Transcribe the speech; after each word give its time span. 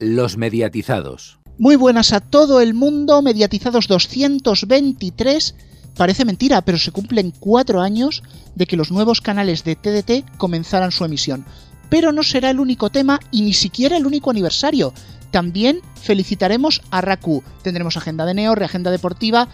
Los 0.00 0.36
mediatizados. 0.36 1.40
Muy 1.58 1.74
buenas 1.74 2.12
a 2.12 2.20
todo 2.20 2.60
el 2.60 2.72
mundo, 2.72 3.20
mediatizados 3.20 3.88
223. 3.88 5.56
Parece 5.96 6.24
mentira, 6.24 6.62
pero 6.62 6.78
se 6.78 6.92
cumplen 6.92 7.32
cuatro 7.40 7.80
años 7.80 8.22
de 8.54 8.66
que 8.66 8.76
los 8.76 8.92
nuevos 8.92 9.20
canales 9.20 9.64
de 9.64 9.74
TDT 9.74 10.38
comenzaran 10.38 10.92
su 10.92 11.04
emisión. 11.04 11.44
Pero 11.90 12.12
no 12.12 12.22
será 12.22 12.50
el 12.50 12.60
único 12.60 12.90
tema 12.90 13.18
y 13.32 13.42
ni 13.42 13.52
siquiera 13.52 13.96
el 13.96 14.06
único 14.06 14.30
aniversario. 14.30 14.94
También 15.32 15.80
felicitaremos 16.00 16.80
a 16.92 17.00
Raku. 17.00 17.42
Tendremos 17.62 17.96
agenda 17.96 18.24
de 18.24 18.34
Neo, 18.34 18.54
reagenda 18.54 18.92
deportiva 18.92 19.48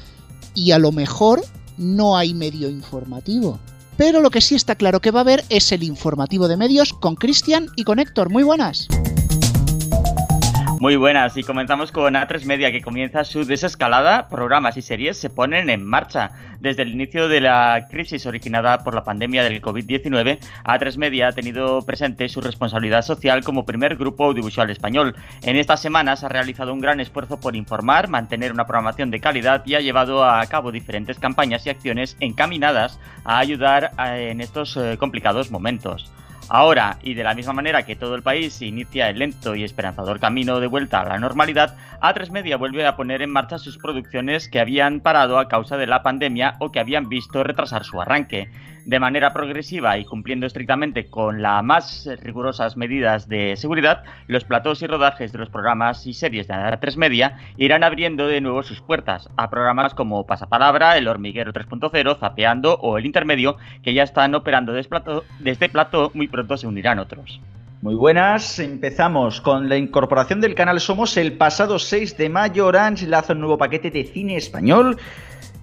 y 0.54 0.72
a 0.72 0.78
lo 0.78 0.92
mejor 0.92 1.42
no 1.78 2.18
hay 2.18 2.34
medio 2.34 2.68
informativo. 2.68 3.58
Pero 3.96 4.20
lo 4.20 4.28
que 4.28 4.42
sí 4.42 4.54
está 4.54 4.74
claro 4.74 5.00
que 5.00 5.10
va 5.10 5.20
a 5.20 5.22
haber 5.22 5.42
es 5.48 5.72
el 5.72 5.82
informativo 5.84 6.48
de 6.48 6.58
medios 6.58 6.92
con 6.92 7.14
Cristian 7.14 7.68
y 7.76 7.84
con 7.84 7.98
Héctor. 7.98 8.28
Muy 8.28 8.42
buenas. 8.42 8.88
Muy 10.80 10.96
buenas, 10.96 11.36
y 11.36 11.42
comenzamos 11.42 11.92
con 11.92 12.14
A3 12.14 12.44
Media 12.44 12.72
que 12.72 12.82
comienza 12.82 13.24
su 13.24 13.44
desescalada. 13.44 14.28
Programas 14.28 14.76
y 14.76 14.82
series 14.82 15.16
se 15.18 15.30
ponen 15.30 15.70
en 15.70 15.84
marcha. 15.84 16.32
Desde 16.60 16.82
el 16.82 16.92
inicio 16.92 17.28
de 17.28 17.40
la 17.40 17.86
crisis 17.90 18.26
originada 18.26 18.78
por 18.84 18.94
la 18.94 19.04
pandemia 19.04 19.44
del 19.44 19.62
COVID-19, 19.62 20.38
A3 20.64 20.96
Media 20.98 21.28
ha 21.28 21.32
tenido 21.32 21.82
presente 21.82 22.28
su 22.28 22.40
responsabilidad 22.40 23.02
social 23.02 23.44
como 23.44 23.64
primer 23.64 23.96
grupo 23.96 24.24
audiovisual 24.24 24.68
español. 24.70 25.14
En 25.42 25.56
estas 25.56 25.80
semanas 25.80 26.24
ha 26.24 26.28
realizado 26.28 26.72
un 26.72 26.80
gran 26.80 27.00
esfuerzo 27.00 27.40
por 27.40 27.56
informar, 27.56 28.08
mantener 28.08 28.52
una 28.52 28.66
programación 28.66 29.10
de 29.10 29.20
calidad 29.20 29.62
y 29.64 29.76
ha 29.76 29.80
llevado 29.80 30.24
a 30.24 30.44
cabo 30.46 30.72
diferentes 30.72 31.18
campañas 31.18 31.64
y 31.66 31.70
acciones 31.70 32.16
encaminadas 32.20 32.98
a 33.24 33.38
ayudar 33.38 33.92
eh, 33.98 34.30
en 34.30 34.40
estos 34.40 34.76
eh, 34.76 34.96
complicados 34.98 35.50
momentos. 35.50 36.10
Ahora, 36.48 36.98
y 37.02 37.14
de 37.14 37.24
la 37.24 37.34
misma 37.34 37.54
manera 37.54 37.84
que 37.84 37.96
todo 37.96 38.14
el 38.14 38.22
país 38.22 38.60
inicia 38.60 39.08
el 39.08 39.18
lento 39.18 39.54
y 39.54 39.64
esperanzador 39.64 40.20
camino 40.20 40.60
de 40.60 40.66
vuelta 40.66 41.00
a 41.00 41.08
la 41.08 41.18
normalidad, 41.18 41.76
A3 42.02 42.30
Media 42.30 42.58
vuelve 42.58 42.86
a 42.86 42.96
poner 42.96 43.22
en 43.22 43.30
marcha 43.30 43.58
sus 43.58 43.78
producciones 43.78 44.48
que 44.48 44.60
habían 44.60 45.00
parado 45.00 45.38
a 45.38 45.48
causa 45.48 45.78
de 45.78 45.86
la 45.86 46.02
pandemia 46.02 46.56
o 46.60 46.70
que 46.70 46.80
habían 46.80 47.08
visto 47.08 47.42
retrasar 47.42 47.84
su 47.84 48.00
arranque 48.00 48.50
de 48.86 49.00
manera 49.00 49.32
progresiva 49.32 49.98
y 49.98 50.04
cumpliendo 50.04 50.46
estrictamente 50.46 51.06
con 51.06 51.42
las 51.42 51.62
más 51.64 52.08
rigurosas 52.22 52.76
medidas 52.76 53.28
de 53.28 53.56
seguridad, 53.56 54.04
los 54.26 54.44
platós 54.44 54.82
y 54.82 54.86
rodajes 54.86 55.32
de 55.32 55.38
los 55.38 55.50
programas 55.50 56.06
y 56.06 56.14
series 56.14 56.46
de 56.48 56.54
la 56.54 56.78
3 56.78 56.96
Media 56.96 57.38
irán 57.56 57.84
abriendo 57.84 58.26
de 58.26 58.40
nuevo 58.40 58.62
sus 58.62 58.80
puertas 58.80 59.28
a 59.36 59.50
programas 59.50 59.94
como 59.94 60.26
Pasapalabra, 60.26 60.98
El 60.98 61.08
Hormiguero 61.08 61.52
3.0, 61.52 62.18
Zapeando 62.18 62.74
o 62.74 62.98
El 62.98 63.06
Intermedio, 63.06 63.56
que 63.82 63.94
ya 63.94 64.02
están 64.02 64.34
operando 64.34 64.72
desde 64.72 64.88
plató, 64.88 65.24
desde 65.40 65.70
muy 66.14 66.28
pronto 66.28 66.56
se 66.56 66.66
unirán 66.66 66.98
otros. 66.98 67.40
Muy 67.84 67.96
buenas, 67.96 68.60
empezamos 68.60 69.42
con 69.42 69.68
la 69.68 69.76
incorporación 69.76 70.40
del 70.40 70.54
canal 70.54 70.80
Somos 70.80 71.18
el 71.18 71.34
pasado 71.34 71.78
6 71.78 72.16
de 72.16 72.30
mayo. 72.30 72.66
Orange 72.66 73.06
lanza 73.06 73.34
un 73.34 73.40
nuevo 73.40 73.58
paquete 73.58 73.90
de 73.90 74.04
cine 74.04 74.36
español 74.36 74.96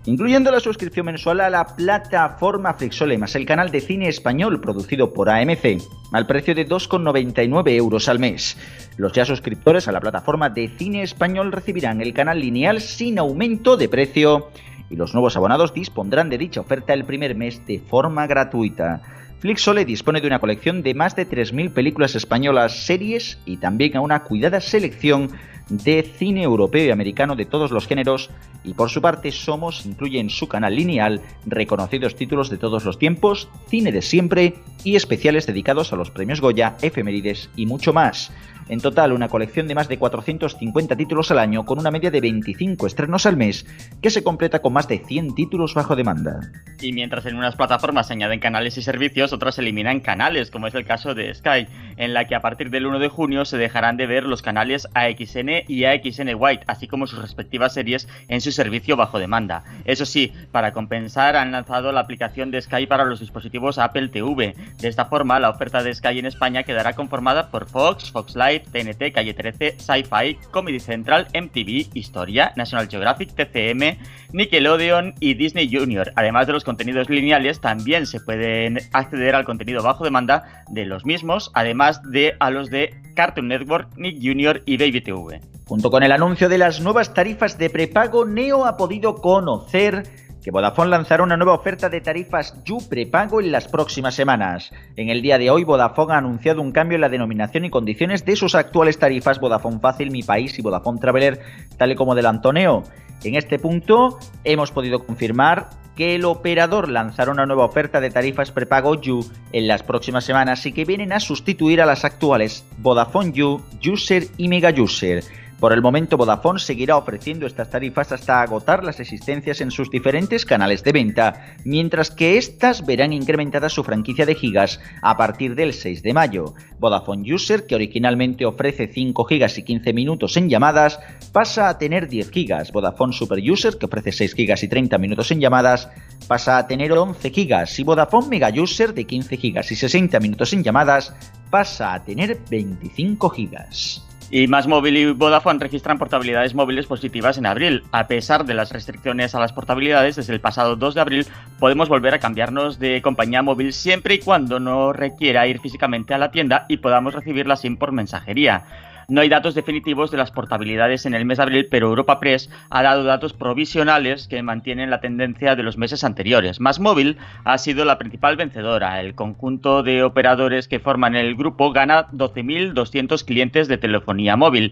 incluyendo 0.05 0.51
la 0.51 0.59
suscripción 0.59 1.05
mensual 1.05 1.41
a 1.41 1.49
la 1.49 1.65
plataforma 1.65 2.73
Flixole 2.73 3.17
más 3.17 3.35
el 3.35 3.45
canal 3.45 3.71
de 3.71 3.81
cine 3.81 4.07
español 4.07 4.59
producido 4.59 5.13
por 5.13 5.29
AMC, 5.29 5.81
al 6.11 6.27
precio 6.27 6.55
de 6.55 6.67
2,99 6.67 7.71
euros 7.71 8.09
al 8.09 8.19
mes. 8.19 8.57
Los 8.97 9.13
ya 9.13 9.25
suscriptores 9.25 9.87
a 9.87 9.91
la 9.91 10.01
plataforma 10.01 10.49
de 10.49 10.69
cine 10.69 11.03
español 11.03 11.51
recibirán 11.51 12.01
el 12.01 12.13
canal 12.13 12.39
lineal 12.39 12.81
sin 12.81 13.19
aumento 13.19 13.77
de 13.77 13.89
precio 13.89 14.49
y 14.89 14.95
los 14.95 15.13
nuevos 15.13 15.37
abonados 15.37 15.73
dispondrán 15.73 16.29
de 16.29 16.37
dicha 16.37 16.61
oferta 16.61 16.93
el 16.93 17.05
primer 17.05 17.35
mes 17.35 17.65
de 17.65 17.79
forma 17.79 18.27
gratuita. 18.27 19.01
Flixole 19.39 19.85
dispone 19.85 20.21
de 20.21 20.27
una 20.27 20.39
colección 20.39 20.83
de 20.83 20.93
más 20.93 21.15
de 21.15 21.27
3.000 21.27 21.73
películas 21.73 22.15
españolas, 22.15 22.85
series 22.85 23.39
y 23.45 23.57
también 23.57 23.97
a 23.97 24.01
una 24.01 24.21
cuidada 24.23 24.61
selección 24.61 25.31
de 25.71 26.03
cine 26.03 26.43
europeo 26.43 26.85
y 26.85 26.91
americano 26.91 27.35
de 27.35 27.45
todos 27.45 27.71
los 27.71 27.87
géneros 27.87 28.29
y 28.63 28.73
por 28.73 28.89
su 28.89 29.01
parte 29.01 29.31
Somos 29.31 29.85
incluye 29.85 30.19
en 30.19 30.29
su 30.29 30.47
canal 30.47 30.75
lineal 30.75 31.21
reconocidos 31.45 32.15
títulos 32.15 32.49
de 32.49 32.57
todos 32.57 32.85
los 32.85 32.99
tiempos, 32.99 33.49
cine 33.67 33.91
de 33.91 34.01
siempre 34.01 34.55
y 34.83 34.95
especiales 34.95 35.47
dedicados 35.47 35.93
a 35.93 35.95
los 35.95 36.11
premios 36.11 36.41
Goya, 36.41 36.75
efemérides 36.81 37.49
y 37.55 37.65
mucho 37.65 37.93
más. 37.93 38.31
En 38.71 38.79
total, 38.79 39.11
una 39.11 39.27
colección 39.27 39.67
de 39.67 39.75
más 39.75 39.89
de 39.89 39.97
450 39.97 40.95
títulos 40.95 41.29
al 41.29 41.39
año 41.39 41.65
con 41.65 41.77
una 41.77 41.91
media 41.91 42.09
de 42.09 42.21
25 42.21 42.87
estrenos 42.87 43.25
al 43.25 43.35
mes, 43.35 43.65
que 44.01 44.09
se 44.09 44.23
completa 44.23 44.61
con 44.61 44.71
más 44.71 44.87
de 44.87 44.99
100 44.99 45.35
títulos 45.35 45.73
bajo 45.73 45.95
demanda. 45.95 46.39
Y 46.81 46.93
mientras 46.93 47.25
en 47.25 47.35
unas 47.35 47.57
plataformas 47.57 48.07
se 48.07 48.13
añaden 48.13 48.39
canales 48.39 48.77
y 48.77 48.81
servicios, 48.81 49.33
otras 49.33 49.59
eliminan 49.59 49.99
canales, 49.99 50.51
como 50.51 50.67
es 50.67 50.75
el 50.75 50.85
caso 50.85 51.13
de 51.13 51.33
Sky, 51.33 51.67
en 52.01 52.15
la 52.15 52.25
que 52.25 52.33
a 52.33 52.41
partir 52.41 52.71
del 52.71 52.87
1 52.87 52.97
de 52.97 53.09
junio 53.09 53.45
se 53.45 53.59
dejarán 53.59 53.95
de 53.95 54.07
ver 54.07 54.23
los 54.23 54.41
canales 54.41 54.87
AXN 54.95 55.65
y 55.67 55.85
AXN 55.85 56.33
White, 56.35 56.63
así 56.65 56.87
como 56.87 57.05
sus 57.05 57.21
respectivas 57.21 57.75
series 57.75 58.07
en 58.27 58.41
su 58.41 58.51
servicio 58.51 58.97
bajo 58.97 59.19
demanda. 59.19 59.63
Eso 59.85 60.07
sí, 60.07 60.33
para 60.51 60.73
compensar 60.73 61.35
han 61.35 61.51
lanzado 61.51 61.91
la 61.91 61.99
aplicación 61.99 62.49
de 62.49 62.59
Sky 62.59 62.87
para 62.87 63.05
los 63.05 63.19
dispositivos 63.19 63.77
Apple 63.77 64.09
TV. 64.09 64.55
De 64.79 64.87
esta 64.87 65.05
forma, 65.05 65.39
la 65.39 65.51
oferta 65.51 65.83
de 65.83 65.93
Sky 65.93 66.17
en 66.17 66.25
España 66.25 66.63
quedará 66.63 66.93
conformada 66.93 67.49
por 67.49 67.69
Fox, 67.69 68.09
Fox 68.11 68.35
Live, 68.35 68.63
TNT, 68.71 69.13
Calle 69.13 69.35
13, 69.35 69.75
Sci-Fi, 69.77 70.39
Comedy 70.49 70.79
Central, 70.79 71.27
MTV, 71.35 71.91
Historia, 71.93 72.51
National 72.55 72.89
Geographic, 72.89 73.35
TCM, 73.35 73.99
Nickelodeon 74.33 75.13
y 75.19 75.35
Disney 75.35 75.69
Junior. 75.71 76.11
Además 76.15 76.47
de 76.47 76.53
los 76.53 76.63
contenidos 76.63 77.09
lineales, 77.11 77.61
también 77.61 78.07
se 78.07 78.19
pueden 78.19 78.79
acceder 78.91 79.35
al 79.35 79.45
contenido 79.45 79.83
bajo 79.83 80.03
demanda 80.03 80.63
de 80.69 80.85
los 80.85 81.05
mismos, 81.05 81.51
además 81.53 81.90
de 81.99 82.35
a 82.39 82.49
los 82.49 82.69
de 82.69 82.93
Cartoon 83.15 83.47
Network, 83.47 83.89
Nick 83.97 84.17
Junior 84.21 84.61
y 84.65 84.77
Baby 84.77 85.01
TV. 85.01 85.41
Junto 85.65 85.89
con 85.89 86.03
el 86.03 86.11
anuncio 86.11 86.49
de 86.49 86.57
las 86.57 86.81
nuevas 86.81 87.13
tarifas 87.13 87.57
de 87.57 87.69
prepago, 87.69 88.25
Neo 88.25 88.65
ha 88.65 88.77
podido 88.77 89.15
conocer 89.15 90.03
que 90.41 90.51
Vodafone 90.51 90.89
lanzará 90.89 91.23
una 91.23 91.37
nueva 91.37 91.53
oferta 91.53 91.87
de 91.87 92.01
tarifas 92.01 92.61
You 92.65 92.79
prepago 92.89 93.39
en 93.39 93.51
las 93.51 93.67
próximas 93.67 94.15
semanas. 94.15 94.71
En 94.95 95.09
el 95.09 95.21
día 95.21 95.37
de 95.37 95.49
hoy, 95.49 95.63
Vodafone 95.63 96.13
ha 96.13 96.17
anunciado 96.17 96.61
un 96.61 96.71
cambio 96.71 96.95
en 96.95 97.01
la 97.01 97.09
denominación 97.09 97.65
y 97.65 97.69
condiciones 97.69 98.25
de 98.25 98.35
sus 98.35 98.55
actuales 98.55 98.97
tarifas 98.97 99.39
Vodafone 99.39 99.79
Fácil, 99.79 100.11
Mi 100.11 100.23
País 100.23 100.57
y 100.57 100.61
Vodafone 100.61 100.99
Traveler, 100.99 101.39
tal 101.77 101.91
y 101.91 101.95
como 101.95 102.13
adelantó 102.13 102.51
Neo. 102.51 102.83
En 103.23 103.35
este 103.35 103.59
punto, 103.59 104.17
hemos 104.43 104.71
podido 104.71 105.05
confirmar 105.05 105.69
que 105.95 106.15
el 106.15 106.25
operador 106.25 106.89
lanzará 106.89 107.31
una 107.31 107.45
nueva 107.45 107.65
oferta 107.65 107.99
de 107.99 108.09
tarifas 108.09 108.51
prepago 108.51 108.99
You 108.99 109.25
en 109.51 109.67
las 109.67 109.83
próximas 109.83 110.23
semanas 110.23 110.65
y 110.65 110.71
que 110.71 110.85
vienen 110.85 111.13
a 111.13 111.19
sustituir 111.19 111.81
a 111.81 111.85
las 111.85 112.05
actuales 112.05 112.65
Vodafone 112.79 113.33
You, 113.33 113.61
User 113.85 114.27
y 114.37 114.47
Mega 114.47 114.71
User. 114.71 115.23
Por 115.61 115.73
el 115.73 115.83
momento, 115.83 116.17
Vodafone 116.17 116.57
seguirá 116.57 116.97
ofreciendo 116.97 117.45
estas 117.45 117.69
tarifas 117.69 118.11
hasta 118.11 118.41
agotar 118.41 118.83
las 118.83 118.99
existencias 118.99 119.61
en 119.61 119.69
sus 119.69 119.91
diferentes 119.91 120.43
canales 120.43 120.83
de 120.83 120.91
venta, 120.91 121.55
mientras 121.65 122.09
que 122.09 122.39
estas 122.39 122.83
verán 122.83 123.13
incrementada 123.13 123.69
su 123.69 123.83
franquicia 123.83 124.25
de 124.25 124.33
gigas 124.33 124.79
a 125.03 125.15
partir 125.17 125.53
del 125.53 125.73
6 125.73 126.01
de 126.01 126.15
mayo. 126.15 126.55
Vodafone 126.79 127.31
User, 127.31 127.67
que 127.67 127.75
originalmente 127.75 128.43
ofrece 128.43 128.87
5 128.87 129.23
gigas 129.25 129.55
y 129.59 129.61
15 129.61 129.93
minutos 129.93 130.35
en 130.35 130.49
llamadas, 130.49 130.99
pasa 131.31 131.69
a 131.69 131.77
tener 131.77 132.09
10 132.09 132.31
gigas. 132.31 132.71
Vodafone 132.71 133.13
Super 133.13 133.37
User, 133.39 133.77
que 133.77 133.85
ofrece 133.85 134.11
6 134.11 134.33
gigas 134.33 134.63
y 134.63 134.67
30 134.67 134.97
minutos 134.97 135.29
en 135.29 135.41
llamadas, 135.41 135.91
pasa 136.27 136.57
a 136.57 136.65
tener 136.65 136.91
11 136.91 137.29
gigas. 137.29 137.77
Y 137.77 137.83
Vodafone 137.83 138.29
Mega 138.29 138.49
User, 138.49 138.95
de 138.95 139.05
15 139.05 139.37
gigas 139.37 139.71
y 139.71 139.75
60 139.75 140.19
minutos 140.21 140.53
en 140.53 140.63
llamadas, 140.63 141.13
pasa 141.51 141.93
a 141.93 142.03
tener 142.03 142.39
25 142.49 143.29
gigas. 143.29 144.07
Y 144.33 144.47
Más 144.47 144.65
Móvil 144.65 144.95
y 144.95 145.11
Vodafone 145.11 145.59
registran 145.59 145.97
portabilidades 145.97 146.55
móviles 146.55 146.85
positivas 146.85 147.37
en 147.37 147.45
abril. 147.45 147.83
A 147.91 148.07
pesar 148.07 148.45
de 148.45 148.53
las 148.53 148.71
restricciones 148.71 149.35
a 149.35 149.41
las 149.41 149.51
portabilidades, 149.51 150.15
desde 150.15 150.33
el 150.33 150.39
pasado 150.39 150.77
2 150.77 150.95
de 150.95 151.01
abril 151.01 151.27
podemos 151.59 151.89
volver 151.89 152.13
a 152.13 152.19
cambiarnos 152.19 152.79
de 152.79 153.01
compañía 153.01 153.41
móvil 153.41 153.73
siempre 153.73 154.15
y 154.15 154.19
cuando 154.19 154.61
no 154.61 154.93
requiera 154.93 155.47
ir 155.47 155.59
físicamente 155.59 156.13
a 156.13 156.17
la 156.17 156.31
tienda 156.31 156.65
y 156.69 156.77
podamos 156.77 157.13
recibirla 157.13 157.57
sin 157.57 157.75
por 157.75 157.91
mensajería. 157.91 158.63
No 159.11 159.19
hay 159.19 159.27
datos 159.27 159.55
definitivos 159.55 160.09
de 160.09 160.15
las 160.15 160.31
portabilidades 160.31 161.05
en 161.05 161.13
el 161.13 161.25
mes 161.25 161.37
de 161.37 161.43
abril, 161.43 161.67
pero 161.69 161.87
Europa 161.87 162.21
Press 162.21 162.49
ha 162.69 162.81
dado 162.81 163.03
datos 163.03 163.33
provisionales 163.33 164.29
que 164.29 164.41
mantienen 164.41 164.89
la 164.89 165.01
tendencia 165.01 165.57
de 165.57 165.63
los 165.63 165.77
meses 165.77 166.05
anteriores. 166.05 166.61
Más 166.61 166.79
Móvil 166.79 167.17
ha 167.43 167.57
sido 167.57 167.83
la 167.83 167.97
principal 167.97 168.37
vencedora. 168.37 169.01
El 169.01 169.13
conjunto 169.13 169.83
de 169.83 170.03
operadores 170.03 170.69
que 170.69 170.79
forman 170.79 171.17
el 171.17 171.35
grupo 171.35 171.73
gana 171.73 172.07
12.200 172.11 173.25
clientes 173.25 173.67
de 173.67 173.77
telefonía 173.77 174.37
móvil. 174.37 174.71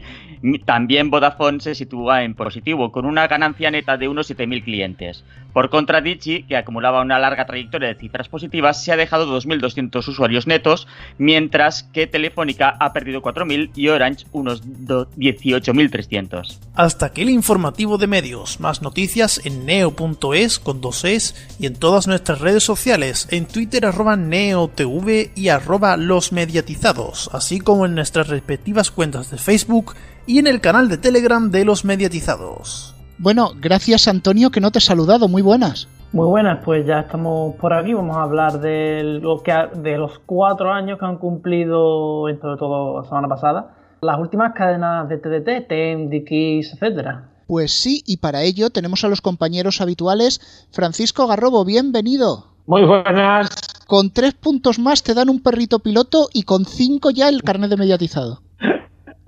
También 0.63 1.09
Vodafone 1.09 1.59
se 1.59 1.75
sitúa 1.75 2.23
en 2.23 2.33
positivo, 2.33 2.93
con 2.93 3.05
una 3.05 3.27
ganancia 3.27 3.71
neta 3.71 3.97
de 3.97 4.07
unos 4.07 4.31
7.000 4.31 4.63
clientes. 4.63 5.25
Por 5.51 5.69
contra, 5.69 5.99
Digi, 5.99 6.43
que 6.43 6.55
acumulaba 6.55 7.01
una 7.01 7.19
larga 7.19 7.45
trayectoria 7.45 7.89
de 7.89 7.95
cifras 7.95 8.29
positivas, 8.29 8.81
se 8.81 8.93
ha 8.93 8.95
dejado 8.95 9.27
2.200 9.27 10.07
usuarios 10.07 10.47
netos, 10.47 10.87
mientras 11.17 11.83
que 11.83 12.07
Telefónica 12.07 12.77
ha 12.79 12.93
perdido 12.93 13.21
4.000 13.21 13.71
y 13.75 13.89
Orange 13.89 14.28
unos 14.31 14.63
18.300. 14.63 16.59
Hasta 16.75 17.07
aquí 17.07 17.21
el 17.21 17.29
informativo 17.29 17.97
de 17.97 18.07
medios. 18.07 18.59
Más 18.59 18.81
noticias 18.81 19.41
en 19.45 19.65
neo.es 19.65 20.59
con 20.59 20.81
dos 20.81 21.05
es 21.05 21.35
y 21.59 21.65
en 21.65 21.75
todas 21.75 22.07
nuestras 22.07 22.39
redes 22.39 22.63
sociales, 22.63 23.27
en 23.31 23.45
Twitter 23.45 23.85
arroba 23.85 24.15
neotv 24.15 25.31
y 25.35 25.49
arroba 25.49 25.97
los 25.97 26.31
mediatizados, 26.31 27.29
así 27.33 27.59
como 27.59 27.85
en 27.85 27.95
nuestras 27.95 28.27
respectivas 28.27 28.91
cuentas 28.91 29.31
de 29.31 29.37
Facebook 29.37 29.95
y 30.25 30.39
en 30.39 30.47
el 30.47 30.61
canal 30.61 30.89
de 30.89 30.97
Telegram 30.97 31.49
de 31.51 31.65
los 31.65 31.85
mediatizados. 31.85 32.95
Bueno, 33.17 33.51
gracias 33.59 34.07
Antonio 34.07 34.49
que 34.51 34.61
no 34.61 34.71
te 34.71 34.79
he 34.79 34.81
saludado, 34.81 35.27
muy 35.27 35.41
buenas. 35.41 35.87
Muy 36.11 36.25
buenas, 36.25 36.63
pues 36.65 36.87
ya 36.87 37.01
estamos 37.01 37.55
por 37.57 37.71
aquí. 37.71 37.93
Vamos 37.93 38.17
a 38.17 38.23
hablar 38.23 38.59
de, 38.59 39.03
lo 39.21 39.43
que 39.43 39.53
de 39.75 39.97
los 39.97 40.17
cuatro 40.25 40.71
años 40.71 40.97
que 40.97 41.05
han 41.05 41.17
cumplido, 41.17 42.25
sobre 42.41 42.57
todo 42.57 43.01
la 43.01 43.07
semana 43.07 43.27
pasada, 43.27 43.75
las 44.01 44.19
últimas 44.19 44.53
cadenas 44.53 45.07
de 45.09 45.17
TDT, 45.17 45.67
TEM, 45.67 46.09
DX, 46.09 46.73
etcétera. 46.73 47.29
Pues 47.47 47.71
sí, 47.71 48.03
y 48.05 48.17
para 48.17 48.43
ello 48.43 48.69
tenemos 48.69 49.03
a 49.03 49.07
los 49.07 49.21
compañeros 49.21 49.81
habituales. 49.81 50.67
Francisco 50.71 51.27
Garrobo, 51.27 51.65
bienvenido. 51.65 52.47
Muy 52.67 52.83
buenas. 52.83 53.49
Con 53.87 54.11
tres 54.11 54.35
puntos 54.35 54.77
más 54.77 55.01
te 55.01 55.15
dan 55.15 55.29
un 55.29 55.41
perrito 55.41 55.79
piloto 55.79 56.29
y 56.31 56.43
con 56.43 56.65
cinco 56.65 57.09
ya 57.09 57.27
el 57.27 57.41
carnet 57.41 57.71
de 57.71 57.77
mediatizado. 57.77 58.43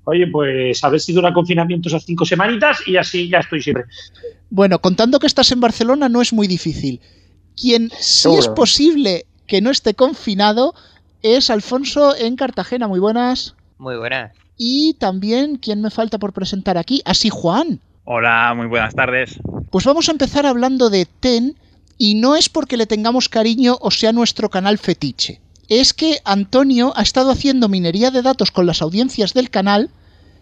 Oye, 0.03 0.27
pues 0.27 0.83
a 0.83 0.89
ver 0.89 0.99
si 0.99 1.13
dura 1.13 1.33
confinamiento 1.33 1.89
esas 1.89 2.05
cinco 2.05 2.25
semanitas 2.25 2.87
y 2.87 2.97
así 2.97 3.29
ya 3.29 3.39
estoy 3.39 3.61
siempre. 3.61 3.85
Bueno, 4.49 4.79
contando 4.79 5.19
que 5.19 5.27
estás 5.27 5.51
en 5.51 5.59
Barcelona 5.59 6.09
no 6.09 6.21
es 6.21 6.33
muy 6.33 6.47
difícil. 6.47 7.01
Quien 7.59 7.89
sí 7.97 8.29
es 8.37 8.47
posible 8.47 9.25
que 9.47 9.61
no 9.61 9.71
esté 9.71 9.95
confinado 9.95 10.75
es 11.23 11.49
Alfonso 11.49 12.15
en 12.15 12.35
Cartagena. 12.35 12.87
Muy 12.87 12.99
buenas. 12.99 13.55
Muy 13.77 13.97
buenas. 13.97 14.31
Y 14.63 14.93
también, 14.99 15.55
¿quién 15.55 15.81
me 15.81 15.89
falta 15.89 16.19
por 16.19 16.33
presentar 16.33 16.77
aquí? 16.77 17.01
Así 17.03 17.29
Juan. 17.31 17.79
Hola, 18.03 18.53
muy 18.55 18.67
buenas 18.67 18.93
tardes. 18.93 19.39
Pues 19.71 19.85
vamos 19.85 20.07
a 20.07 20.11
empezar 20.11 20.45
hablando 20.45 20.91
de 20.91 21.07
TEN 21.19 21.55
y 21.97 22.13
no 22.13 22.35
es 22.35 22.47
porque 22.47 22.77
le 22.77 22.85
tengamos 22.85 23.27
cariño 23.27 23.75
o 23.81 23.89
sea 23.89 24.11
nuestro 24.11 24.49
canal 24.49 24.77
fetiche. 24.77 25.41
Es 25.67 25.95
que 25.95 26.19
Antonio 26.25 26.93
ha 26.95 27.01
estado 27.01 27.31
haciendo 27.31 27.69
minería 27.69 28.11
de 28.11 28.21
datos 28.21 28.51
con 28.51 28.67
las 28.67 28.83
audiencias 28.83 29.33
del 29.33 29.49
canal 29.49 29.89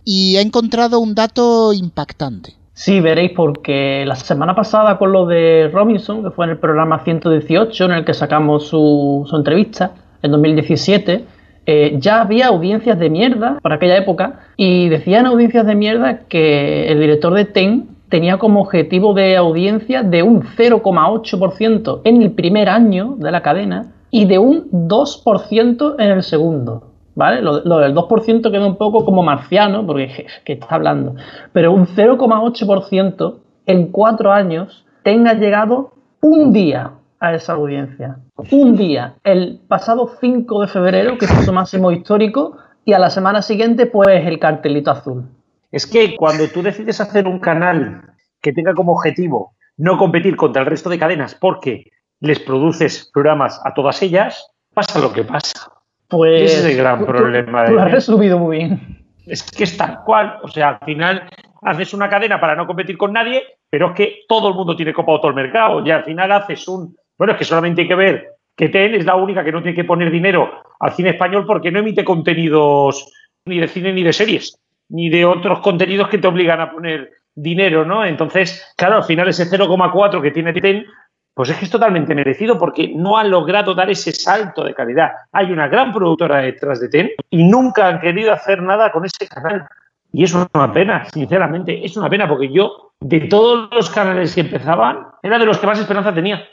y 0.03 0.35
ha 0.35 0.41
encontrado 0.41 0.99
un 0.99 1.15
dato 1.15 1.71
impactante. 1.71 2.55
Sí, 2.73 2.99
veréis, 2.99 3.31
porque 3.33 4.03
la 4.05 4.17
semana 4.17 4.53
pasada 4.53 4.97
con 4.97 5.13
lo 5.13 5.27
de 5.27 5.69
Robinson, 5.71 6.25
que 6.25 6.31
fue 6.31 6.43
en 6.43 6.51
el 6.51 6.57
programa 6.57 7.05
118, 7.05 7.85
en 7.85 7.91
el 7.91 8.03
que 8.03 8.13
sacamos 8.13 8.67
su, 8.67 9.25
entrevista, 9.33 9.93
en 10.21 10.31
2017, 10.31 11.38
eh, 11.71 11.99
ya 11.99 12.21
había 12.21 12.47
audiencias 12.47 12.97
de 12.97 13.11
mierda 13.11 13.59
para 13.61 13.75
aquella 13.75 13.95
época, 13.95 14.39
y 14.57 14.89
decían 14.89 15.27
audiencias 15.27 15.67
de 15.67 15.75
mierda 15.75 16.21
que 16.27 16.91
el 16.91 16.99
director 16.99 17.31
de 17.35 17.45
TEN 17.45 17.89
tenía 18.09 18.39
como 18.39 18.61
objetivo 18.61 19.13
de 19.13 19.37
audiencia 19.37 20.01
de 20.01 20.23
un 20.23 20.41
0,8% 20.41 22.01
en 22.05 22.23
el 22.23 22.31
primer 22.31 22.69
año 22.69 23.17
de 23.19 23.31
la 23.31 23.43
cadena 23.43 23.91
y 24.09 24.25
de 24.25 24.39
un 24.39 24.71
2% 24.71 25.95
en 25.99 26.09
el 26.09 26.23
segundo. 26.23 26.87
¿vale? 27.13 27.43
Lo, 27.43 27.59
del 27.59 27.93
2% 27.93 28.49
queda 28.49 28.65
un 28.65 28.77
poco 28.77 29.05
como 29.05 29.21
marciano, 29.21 29.85
porque 29.85 30.25
que 30.45 30.53
está 30.53 30.73
hablando. 30.73 31.17
Pero 31.53 31.71
un 31.71 31.85
0,8% 31.85 33.35
en 33.67 33.91
cuatro 33.91 34.31
años 34.31 34.85
tenga 35.03 35.35
llegado 35.35 35.91
un 36.19 36.51
día 36.51 36.93
a 37.19 37.33
esa 37.33 37.53
audiencia. 37.53 38.17
Un 38.51 38.75
día, 38.75 39.15
el 39.23 39.61
pasado 39.67 40.15
5 40.19 40.61
de 40.61 40.67
febrero, 40.67 41.17
que 41.17 41.25
es 41.25 41.31
su 41.45 41.53
máximo 41.53 41.91
histórico, 41.91 42.57
y 42.85 42.93
a 42.93 42.99
la 42.99 43.09
semana 43.09 43.41
siguiente, 43.41 43.85
pues 43.85 44.25
el 44.25 44.39
cartelito 44.39 44.91
azul. 44.91 45.25
Es 45.71 45.85
que 45.85 46.15
cuando 46.15 46.47
tú 46.47 46.61
decides 46.61 46.99
hacer 47.01 47.27
un 47.27 47.39
canal 47.39 48.01
que 48.41 48.53
tenga 48.53 48.73
como 48.73 48.93
objetivo 48.93 49.53
no 49.77 49.97
competir 49.97 50.35
contra 50.35 50.61
el 50.61 50.67
resto 50.67 50.89
de 50.89 50.99
cadenas 50.99 51.35
porque 51.35 51.91
les 52.19 52.39
produces 52.39 53.09
programas 53.13 53.61
a 53.63 53.73
todas 53.73 54.01
ellas, 54.01 54.51
pasa 54.73 54.99
lo 54.99 55.13
que 55.13 55.23
pasa. 55.23 55.71
Pues. 56.07 56.51
Ese 56.51 56.59
es 56.59 56.65
el 56.65 56.77
gran 56.77 57.05
problema. 57.05 57.65
Tú, 57.65 57.73
lo 57.73 57.81
has 57.81 57.91
resumido 57.91 58.39
muy 58.39 58.57
bien. 58.57 59.05
Es 59.25 59.43
que 59.43 59.63
es 59.63 59.77
tal 59.77 60.03
cual. 60.03 60.39
O 60.43 60.47
sea, 60.47 60.69
al 60.69 60.85
final 60.85 61.29
haces 61.61 61.93
una 61.93 62.09
cadena 62.09 62.39
para 62.41 62.55
no 62.55 62.65
competir 62.65 62.97
con 62.97 63.13
nadie, 63.13 63.43
pero 63.69 63.89
es 63.89 63.93
que 63.93 64.19
todo 64.27 64.49
el 64.49 64.55
mundo 64.55 64.75
tiene 64.75 64.93
copado 64.93 65.19
todo 65.19 65.29
el 65.29 65.35
mercado. 65.35 65.85
Y 65.85 65.91
al 65.91 66.03
final 66.03 66.31
haces 66.31 66.67
un. 66.67 66.95
Bueno, 67.19 67.33
es 67.33 67.37
que 67.37 67.45
solamente 67.45 67.81
hay 67.81 67.87
que 67.87 67.95
ver 67.95 68.29
que 68.55 68.69
TEN 68.69 68.95
es 68.95 69.05
la 69.05 69.15
única 69.15 69.43
que 69.43 69.51
no 69.51 69.61
tiene 69.61 69.75
que 69.75 69.83
poner 69.83 70.09
dinero 70.09 70.63
al 70.79 70.93
cine 70.93 71.11
español 71.11 71.45
porque 71.45 71.71
no 71.71 71.79
emite 71.79 72.03
contenidos 72.03 73.11
ni 73.45 73.59
de 73.59 73.67
cine 73.67 73.93
ni 73.93 74.03
de 74.03 74.13
series, 74.13 74.57
ni 74.89 75.09
de 75.09 75.25
otros 75.25 75.59
contenidos 75.59 76.07
que 76.07 76.17
te 76.17 76.27
obligan 76.27 76.61
a 76.61 76.71
poner 76.71 77.11
dinero, 77.35 77.85
¿no? 77.85 78.05
Entonces, 78.05 78.73
claro, 78.75 78.95
al 78.95 79.03
final 79.03 79.27
ese 79.27 79.45
0,4 79.45 80.21
que 80.21 80.31
tiene 80.31 80.53
TEN 80.53 80.85
pues 81.33 81.49
es 81.49 81.57
que 81.57 81.65
es 81.65 81.71
totalmente 81.71 82.13
merecido 82.13 82.57
porque 82.57 82.91
no 82.93 83.17
han 83.17 83.29
logrado 83.29 83.73
dar 83.73 83.89
ese 83.89 84.11
salto 84.11 84.63
de 84.63 84.73
calidad. 84.73 85.11
Hay 85.31 85.51
una 85.53 85.69
gran 85.69 85.93
productora 85.93 86.39
detrás 86.39 86.81
de 86.81 86.89
TEN 86.89 87.11
y 87.29 87.43
nunca 87.43 87.87
han 87.87 88.01
querido 88.01 88.33
hacer 88.33 88.61
nada 88.61 88.91
con 88.91 89.05
ese 89.05 89.25
canal. 89.27 89.65
Y 90.11 90.25
es 90.25 90.33
una 90.33 90.73
pena, 90.73 91.05
sinceramente, 91.13 91.85
es 91.85 91.95
una 91.95 92.09
pena 92.09 92.27
porque 92.27 92.51
yo, 92.51 92.91
de 92.99 93.21
todos 93.21 93.69
los 93.71 93.89
canales 93.89 94.35
que 94.35 94.41
empezaban, 94.41 95.07
era 95.23 95.39
de 95.39 95.45
los 95.45 95.59
que 95.59 95.67
más 95.67 95.79
esperanza 95.79 96.13
tenía. 96.13 96.43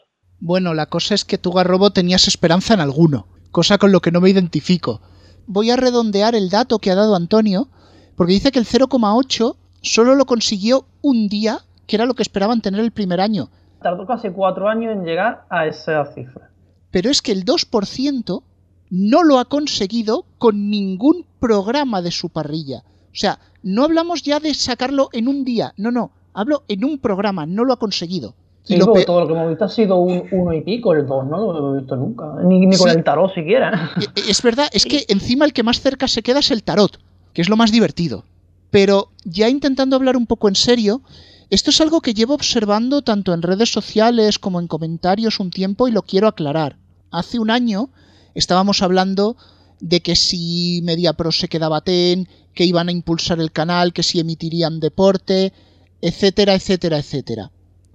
Bueno, 0.40 0.74
la 0.74 0.86
cosa 0.86 1.14
es 1.14 1.24
que 1.24 1.38
tú, 1.38 1.52
Garrobo, 1.52 1.90
tenías 1.90 2.28
esperanza 2.28 2.74
en 2.74 2.80
alguno, 2.80 3.26
cosa 3.50 3.78
con 3.78 3.92
lo 3.92 4.00
que 4.00 4.12
no 4.12 4.20
me 4.20 4.30
identifico. 4.30 5.00
Voy 5.46 5.70
a 5.70 5.76
redondear 5.76 6.34
el 6.34 6.50
dato 6.50 6.78
que 6.78 6.90
ha 6.90 6.94
dado 6.94 7.16
Antonio, 7.16 7.68
porque 8.16 8.32
dice 8.32 8.52
que 8.52 8.58
el 8.58 8.66
0,8 8.66 9.56
solo 9.82 10.14
lo 10.14 10.26
consiguió 10.26 10.86
un 11.02 11.28
día, 11.28 11.60
que 11.86 11.96
era 11.96 12.06
lo 12.06 12.14
que 12.14 12.22
esperaban 12.22 12.60
tener 12.60 12.80
el 12.80 12.90
primer 12.90 13.20
año 13.20 13.50
tardó 13.86 14.04
casi 14.04 14.30
cuatro 14.30 14.68
años 14.68 14.92
en 14.92 15.04
llegar 15.04 15.46
a 15.48 15.66
esa 15.66 16.04
cifra. 16.06 16.50
Pero 16.90 17.08
es 17.08 17.22
que 17.22 17.30
el 17.30 17.44
2% 17.44 18.42
no 18.90 19.22
lo 19.22 19.38
ha 19.38 19.44
conseguido 19.44 20.24
con 20.38 20.70
ningún 20.70 21.24
programa 21.38 22.02
de 22.02 22.10
su 22.10 22.30
parrilla. 22.30 22.82
O 23.12 23.18
sea, 23.18 23.38
no 23.62 23.84
hablamos 23.84 24.24
ya 24.24 24.40
de 24.40 24.54
sacarlo 24.54 25.08
en 25.12 25.28
un 25.28 25.44
día, 25.44 25.72
no, 25.76 25.92
no, 25.92 26.10
hablo 26.34 26.64
en 26.66 26.84
un 26.84 26.98
programa, 26.98 27.46
no 27.46 27.64
lo 27.64 27.72
ha 27.72 27.78
conseguido. 27.78 28.34
Y 28.68 28.76
lo 28.76 28.86
todo 29.04 29.20
lo 29.20 29.26
que 29.26 29.32
hemos 29.34 29.48
visto 29.48 29.64
ha 29.64 29.68
sido 29.68 29.96
un 29.96 30.24
uno 30.30 30.52
y 30.52 30.60
pico, 30.62 30.92
el 30.92 31.06
dos 31.06 31.26
no 31.26 31.52
lo 31.52 31.74
he 31.74 31.78
visto 31.78 31.96
nunca, 31.96 32.34
ni, 32.42 32.76
con 32.76 32.90
el 32.90 33.04
tarot 33.04 33.32
siquiera. 33.34 33.92
Es 34.28 34.42
verdad, 34.42 34.68
es 34.72 34.84
que 34.84 35.04
encima 35.08 35.44
el 35.44 35.52
que 35.52 35.62
más 35.62 35.80
cerca 35.80 36.08
se 36.08 36.22
queda 36.22 36.40
es 36.40 36.50
el 36.50 36.62
tarot, 36.62 36.98
que 37.32 37.42
es 37.42 37.48
lo 37.48 37.56
más 37.56 37.70
divertido. 37.70 38.24
Pero 38.70 39.10
ya 39.24 39.48
intentando 39.48 39.96
hablar 39.96 40.16
un 40.16 40.26
poco 40.26 40.48
en 40.48 40.56
serio, 40.56 41.02
esto 41.48 41.70
es 41.70 41.80
algo 41.80 42.00
que 42.00 42.14
llevo 42.14 42.34
observando 42.34 43.02
tanto 43.02 43.32
en 43.32 43.42
redes 43.42 43.70
sociales 43.70 44.38
como 44.38 44.60
en 44.60 44.66
comentarios 44.66 45.38
un 45.38 45.50
tiempo 45.50 45.86
y 45.86 45.92
lo 45.92 46.02
quiero 46.02 46.26
aclarar. 46.26 46.76
Hace 47.12 47.38
un 47.38 47.50
año 47.50 47.90
estábamos 48.34 48.82
hablando 48.82 49.36
de 49.80 50.00
que 50.00 50.16
si 50.16 50.80
MediaPro 50.82 51.30
se 51.30 51.48
quedaba 51.48 51.82
TEN, 51.82 52.28
que 52.54 52.64
iban 52.64 52.88
a 52.88 52.92
impulsar 52.92 53.38
el 53.38 53.52
canal, 53.52 53.92
que 53.92 54.02
si 54.02 54.18
emitirían 54.18 54.80
deporte, 54.80 55.52
etcétera, 56.00 56.54
etcétera, 56.54 56.98
etcétera. 56.98 57.50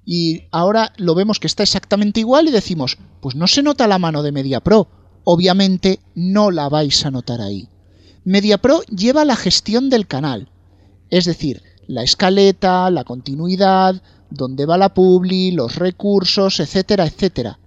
Y 0.05 0.43
ahora 0.51 0.93
lo 0.97 1.15
vemos 1.15 1.39
que 1.39 1.47
está 1.47 1.63
exactamente 1.63 2.19
igual 2.19 2.47
y 2.47 2.51
decimos, 2.51 2.97
pues 3.21 3.35
no 3.35 3.47
se 3.47 3.63
nota 3.63 3.87
la 3.87 3.99
mano 3.99 4.23
de 4.23 4.31
MediaPro. 4.31 4.87
Obviamente 5.23 5.99
no 6.15 6.49
la 6.51 6.69
vais 6.69 7.05
a 7.05 7.11
notar 7.11 7.41
ahí. 7.41 7.69
MediaPro 8.23 8.81
lleva 8.83 9.25
la 9.25 9.35
gestión 9.35 9.89
del 9.89 10.07
canal. 10.07 10.49
Es 11.09 11.25
decir, 11.25 11.61
la 11.87 12.03
escaleta, 12.03 12.89
la 12.89 13.03
continuidad, 13.03 14.01
dónde 14.29 14.65
va 14.65 14.77
la 14.77 14.93
publi, 14.93 15.51
los 15.51 15.75
recursos, 15.75 16.59
etcétera, 16.59 17.05
etcétera. 17.05 17.59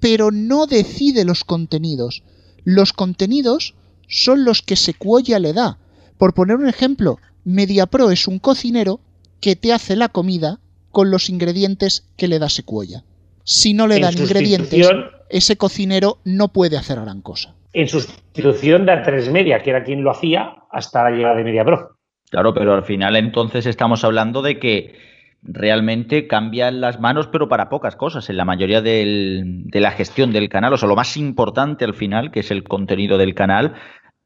Pero 0.00 0.30
no 0.30 0.66
decide 0.66 1.24
los 1.24 1.44
contenidos. 1.44 2.22
Los 2.64 2.92
contenidos 2.92 3.74
son 4.08 4.44
los 4.44 4.62
que 4.62 4.76
Sequoia 4.76 5.38
le 5.38 5.52
da. 5.52 5.78
Por 6.16 6.34
poner 6.34 6.56
un 6.56 6.68
ejemplo, 6.68 7.18
MediaPro 7.44 8.10
es 8.10 8.28
un 8.28 8.38
cocinero 8.38 9.00
que 9.40 9.56
te 9.56 9.72
hace 9.72 9.96
la 9.96 10.08
comida 10.08 10.60
con 10.92 11.10
los 11.10 11.28
ingredientes 11.28 12.08
que 12.16 12.28
le 12.28 12.38
da 12.38 12.48
Sequoia. 12.48 13.02
Si 13.44 13.74
no 13.74 13.88
le 13.88 13.98
dan 13.98 14.16
ingredientes, 14.16 14.88
ese 15.28 15.56
cocinero 15.56 16.18
no 16.24 16.52
puede 16.52 16.76
hacer 16.76 17.00
gran 17.00 17.22
cosa. 17.22 17.56
En 17.72 17.88
sustitución 17.88 18.86
de 18.86 18.92
A3 18.92 19.30
Media, 19.32 19.62
que 19.62 19.70
era 19.70 19.82
quien 19.82 20.04
lo 20.04 20.10
hacía 20.12 20.54
hasta 20.70 21.04
la 21.04 21.10
llegada 21.10 21.36
de 21.36 21.44
MediaPro. 21.44 21.96
Claro, 22.30 22.54
pero 22.54 22.74
al 22.74 22.84
final 22.84 23.16
entonces 23.16 23.66
estamos 23.66 24.04
hablando 24.04 24.42
de 24.42 24.58
que 24.58 24.94
realmente 25.42 26.28
cambian 26.28 26.80
las 26.80 27.00
manos, 27.00 27.26
pero 27.26 27.48
para 27.48 27.68
pocas 27.68 27.96
cosas. 27.96 28.30
En 28.30 28.36
la 28.36 28.44
mayoría 28.44 28.80
de 28.80 29.64
la 29.72 29.90
gestión 29.90 30.32
del 30.32 30.48
canal, 30.48 30.72
o 30.72 30.76
sea, 30.76 30.88
lo 30.88 30.94
más 30.94 31.16
importante 31.16 31.84
al 31.84 31.94
final, 31.94 32.30
que 32.30 32.40
es 32.40 32.50
el 32.50 32.62
contenido 32.62 33.18
del 33.18 33.34
canal, 33.34 33.74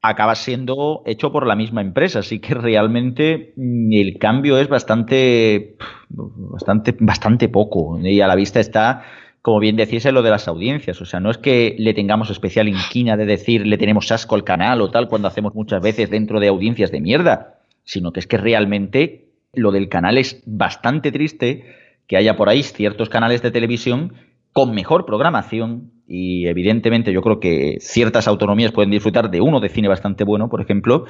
acaba 0.09 0.35
siendo 0.35 1.03
hecho 1.07 1.33
por 1.33 1.47
la 1.47 1.57
misma 1.57 1.81
empresa. 1.81 2.21
Así 2.21 2.39
que 2.39 2.55
realmente 2.55 3.53
mm, 3.57 3.93
el 3.93 4.19
cambio 4.19 4.59
es 4.59 4.69
bastante, 4.69 5.77
bastante, 6.09 6.97
bastante 6.99 7.49
poco. 7.49 7.99
Y 8.01 8.21
a 8.21 8.27
la 8.27 8.35
vista 8.35 8.61
está 8.61 9.05
como 9.43 9.61
bien 9.61 9.77
decís, 9.77 10.05
lo 10.07 10.23
de 10.23 10.31
las 10.31 10.49
audiencias. 10.49 11.01
O 11.01 11.05
sea, 11.05 11.21
no 11.21 11.31
es 11.31 11.39
que 11.39 11.77
le 11.79 11.95
tengamos 11.95 12.31
especial 12.31 12.67
inquina 12.67 13.17
de 13.17 13.27
decir 13.27 13.65
le 13.65 13.79
tenemos 13.79 14.11
asco 14.11 14.35
al 14.35 14.43
canal 14.43 14.81
o 14.81 14.91
tal 14.91 15.09
cuando 15.09 15.29
hacemos 15.29 15.55
muchas 15.55 15.81
veces 15.81 16.11
dentro 16.11 16.41
de 16.41 16.49
audiencias 16.49 16.91
de 16.91 17.01
mierda 17.01 17.57
sino 17.87 18.13
que 18.13 18.21
es 18.21 18.27
que 18.27 18.37
realmente 18.37 19.29
lo 19.55 19.71
del 19.71 19.89
canal 19.89 20.19
es 20.19 20.43
bastante 20.45 21.11
triste 21.13 21.65
que 22.07 22.19
haya 22.19 22.37
por 22.37 22.51
ahí 22.51 22.63
ciertos 22.63 23.09
canales 23.09 23.41
de 23.41 23.51
televisión 23.51 24.13
con 24.53 24.75
mejor 24.75 25.07
programación 25.07 25.93
y 26.09 26.47
evidentemente 26.47 27.13
yo 27.13 27.23
creo 27.23 27.41
que 27.41 27.79
ciertas 27.81 28.29
autonomías 28.29 28.73
pueden 28.73 28.91
disfrutar 28.91 29.31
de 29.31 29.41
uno 29.41 29.61
de 29.61 29.69
cine 29.69 29.89
bastante 29.89 30.25
bueno, 30.25 30.49
por 30.49 30.61
ejemplo, 30.61 31.07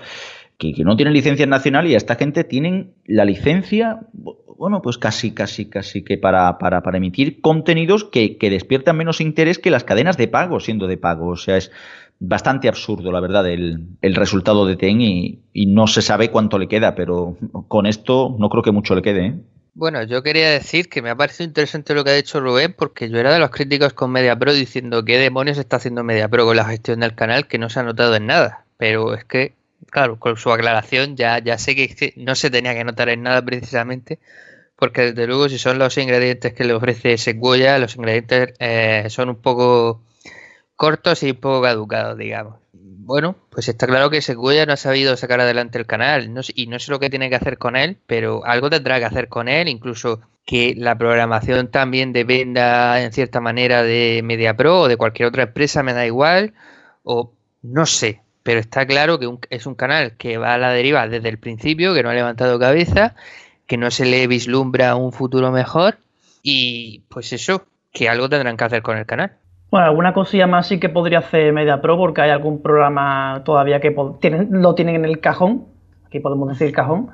que, 0.58 0.72
no 0.84 0.96
tienen 0.96 1.14
licencia 1.14 1.46
nacional 1.46 1.86
y 1.86 1.94
a 1.94 1.98
esta 1.98 2.16
gente 2.16 2.44
tienen 2.44 2.94
la 3.04 3.24
licencia, 3.24 4.00
bueno, 4.56 4.80
pues 4.82 4.96
casi, 4.96 5.32
casi, 5.32 5.66
casi 5.66 6.02
que 6.02 6.16
para, 6.16 6.58
para, 6.58 6.82
para 6.82 6.96
emitir 6.96 7.40
contenidos 7.40 8.04
que, 8.04 8.38
que, 8.38 8.50
despiertan 8.50 8.96
menos 8.96 9.20
interés 9.20 9.58
que 9.58 9.70
las 9.70 9.84
cadenas 9.84 10.16
de 10.16 10.28
pago, 10.28 10.60
siendo 10.60 10.86
de 10.86 10.96
pago. 10.96 11.28
O 11.28 11.36
sea, 11.36 11.58
es 11.58 11.70
bastante 12.18 12.68
absurdo, 12.68 13.12
la 13.12 13.20
verdad, 13.20 13.46
el, 13.46 13.80
el 14.00 14.14
resultado 14.14 14.64
de 14.64 14.76
TEN 14.76 15.00
y, 15.02 15.40
y, 15.52 15.66
no 15.66 15.86
se 15.86 16.00
sabe 16.00 16.30
cuánto 16.30 16.58
le 16.58 16.68
queda, 16.68 16.94
pero 16.94 17.36
con 17.68 17.84
esto 17.86 18.34
no 18.38 18.48
creo 18.48 18.62
que 18.62 18.72
mucho 18.72 18.94
le 18.94 19.02
quede. 19.02 19.26
¿eh? 19.26 19.34
Bueno, 19.78 20.02
yo 20.04 20.22
quería 20.22 20.48
decir 20.48 20.88
que 20.88 21.02
me 21.02 21.10
ha 21.10 21.16
parecido 21.16 21.46
interesante 21.46 21.92
lo 21.92 22.02
que 22.02 22.08
ha 22.08 22.14
dicho 22.14 22.40
Rubén, 22.40 22.72
porque 22.72 23.10
yo 23.10 23.18
era 23.18 23.34
de 23.34 23.38
los 23.38 23.50
críticos 23.50 23.92
con 23.92 24.10
MediaPro 24.10 24.54
diciendo 24.54 25.04
qué 25.04 25.18
demonios 25.18 25.58
está 25.58 25.76
haciendo 25.76 26.02
MediaPro 26.02 26.46
con 26.46 26.56
la 26.56 26.64
gestión 26.64 27.00
del 27.00 27.14
canal 27.14 27.46
que 27.46 27.58
no 27.58 27.68
se 27.68 27.80
ha 27.80 27.82
notado 27.82 28.16
en 28.16 28.24
nada. 28.26 28.64
Pero 28.78 29.12
es 29.12 29.26
que, 29.26 29.52
claro, 29.90 30.18
con 30.18 30.38
su 30.38 30.50
aclaración 30.50 31.16
ya, 31.16 31.40
ya 31.40 31.58
sé 31.58 31.76
que 31.76 32.14
no 32.16 32.34
se 32.36 32.48
tenía 32.50 32.72
que 32.74 32.84
notar 32.84 33.10
en 33.10 33.22
nada 33.22 33.44
precisamente, 33.44 34.18
porque 34.76 35.12
desde 35.12 35.26
luego 35.26 35.50
si 35.50 35.58
son 35.58 35.78
los 35.78 35.98
ingredientes 35.98 36.54
que 36.54 36.64
le 36.64 36.72
ofrece 36.72 37.18
Sequoia, 37.18 37.78
los 37.78 37.96
ingredientes 37.96 38.54
eh, 38.60 39.06
son 39.10 39.28
un 39.28 39.36
poco 39.36 40.00
cortos 40.76 41.22
y 41.22 41.32
un 41.32 41.36
poco 41.36 41.62
caducados, 41.62 42.16
digamos 42.16 42.65
bueno, 43.06 43.36
pues 43.50 43.68
está 43.68 43.86
claro 43.86 44.10
que 44.10 44.20
Seguya 44.20 44.66
no 44.66 44.72
ha 44.72 44.76
sabido 44.76 45.16
sacar 45.16 45.40
adelante 45.40 45.78
el 45.78 45.86
canal 45.86 46.28
y 46.54 46.66
no 46.66 46.78
sé 46.80 46.90
lo 46.90 46.98
que 46.98 47.08
tiene 47.08 47.30
que 47.30 47.36
hacer 47.36 47.56
con 47.56 47.76
él, 47.76 47.98
pero 48.08 48.44
algo 48.44 48.68
tendrá 48.68 48.98
que 48.98 49.04
hacer 49.04 49.28
con 49.28 49.48
él, 49.48 49.68
incluso 49.68 50.20
que 50.44 50.74
la 50.76 50.98
programación 50.98 51.68
también 51.70 52.12
dependa 52.12 53.00
en 53.00 53.12
cierta 53.12 53.40
manera 53.40 53.84
de 53.84 54.22
MediaPro 54.24 54.80
o 54.80 54.88
de 54.88 54.96
cualquier 54.96 55.28
otra 55.28 55.44
empresa, 55.44 55.84
me 55.84 55.92
da 55.92 56.04
igual, 56.04 56.54
o 57.04 57.32
no 57.62 57.86
sé, 57.86 58.22
pero 58.42 58.58
está 58.58 58.84
claro 58.86 59.20
que 59.20 59.28
es 59.50 59.66
un 59.66 59.76
canal 59.76 60.16
que 60.16 60.36
va 60.38 60.54
a 60.54 60.58
la 60.58 60.72
deriva 60.72 61.06
desde 61.06 61.28
el 61.28 61.38
principio, 61.38 61.94
que 61.94 62.02
no 62.02 62.10
ha 62.10 62.14
levantado 62.14 62.58
cabeza, 62.58 63.14
que 63.68 63.76
no 63.76 63.92
se 63.92 64.04
le 64.04 64.26
vislumbra 64.26 64.96
un 64.96 65.12
futuro 65.12 65.52
mejor 65.52 65.98
y 66.42 67.02
pues 67.08 67.32
eso, 67.32 67.66
que 67.92 68.08
algo 68.08 68.28
tendrán 68.28 68.56
que 68.56 68.64
hacer 68.64 68.82
con 68.82 68.98
el 68.98 69.06
canal. 69.06 69.36
Bueno, 69.70 69.86
alguna 69.86 70.12
cosilla 70.12 70.46
más 70.46 70.68
sí 70.68 70.78
que 70.78 70.88
podría 70.88 71.18
hacer 71.18 71.52
MediaPro 71.52 71.96
porque 71.96 72.22
hay 72.22 72.30
algún 72.30 72.62
programa 72.62 73.42
todavía 73.44 73.80
que 73.80 73.90
lo 73.90 74.74
tienen 74.74 74.94
en 74.94 75.04
el 75.04 75.20
cajón, 75.20 75.64
aquí 76.06 76.20
podemos 76.20 76.48
decir 76.48 76.72
cajón, 76.72 77.10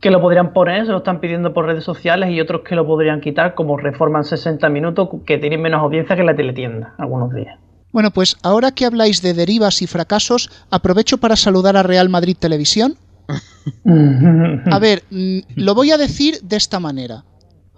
que 0.00 0.10
lo 0.10 0.20
podrían 0.20 0.52
poner, 0.52 0.86
se 0.86 0.92
lo 0.92 0.98
están 0.98 1.20
pidiendo 1.20 1.52
por 1.52 1.66
redes 1.66 1.84
sociales 1.84 2.30
y 2.30 2.40
otros 2.40 2.62
que 2.62 2.76
lo 2.76 2.86
podrían 2.86 3.20
quitar, 3.20 3.54
como 3.54 3.76
Reforma 3.76 4.18
en 4.18 4.24
60 4.24 4.68
minutos, 4.68 5.08
que 5.26 5.38
tienen 5.38 5.60
menos 5.60 5.80
audiencia 5.80 6.14
que 6.14 6.22
la 6.22 6.36
teletienda 6.36 6.94
algunos 6.98 7.34
días. 7.34 7.58
Bueno, 7.92 8.10
pues 8.10 8.36
ahora 8.42 8.70
que 8.70 8.84
habláis 8.84 9.22
de 9.22 9.34
derivas 9.34 9.82
y 9.82 9.86
fracasos, 9.86 10.50
aprovecho 10.70 11.18
para 11.18 11.36
saludar 11.36 11.76
a 11.76 11.82
Real 11.82 12.08
Madrid 12.08 12.36
Televisión. 12.38 12.96
a 14.70 14.78
ver, 14.78 15.02
mm, 15.10 15.38
lo 15.56 15.74
voy 15.74 15.90
a 15.90 15.98
decir 15.98 16.40
de 16.42 16.56
esta 16.56 16.78
manera. 16.78 17.24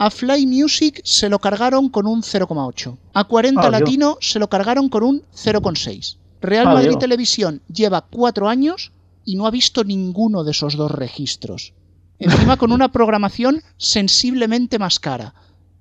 A 0.02 0.09
Fly 0.09 0.47
Music 0.47 1.02
se 1.04 1.28
lo 1.28 1.38
cargaron 1.40 1.90
con 1.90 2.07
un 2.07 2.23
0,8. 2.23 2.97
A 3.12 3.25
40 3.25 3.69
Latino 3.69 4.16
se 4.23 4.38
lo 4.38 4.49
cargaron 4.49 4.88
con 4.88 5.02
un 5.02 5.23
0,6. 5.35 6.16
Real 6.40 6.64
Madrid 6.64 6.97
Televisión 6.97 7.61
lleva 7.71 8.07
cuatro 8.09 8.49
años 8.49 8.92
y 9.26 9.37
no 9.37 9.47
ha 9.47 9.50
visto 9.50 9.85
ninguno 9.85 10.42
de 10.42 10.52
esos 10.52 10.78
dos 10.78 10.90
registros. 10.90 11.75
Encima 12.19 12.57
con 12.57 12.73
una 12.73 12.90
programación 12.90 13.62
sensiblemente 13.76 14.78
más 14.78 14.99
cara. 14.99 15.35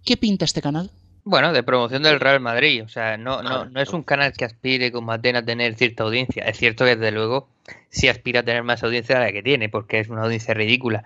¿Qué 0.04 0.18
pinta 0.18 0.44
este 0.44 0.62
canal? 0.62 0.92
Bueno, 1.24 1.54
de 1.54 1.64
promoción 1.64 2.04
del 2.04 2.20
Real 2.20 2.42
Madrid. 2.42 2.84
O 2.84 2.90
sea, 2.90 3.16
no, 3.16 3.42
no, 3.42 3.68
no 3.68 3.80
es 3.80 3.94
un 3.94 4.04
canal 4.04 4.34
que 4.34 4.44
aspire 4.44 4.92
como 4.92 5.14
Atena 5.14 5.40
a 5.40 5.46
tener 5.46 5.76
cierta 5.76 6.04
audiencia. 6.04 6.44
Es 6.44 6.58
cierto 6.58 6.84
que 6.84 6.98
desde 6.98 7.14
luego 7.14 7.48
sí 7.90 8.10
aspira 8.10 8.42
a 8.42 8.44
tener 8.44 8.64
más 8.64 8.84
audiencia 8.84 9.18
de 9.18 9.26
la 9.28 9.32
que 9.32 9.44
tiene, 9.44 9.70
porque 9.70 10.02
es 10.02 10.10
una 10.10 10.24
audiencia 10.24 10.54
ridícula 10.54 11.06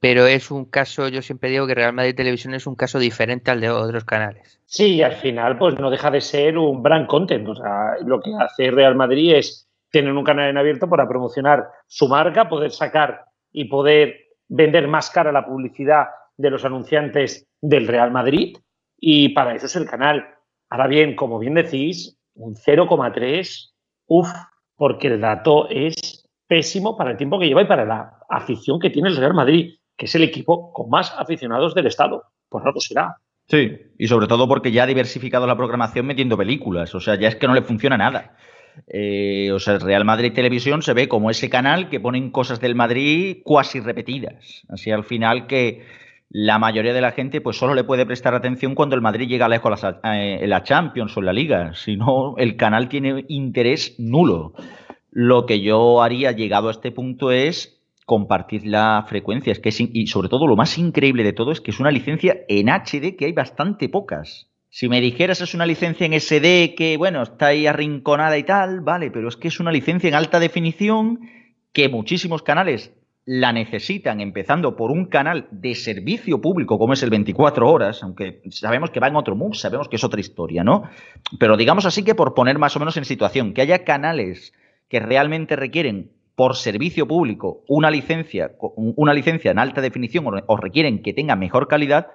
pero 0.00 0.26
es 0.26 0.50
un 0.50 0.64
caso, 0.64 1.08
yo 1.08 1.22
siempre 1.22 1.50
digo 1.50 1.66
que 1.66 1.74
Real 1.74 1.92
Madrid 1.92 2.14
Televisión 2.14 2.54
es 2.54 2.66
un 2.66 2.76
caso 2.76 2.98
diferente 2.98 3.50
al 3.50 3.60
de 3.60 3.70
otros 3.70 4.04
canales. 4.04 4.60
Sí, 4.64 5.02
al 5.02 5.14
final 5.14 5.58
pues 5.58 5.78
no 5.78 5.90
deja 5.90 6.10
de 6.10 6.20
ser 6.20 6.56
un 6.56 6.82
brand 6.82 7.06
content, 7.06 7.48
o 7.48 7.54
sea, 7.54 7.96
lo 8.04 8.20
que 8.20 8.30
hace 8.38 8.70
Real 8.70 8.94
Madrid 8.94 9.34
es 9.34 9.68
tener 9.90 10.12
un 10.12 10.24
canal 10.24 10.50
en 10.50 10.58
abierto 10.58 10.88
para 10.88 11.08
promocionar 11.08 11.68
su 11.86 12.08
marca, 12.08 12.48
poder 12.48 12.70
sacar 12.70 13.24
y 13.50 13.64
poder 13.64 14.16
vender 14.48 14.86
más 14.88 15.10
cara 15.10 15.32
la 15.32 15.46
publicidad 15.46 16.06
de 16.36 16.50
los 16.50 16.64
anunciantes 16.64 17.48
del 17.60 17.88
Real 17.88 18.10
Madrid 18.10 18.56
y 18.98 19.30
para 19.30 19.54
eso 19.54 19.66
es 19.66 19.76
el 19.76 19.86
canal. 19.86 20.24
Ahora 20.70 20.86
bien, 20.86 21.16
como 21.16 21.38
bien 21.38 21.54
decís, 21.54 22.18
un 22.34 22.54
0,3, 22.54 23.72
uff, 24.06 24.28
porque 24.76 25.08
el 25.08 25.20
dato 25.20 25.68
es 25.68 26.28
pésimo 26.46 26.96
para 26.96 27.10
el 27.10 27.16
tiempo 27.16 27.38
que 27.38 27.46
lleva 27.46 27.62
y 27.62 27.66
para 27.66 27.84
la 27.84 28.18
afición 28.28 28.78
que 28.78 28.90
tiene 28.90 29.08
el 29.08 29.16
Real 29.16 29.34
Madrid 29.34 29.77
que 29.98 30.06
es 30.06 30.14
el 30.14 30.22
equipo 30.22 30.72
con 30.72 30.88
más 30.88 31.12
aficionados 31.18 31.74
del 31.74 31.88
Estado. 31.88 32.22
Por 32.48 32.66
algo 32.66 32.80
será. 32.80 33.16
Sí, 33.48 33.72
y 33.98 34.06
sobre 34.06 34.28
todo 34.28 34.46
porque 34.46 34.72
ya 34.72 34.84
ha 34.84 34.86
diversificado 34.86 35.46
la 35.46 35.56
programación 35.56 36.06
metiendo 36.06 36.38
películas. 36.38 36.94
O 36.94 37.00
sea, 37.00 37.16
ya 37.16 37.28
es 37.28 37.36
que 37.36 37.48
no 37.48 37.54
le 37.54 37.62
funciona 37.62 37.98
nada. 37.98 38.36
Eh, 38.86 39.50
o 39.52 39.58
sea, 39.58 39.74
el 39.74 39.80
Real 39.80 40.04
Madrid 40.04 40.32
Televisión 40.32 40.82
se 40.82 40.94
ve 40.94 41.08
como 41.08 41.30
ese 41.30 41.50
canal 41.50 41.88
que 41.88 41.98
ponen 41.98 42.30
cosas 42.30 42.60
del 42.60 42.76
Madrid 42.76 43.38
cuasi 43.42 43.80
repetidas. 43.80 44.62
Así 44.68 44.90
al 44.90 45.04
final 45.04 45.46
que 45.46 45.84
la 46.30 46.58
mayoría 46.58 46.92
de 46.92 47.00
la 47.00 47.12
gente 47.12 47.40
pues 47.40 47.56
solo 47.56 47.74
le 47.74 47.84
puede 47.84 48.06
prestar 48.06 48.34
atención 48.34 48.74
cuando 48.74 48.94
el 48.94 49.02
Madrid 49.02 49.28
llega 49.28 49.48
lejos 49.48 49.82
eh, 49.82 50.38
en 50.42 50.50
la 50.50 50.62
Champions 50.62 51.16
o 51.16 51.20
en 51.20 51.26
la 51.26 51.32
Liga. 51.32 51.74
Si 51.74 51.96
no, 51.96 52.36
el 52.36 52.56
canal 52.56 52.88
tiene 52.88 53.24
interés 53.28 53.96
nulo. 53.98 54.52
Lo 55.10 55.46
que 55.46 55.60
yo 55.60 56.02
haría 56.02 56.32
llegado 56.32 56.68
a 56.68 56.72
este 56.72 56.92
punto 56.92 57.32
es 57.32 57.77
compartir 58.08 58.66
la 58.66 59.04
frecuencia. 59.06 59.52
Es 59.52 59.60
que 59.60 59.68
y 59.92 60.06
sobre 60.06 60.30
todo 60.30 60.46
lo 60.46 60.56
más 60.56 60.78
increíble 60.78 61.24
de 61.24 61.34
todo 61.34 61.52
es 61.52 61.60
que 61.60 61.72
es 61.72 61.78
una 61.78 61.90
licencia 61.90 62.38
en 62.48 62.70
HD 62.70 63.16
que 63.16 63.26
hay 63.26 63.32
bastante 63.32 63.90
pocas. 63.90 64.48
Si 64.70 64.88
me 64.88 65.02
dijeras 65.02 65.42
es 65.42 65.52
una 65.52 65.66
licencia 65.66 66.06
en 66.06 66.18
SD 66.18 66.74
que, 66.74 66.96
bueno, 66.96 67.22
está 67.22 67.48
ahí 67.48 67.66
arrinconada 67.66 68.38
y 68.38 68.44
tal, 68.44 68.80
vale, 68.80 69.10
pero 69.10 69.28
es 69.28 69.36
que 69.36 69.48
es 69.48 69.60
una 69.60 69.72
licencia 69.72 70.08
en 70.08 70.14
alta 70.14 70.40
definición 70.40 71.20
que 71.74 71.90
muchísimos 71.90 72.42
canales 72.42 72.94
la 73.26 73.52
necesitan, 73.52 74.22
empezando 74.22 74.74
por 74.74 74.90
un 74.90 75.04
canal 75.04 75.46
de 75.50 75.74
servicio 75.74 76.40
público 76.40 76.78
como 76.78 76.94
es 76.94 77.02
el 77.02 77.10
24 77.10 77.70
horas, 77.70 78.02
aunque 78.02 78.40
sabemos 78.48 78.88
que 78.90 79.00
va 79.00 79.08
en 79.08 79.16
otro 79.16 79.36
MUV, 79.36 79.54
sabemos 79.54 79.86
que 79.86 79.96
es 79.96 80.04
otra 80.04 80.20
historia, 80.20 80.64
¿no? 80.64 80.84
Pero 81.38 81.58
digamos 81.58 81.84
así 81.84 82.02
que 82.04 82.14
por 82.14 82.32
poner 82.32 82.58
más 82.58 82.74
o 82.74 82.78
menos 82.78 82.96
en 82.96 83.04
situación, 83.04 83.52
que 83.52 83.60
haya 83.60 83.84
canales 83.84 84.54
que 84.88 84.98
realmente 84.98 85.56
requieren 85.56 86.12
por 86.38 86.54
servicio 86.54 87.08
público 87.08 87.64
una 87.66 87.90
licencia, 87.90 88.52
una 88.76 89.12
licencia 89.12 89.50
en 89.50 89.58
alta 89.58 89.80
definición 89.80 90.24
o 90.46 90.56
requieren 90.56 91.02
que 91.02 91.12
tenga 91.12 91.34
mejor 91.34 91.66
calidad 91.66 92.06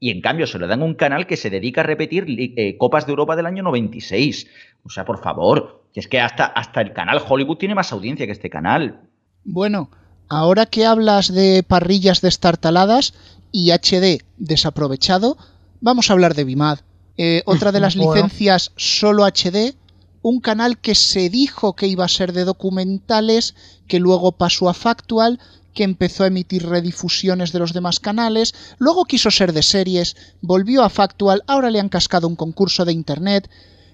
y 0.00 0.10
en 0.10 0.20
cambio 0.20 0.48
se 0.48 0.58
le 0.58 0.66
dan 0.66 0.82
un 0.82 0.94
canal 0.94 1.28
que 1.28 1.36
se 1.36 1.48
dedica 1.48 1.82
a 1.82 1.84
repetir 1.84 2.26
eh, 2.28 2.76
Copas 2.76 3.06
de 3.06 3.12
Europa 3.12 3.36
del 3.36 3.46
año 3.46 3.62
96. 3.62 4.48
O 4.82 4.90
sea, 4.90 5.04
por 5.04 5.22
favor, 5.22 5.84
que 5.94 6.00
es 6.00 6.08
que 6.08 6.18
hasta, 6.18 6.46
hasta 6.46 6.80
el 6.80 6.92
canal 6.92 7.22
Hollywood 7.24 7.58
tiene 7.58 7.76
más 7.76 7.92
audiencia 7.92 8.26
que 8.26 8.32
este 8.32 8.50
canal. 8.50 8.98
Bueno, 9.44 9.90
ahora 10.28 10.66
que 10.66 10.84
hablas 10.84 11.32
de 11.32 11.62
parrillas 11.62 12.20
destartaladas 12.20 13.14
y 13.52 13.70
HD 13.70 14.24
desaprovechado, 14.38 15.36
vamos 15.80 16.10
a 16.10 16.14
hablar 16.14 16.34
de 16.34 16.42
Bimad. 16.42 16.80
Eh, 17.16 17.42
otra 17.46 17.70
de 17.70 17.78
las 17.78 17.94
licencias 18.02 18.72
solo 18.74 19.24
HD 19.24 19.76
un 20.22 20.40
canal 20.40 20.78
que 20.78 20.94
se 20.94 21.30
dijo 21.30 21.74
que 21.74 21.86
iba 21.86 22.04
a 22.04 22.08
ser 22.08 22.32
de 22.32 22.44
documentales, 22.44 23.54
que 23.86 24.00
luego 24.00 24.32
pasó 24.32 24.68
a 24.68 24.74
Factual, 24.74 25.38
que 25.74 25.84
empezó 25.84 26.24
a 26.24 26.28
emitir 26.28 26.66
redifusiones 26.66 27.52
de 27.52 27.60
los 27.60 27.72
demás 27.72 28.00
canales, 28.00 28.76
luego 28.78 29.04
quiso 29.04 29.30
ser 29.30 29.52
de 29.52 29.62
series, 29.62 30.16
volvió 30.40 30.82
a 30.82 30.90
Factual, 30.90 31.42
ahora 31.46 31.70
le 31.70 31.80
han 31.80 31.88
cascado 31.88 32.26
un 32.26 32.36
concurso 32.36 32.84
de 32.84 32.92
internet. 32.92 33.48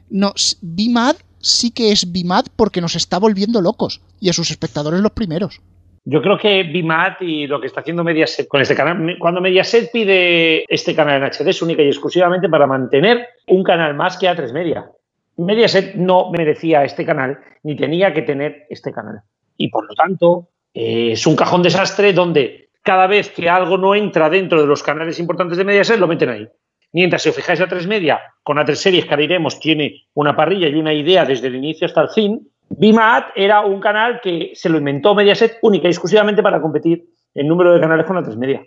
No, 0.09 0.33
Bimad 0.62 1.16
sí 1.40 1.71
que 1.71 1.93
es 1.93 2.11
Bimad 2.11 2.47
porque 2.57 2.81
nos 2.81 2.97
está 2.97 3.19
volviendo 3.19 3.61
locos 3.61 4.00
y 4.19 4.31
a 4.31 4.33
sus 4.33 4.50
espectadores 4.50 5.00
los 5.00 5.12
primeros. 5.12 5.61
Yo 6.07 6.21
creo 6.21 6.38
que 6.38 6.62
Bimad 6.64 7.21
y 7.21 7.47
lo 7.47 7.61
que 7.61 7.66
está 7.66 7.81
haciendo 7.81 8.04
Mediaset 8.04 8.49
con 8.49 8.61
este 8.61 8.75
canal, 8.75 9.16
cuando 9.19 9.40
Mediaset 9.40 9.90
pide 9.90 10.64
este 10.69 10.95
canal 10.95 11.23
en 11.23 11.31
HD 11.31 11.49
es 11.49 11.62
única 11.62 11.83
y 11.83 11.88
exclusivamente 11.88 12.49
para 12.49 12.66
mantener 12.66 13.26
un 13.47 13.62
canal 13.62 13.95
más 13.95 14.19
que 14.19 14.26
A3 14.26 14.52
Media. 14.52 14.90
Mediaset 15.37 15.95
no 15.95 16.31
merecía 16.31 16.85
este 16.85 17.05
canal 17.05 17.38
ni 17.62 17.76
tenía 17.76 18.12
que 18.12 18.23
tener 18.23 18.67
este 18.71 18.93
canal. 18.93 19.23
Y 19.57 19.69
por 19.69 19.87
lo 19.88 19.95
tanto, 19.95 20.49
eh, 20.73 21.12
es 21.12 21.26
un 21.26 21.37
cajón 21.37 21.62
desastre 21.62 22.12
donde 22.12 22.71
cada 22.83 23.07
vez 23.07 23.31
que 23.31 23.49
algo 23.49 23.79
no 23.79 23.95
entra 23.95 24.29
dentro 24.29 24.61
de 24.61 24.67
los 24.67 24.83
canales 24.83 25.19
importantes 25.19 25.57
de 25.57 25.64
Mediaset, 25.64 25.99
lo 25.99 26.07
meten 26.07 26.29
ahí. 26.29 26.49
Mientras, 26.93 27.23
si 27.23 27.31
os 27.31 27.35
fijáis, 27.35 27.61
a 27.61 27.67
tres 27.67 27.87
media, 27.87 28.21
con 28.43 28.59
A3 28.59 28.75
series 28.75 29.07
que 29.07 29.38
tiene 29.61 30.05
una 30.14 30.37
parrilla 30.37 30.69
y 30.69 30.75
una 30.75 30.93
idea 30.93 31.25
desde 31.25 31.49
el 31.49 31.57
inicio 31.57 31.87
hasta 31.87 32.03
el 32.03 32.11
fin, 32.11 32.49
Bimat 32.69 33.29
era 33.35 33.62
un 33.62 33.81
canal 33.81 34.21
que 34.23 34.53
se 34.55 34.69
lo 34.69 34.79
inventó 34.79 35.14
Mediaset 35.14 35.59
única 35.62 35.88
y 35.88 35.91
exclusivamente 35.91 36.43
para 36.43 36.61
competir 36.61 37.05
en 37.35 37.49
número 37.49 37.73
de 37.73 37.81
canales 37.81 38.07
con 38.07 38.17
la 38.17 38.23
3 38.23 38.37
media. 38.37 38.64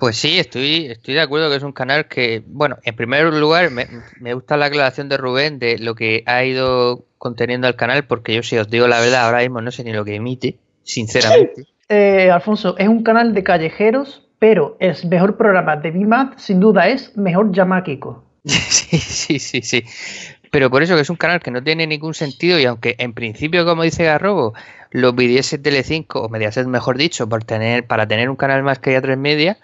Pues 0.00 0.16
sí, 0.16 0.38
estoy, 0.38 0.86
estoy 0.86 1.12
de 1.12 1.20
acuerdo 1.20 1.50
que 1.50 1.56
es 1.56 1.62
un 1.62 1.72
canal 1.72 2.06
que, 2.06 2.42
bueno, 2.46 2.78
en 2.84 2.96
primer 2.96 3.32
lugar 3.34 3.70
me, 3.70 3.86
me, 4.18 4.32
gusta 4.32 4.56
la 4.56 4.66
aclaración 4.66 5.10
de 5.10 5.18
Rubén 5.18 5.58
de 5.58 5.78
lo 5.78 5.94
que 5.94 6.22
ha 6.24 6.42
ido 6.42 7.04
conteniendo 7.18 7.68
el 7.68 7.76
canal, 7.76 8.06
porque 8.06 8.34
yo 8.34 8.42
si 8.42 8.56
os 8.56 8.70
digo 8.70 8.88
la 8.88 8.98
verdad, 8.98 9.26
ahora 9.26 9.40
mismo 9.40 9.60
no 9.60 9.70
sé 9.70 9.84
ni 9.84 9.92
lo 9.92 10.04
que 10.04 10.16
emite, 10.16 10.56
sinceramente. 10.82 11.64
Eh, 11.92 12.30
Alfonso, 12.30 12.76
es 12.78 12.86
un 12.86 13.02
canal 13.02 13.34
de 13.34 13.42
callejeros, 13.42 14.22
pero 14.38 14.76
el 14.78 14.94
mejor 15.08 15.36
programa 15.36 15.74
de 15.74 15.90
Bimat, 15.90 16.38
sin 16.38 16.60
duda, 16.60 16.86
es 16.86 17.16
Mejor 17.16 17.50
Yamáquico. 17.50 18.22
sí, 18.44 18.96
sí, 18.96 19.40
sí, 19.40 19.60
sí. 19.62 19.82
Pero 20.52 20.70
por 20.70 20.84
eso 20.84 20.94
que 20.94 21.00
es 21.00 21.10
un 21.10 21.16
canal 21.16 21.40
que 21.40 21.50
no 21.50 21.64
tiene 21.64 21.88
ningún 21.88 22.14
sentido 22.14 22.60
y 22.60 22.64
aunque 22.64 22.94
en 23.00 23.12
principio, 23.12 23.64
como 23.64 23.82
dice 23.82 24.04
Garrobo, 24.04 24.54
lo 24.92 25.14
pidiese 25.16 25.58
Telecinco, 25.58 26.22
o 26.22 26.28
Mediaset 26.28 26.68
mejor 26.68 26.96
dicho, 26.96 27.28
por 27.28 27.42
tener, 27.42 27.88
para 27.88 28.06
tener 28.06 28.30
un 28.30 28.36
canal 28.36 28.62
más 28.62 28.78
que 28.78 28.92
ya 28.92 29.00
tres 29.00 29.18
media, 29.18 29.58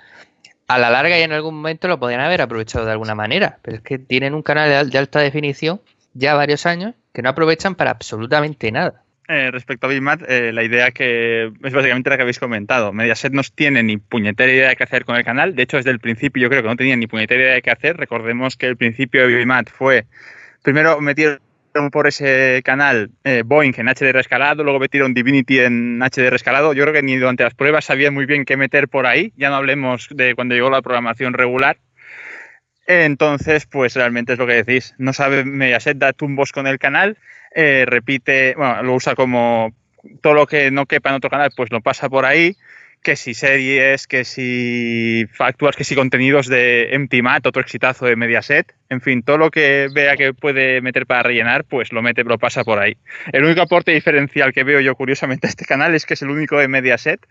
a 0.68 0.78
la 0.78 0.90
larga 0.90 1.18
y 1.18 1.22
en 1.22 1.32
algún 1.32 1.54
momento 1.54 1.88
lo 1.88 1.98
podrían 1.98 2.20
haber 2.20 2.42
aprovechado 2.42 2.84
de 2.84 2.92
alguna 2.92 3.14
manera. 3.14 3.58
Pero 3.62 3.76
es 3.76 3.82
que 3.82 3.98
tienen 3.98 4.34
un 4.34 4.42
canal 4.42 4.90
de 4.90 4.98
alta 4.98 5.20
definición 5.20 5.80
ya 6.14 6.34
varios 6.34 6.66
años 6.66 6.94
que 7.12 7.22
no 7.22 7.28
aprovechan 7.28 7.74
para 7.74 7.90
absolutamente 7.90 8.70
nada. 8.72 9.02
Eh, 9.28 9.50
respecto 9.50 9.86
a 9.86 9.90
Bimat, 9.90 10.22
eh, 10.28 10.52
la 10.52 10.62
idea 10.62 10.92
que 10.92 11.46
es 11.46 11.72
básicamente 11.72 12.10
la 12.10 12.16
que 12.16 12.22
habéis 12.22 12.38
comentado. 12.38 12.92
Mediaset 12.92 13.32
no 13.32 13.42
tiene 13.42 13.82
ni 13.82 13.96
puñetera 13.96 14.52
idea 14.52 14.68
de 14.68 14.76
qué 14.76 14.84
hacer 14.84 15.04
con 15.04 15.16
el 15.16 15.24
canal. 15.24 15.56
De 15.56 15.64
hecho, 15.64 15.78
desde 15.78 15.90
el 15.90 15.98
principio 15.98 16.42
yo 16.42 16.48
creo 16.48 16.62
que 16.62 16.68
no 16.68 16.76
tenía 16.76 16.94
ni 16.94 17.08
puñetera 17.08 17.42
idea 17.42 17.54
de 17.54 17.62
qué 17.62 17.70
hacer. 17.70 17.96
Recordemos 17.96 18.56
que 18.56 18.66
el 18.66 18.76
principio 18.76 19.26
de 19.26 19.34
Bimat 19.34 19.68
fue, 19.68 20.06
primero 20.62 21.00
metieron 21.00 21.40
por 21.90 22.06
ese 22.06 22.62
canal 22.64 23.10
eh, 23.24 23.42
Boeing 23.44 23.72
en 23.76 23.86
HDR 23.86 24.18
escalado, 24.18 24.64
luego 24.64 24.78
metieron 24.78 25.14
Divinity 25.14 25.60
en 25.60 26.00
HDR 26.00 26.34
escalado. 26.34 26.72
Yo 26.72 26.82
creo 26.84 26.94
que 26.94 27.02
ni 27.02 27.16
durante 27.16 27.44
las 27.44 27.54
pruebas 27.54 27.84
sabían 27.84 28.14
muy 28.14 28.26
bien 28.26 28.44
qué 28.44 28.56
meter 28.56 28.88
por 28.88 29.06
ahí. 29.06 29.32
Ya 29.36 29.50
no 29.50 29.56
hablemos 29.56 30.08
de 30.10 30.34
cuando 30.34 30.54
llegó 30.54 30.70
la 30.70 30.82
programación 30.82 31.34
regular. 31.34 31.78
Entonces, 32.86 33.66
pues 33.66 33.94
realmente 33.94 34.32
es 34.32 34.38
lo 34.38 34.46
que 34.46 34.62
decís. 34.62 34.94
No 34.98 35.12
sabe 35.12 35.44
Mediaset 35.44 35.98
da 35.98 36.12
tumbos 36.12 36.52
con 36.52 36.66
el 36.66 36.78
canal, 36.78 37.16
eh, 37.54 37.84
repite, 37.86 38.54
bueno, 38.56 38.82
lo 38.82 38.94
usa 38.94 39.14
como 39.14 39.74
todo 40.22 40.34
lo 40.34 40.46
que 40.46 40.70
no 40.70 40.86
quepa 40.86 41.10
en 41.10 41.16
otro 41.16 41.30
canal, 41.30 41.50
pues 41.56 41.70
lo 41.72 41.80
pasa 41.80 42.08
por 42.08 42.24
ahí. 42.24 42.56
Que 43.06 43.14
si 43.14 43.34
series, 43.34 44.08
que 44.08 44.24
si 44.24 45.26
facturas, 45.32 45.76
que 45.76 45.84
si 45.84 45.94
contenidos 45.94 46.48
de 46.48 46.92
Empty 46.92 47.22
Mat, 47.22 47.46
otro 47.46 47.62
exitazo 47.62 48.04
de 48.04 48.16
Mediaset. 48.16 48.74
En 48.88 49.00
fin, 49.00 49.22
todo 49.22 49.38
lo 49.38 49.52
que 49.52 49.86
vea 49.94 50.16
que 50.16 50.34
puede 50.34 50.80
meter 50.80 51.06
para 51.06 51.22
rellenar, 51.22 51.62
pues 51.62 51.92
lo 51.92 52.02
mete, 52.02 52.24
lo 52.24 52.36
pasa 52.36 52.64
por 52.64 52.80
ahí. 52.80 52.96
El 53.32 53.44
único 53.44 53.62
aporte 53.62 53.92
diferencial 53.92 54.52
que 54.52 54.64
veo 54.64 54.80
yo 54.80 54.96
curiosamente 54.96 55.46
a 55.46 55.50
este 55.50 55.64
canal 55.64 55.94
es 55.94 56.04
que 56.04 56.14
es 56.14 56.22
el 56.22 56.30
único 56.30 56.58
de 56.58 56.66
Mediaset 56.66 57.24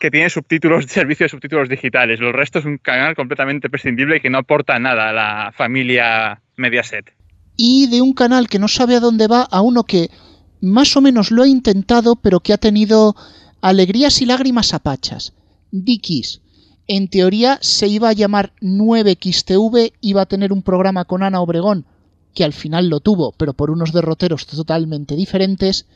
que 0.00 0.10
tiene 0.10 0.28
subtítulos, 0.28 0.86
servicio 0.88 1.26
de 1.26 1.28
subtítulos 1.28 1.68
digitales. 1.68 2.18
Los 2.18 2.32
resto 2.32 2.58
es 2.58 2.64
un 2.64 2.78
canal 2.78 3.14
completamente 3.14 3.70
prescindible 3.70 4.16
y 4.16 4.20
que 4.20 4.28
no 4.28 4.38
aporta 4.38 4.76
nada 4.80 5.10
a 5.10 5.12
la 5.12 5.52
familia 5.56 6.42
Mediaset. 6.56 7.12
Y 7.56 7.86
de 7.92 8.02
un 8.02 8.12
canal 8.12 8.48
que 8.48 8.58
no 8.58 8.66
sabe 8.66 8.96
a 8.96 9.00
dónde 9.00 9.28
va 9.28 9.42
a 9.42 9.60
uno 9.60 9.84
que 9.84 10.08
más 10.60 10.96
o 10.96 11.00
menos 11.00 11.30
lo 11.30 11.44
ha 11.44 11.48
intentado, 11.48 12.16
pero 12.16 12.40
que 12.40 12.52
ha 12.52 12.58
tenido 12.58 13.14
alegrías 13.62 14.20
y 14.20 14.26
lágrimas 14.26 14.74
apachas. 14.74 15.32
Dickies. 15.70 16.42
En 16.88 17.08
teoría 17.08 17.58
se 17.62 17.86
iba 17.86 18.08
a 18.08 18.12
llamar 18.12 18.52
9XTV, 18.60 19.92
iba 20.00 20.22
a 20.22 20.26
tener 20.26 20.52
un 20.52 20.62
programa 20.62 21.04
con 21.04 21.22
Ana 21.22 21.40
Obregón, 21.40 21.86
que 22.34 22.42
al 22.44 22.52
final 22.52 22.88
lo 22.88 22.98
tuvo, 22.98 23.32
pero 23.32 23.54
por 23.54 23.70
unos 23.70 23.92
derroteros 23.92 24.46
totalmente 24.46 25.14
diferentes. 25.14 25.86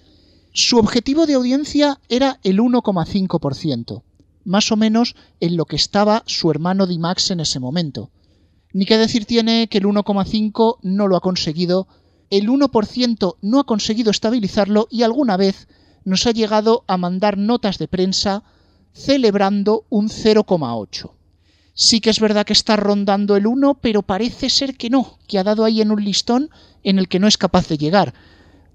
Su 0.52 0.78
objetivo 0.78 1.26
de 1.26 1.34
audiencia 1.34 2.00
era 2.08 2.38
el 2.44 2.60
1,5%, 2.60 4.02
más 4.44 4.70
o 4.70 4.76
menos 4.76 5.16
en 5.40 5.56
lo 5.56 5.64
que 5.64 5.76
estaba 5.76 6.22
su 6.26 6.50
hermano 6.52 6.86
Dimax 6.86 7.32
en 7.32 7.40
ese 7.40 7.58
momento. 7.58 8.10
Ni 8.72 8.86
que 8.86 8.96
decir 8.96 9.24
tiene 9.24 9.66
que 9.66 9.78
el 9.78 9.84
1,5 9.84 10.78
no 10.82 11.08
lo 11.08 11.16
ha 11.16 11.20
conseguido, 11.20 11.88
el 12.30 12.48
1% 12.48 13.36
no 13.42 13.58
ha 13.58 13.64
conseguido 13.64 14.12
estabilizarlo 14.12 14.86
y 14.88 15.02
alguna 15.02 15.36
vez 15.36 15.66
nos 16.06 16.26
ha 16.26 16.30
llegado 16.30 16.84
a 16.86 16.96
mandar 16.96 17.36
notas 17.36 17.78
de 17.78 17.88
prensa 17.88 18.44
celebrando 18.94 19.84
un 19.90 20.08
0,8. 20.08 21.10
Sí 21.74 22.00
que 22.00 22.08
es 22.08 22.20
verdad 22.20 22.46
que 22.46 22.54
está 22.54 22.76
rondando 22.76 23.36
el 23.36 23.46
1, 23.46 23.80
pero 23.82 24.02
parece 24.02 24.48
ser 24.48 24.76
que 24.76 24.88
no, 24.88 25.18
que 25.26 25.38
ha 25.38 25.44
dado 25.44 25.64
ahí 25.64 25.82
en 25.82 25.90
un 25.90 26.02
listón 26.02 26.48
en 26.84 26.98
el 26.98 27.08
que 27.08 27.18
no 27.18 27.26
es 27.26 27.36
capaz 27.36 27.68
de 27.68 27.76
llegar. 27.76 28.14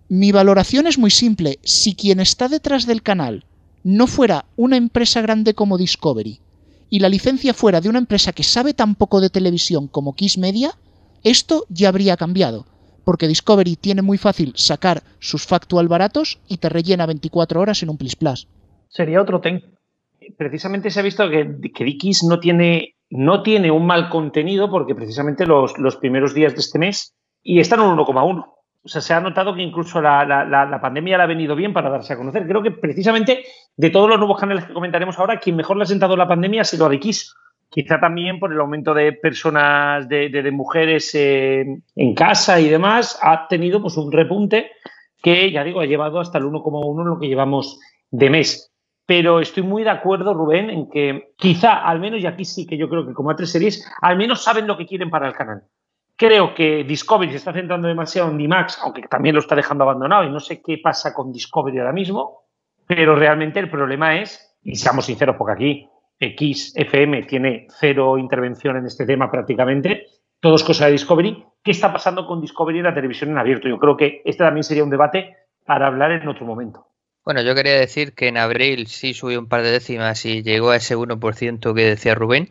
Mi 0.10 0.34
valoración 0.34 0.86
es 0.88 1.00
muy 1.00 1.10
simple. 1.10 1.58
Si 1.64 1.96
quien 1.96 2.20
está 2.20 2.50
detrás 2.50 2.86
del 2.86 3.02
canal 3.02 3.46
no 3.84 4.08
fuera 4.08 4.46
una 4.58 4.76
empresa 4.76 5.22
grande 5.22 5.54
como 5.54 5.78
Discovery 5.78 6.42
y 6.90 7.00
la 7.00 7.10
licencia 7.10 7.54
fuera 7.54 7.80
de 7.80 7.88
una 7.88 8.00
empresa 8.00 8.34
que 8.34 8.44
sabe 8.44 8.74
tan 8.74 8.96
poco 8.96 9.22
de 9.22 9.30
televisión 9.30 9.88
como 9.88 10.14
Kiss 10.14 10.38
Media, 10.38 10.78
esto 11.24 11.66
ya 11.70 11.88
habría 11.88 12.18
cambiado, 12.18 12.66
porque 13.04 13.28
Discovery 13.28 13.76
tiene 13.76 14.02
muy 14.02 14.18
fácil 14.18 14.54
sacar 14.56 15.04
sus 15.20 15.46
factual 15.46 15.88
baratos 15.88 16.40
y 16.48 16.58
te 16.58 16.70
rellena 16.70 17.06
24 17.06 17.60
horas 17.60 17.84
en 17.84 17.90
un 17.90 17.98
Plis. 17.98 18.18
Sería 18.88 19.22
otro 19.22 19.42
ten. 19.42 19.64
Precisamente 20.38 20.90
se 20.90 21.00
ha 21.00 21.04
visto 21.04 21.30
que, 21.30 21.72
que 21.74 21.84
Dickies 21.84 22.24
no 22.24 22.40
tiene, 22.40 22.96
no 23.10 23.42
tiene 23.44 23.72
un 23.72 23.86
mal 23.86 24.10
contenido 24.10 24.70
porque 24.70 24.96
precisamente 24.96 25.46
los, 25.46 25.78
los 25.78 25.96
primeros 25.98 26.34
días 26.34 26.54
de 26.54 26.60
este 26.60 26.80
mes 26.80 27.14
y 27.42 27.60
están 27.60 27.80
en 27.80 27.88
un 27.88 27.98
1,1 27.98 28.46
o 28.84 28.88
sea, 28.88 29.02
se 29.02 29.14
ha 29.14 29.20
notado 29.20 29.54
que 29.54 29.62
incluso 29.62 30.02
la, 30.02 30.26
la, 30.26 30.66
la, 30.66 30.82
pandemia 30.82 31.18
le 31.18 31.24
ha 31.24 31.28
venido 31.28 31.56
bien 31.56 31.72
para 31.72 31.90
darse 31.90 32.14
a 32.14 32.18
conocer. 32.18 32.48
Creo 32.48 32.64
que 32.64 32.72
precisamente 32.72 33.44
de 33.78 33.90
todos 33.92 34.10
los 34.10 34.18
nuevos 34.18 34.40
canales 34.40 34.66
que 34.66 34.74
comentaremos 34.74 35.20
ahora, 35.20 35.40
quien 35.40 35.56
mejor 35.56 35.78
le 35.78 35.84
ha 35.84 35.86
sentado 35.88 36.18
la 36.18 36.28
pandemia 36.28 36.62
ha 36.62 36.66
sido 36.66 36.88
Adikis. 36.88 37.36
Quizá 37.72 38.02
también 38.02 38.38
por 38.38 38.52
el 38.52 38.60
aumento 38.60 38.94
de 38.94 39.14
personas, 39.14 40.10
de, 40.10 40.52
mujeres 40.52 41.16
eh, 41.16 41.66
en 41.96 42.14
casa 42.14 42.60
y 42.60 42.68
demás, 42.68 43.18
ha 43.22 43.48
tenido 43.48 43.82
pues, 43.82 43.96
un 43.96 44.12
repunte 44.12 44.72
que, 45.24 45.50
ya 45.54 45.64
digo, 45.64 45.80
ha 45.80 45.86
llevado 45.86 46.20
hasta 46.20 46.38
el 46.38 46.44
1,1 46.44 47.06
lo 47.06 47.18
que 47.18 47.30
llevamos 47.30 47.80
de 48.10 48.30
mes. 48.30 48.74
Pero 49.06 49.40
estoy 49.40 49.64
muy 49.64 49.86
de 49.86 49.90
acuerdo, 49.90 50.34
Rubén, 50.34 50.70
en 50.70 50.90
que 50.90 51.32
quizá, 51.38 51.88
al 51.88 52.02
menos, 52.02 52.20
y 52.20 52.26
aquí 52.26 52.44
sí 52.44 52.68
que 52.68 52.78
yo 52.78 52.90
creo 52.90 53.08
que 53.08 53.14
como 53.14 53.32
a 53.32 53.38
tres 53.38 53.54
series, 53.54 53.90
al 54.02 54.18
menos 54.18 54.44
saben 54.44 54.68
lo 54.68 54.78
que 54.78 54.86
quieren 54.86 55.10
para 55.10 55.30
el 55.30 55.34
canal. 55.34 55.64
Creo 56.18 56.54
que 56.54 56.84
Discovery 56.84 57.32
se 57.32 57.38
está 57.38 57.54
centrando 57.54 57.88
demasiado 57.88 58.30
en 58.30 58.38
D-Max, 58.38 58.80
aunque 58.84 59.04
también 59.04 59.36
lo 59.36 59.40
está 59.40 59.56
dejando 59.56 59.86
abandonado 59.86 60.26
y 60.26 60.30
no 60.30 60.42
sé 60.42 60.62
qué 60.62 60.78
pasa 60.84 61.14
con 61.14 61.32
Discovery 61.32 61.80
ahora 61.80 61.94
mismo, 61.94 62.48
pero 62.86 63.16
realmente 63.16 63.62
el 63.62 63.70
problema 63.70 64.20
es, 64.20 64.58
y 64.62 64.76
seamos 64.76 65.06
sinceros, 65.06 65.38
porque 65.38 65.54
aquí 65.54 65.90
XFM 66.22 67.24
tiene 67.24 67.68
cero 67.80 68.18
intervención 68.18 68.78
en 68.78 68.86
este 68.86 69.06
tema 69.06 69.32
prácticamente, 69.32 70.06
todo 70.40 70.56
es 70.56 70.64
cosa 70.64 70.86
de 70.86 70.94
Discovery, 70.94 71.46
¿qué 71.64 71.72
está 71.72 71.92
pasando 71.92 72.26
con 72.26 72.42
Discovery 72.42 72.80
en 72.80 72.86
la 72.86 72.94
televisión 72.94 73.32
en 73.32 73.38
abierto? 73.38 73.68
Yo 73.68 73.78
creo 73.78 73.98
que 73.98 74.22
este 74.26 74.44
también 74.44 74.64
sería 74.64 74.84
un 74.84 74.90
debate 74.90 75.36
para 75.66 75.88
hablar 75.88 76.12
en 76.12 76.28
otro 76.28 76.46
momento. 76.46 76.88
Bueno, 77.24 77.44
yo 77.44 77.54
quería 77.54 77.80
decir 77.80 78.14
que 78.14 78.28
en 78.28 78.38
abril 78.38 78.88
sí 78.88 79.14
subió 79.14 79.40
un 79.40 79.48
par 79.48 79.62
de 79.62 79.72
décimas 79.72 80.26
y 80.26 80.42
llegó 80.42 80.72
a 80.72 80.78
ese 80.78 80.98
1% 80.98 81.76
que 81.76 81.82
decía 81.84 82.16
Rubén. 82.16 82.50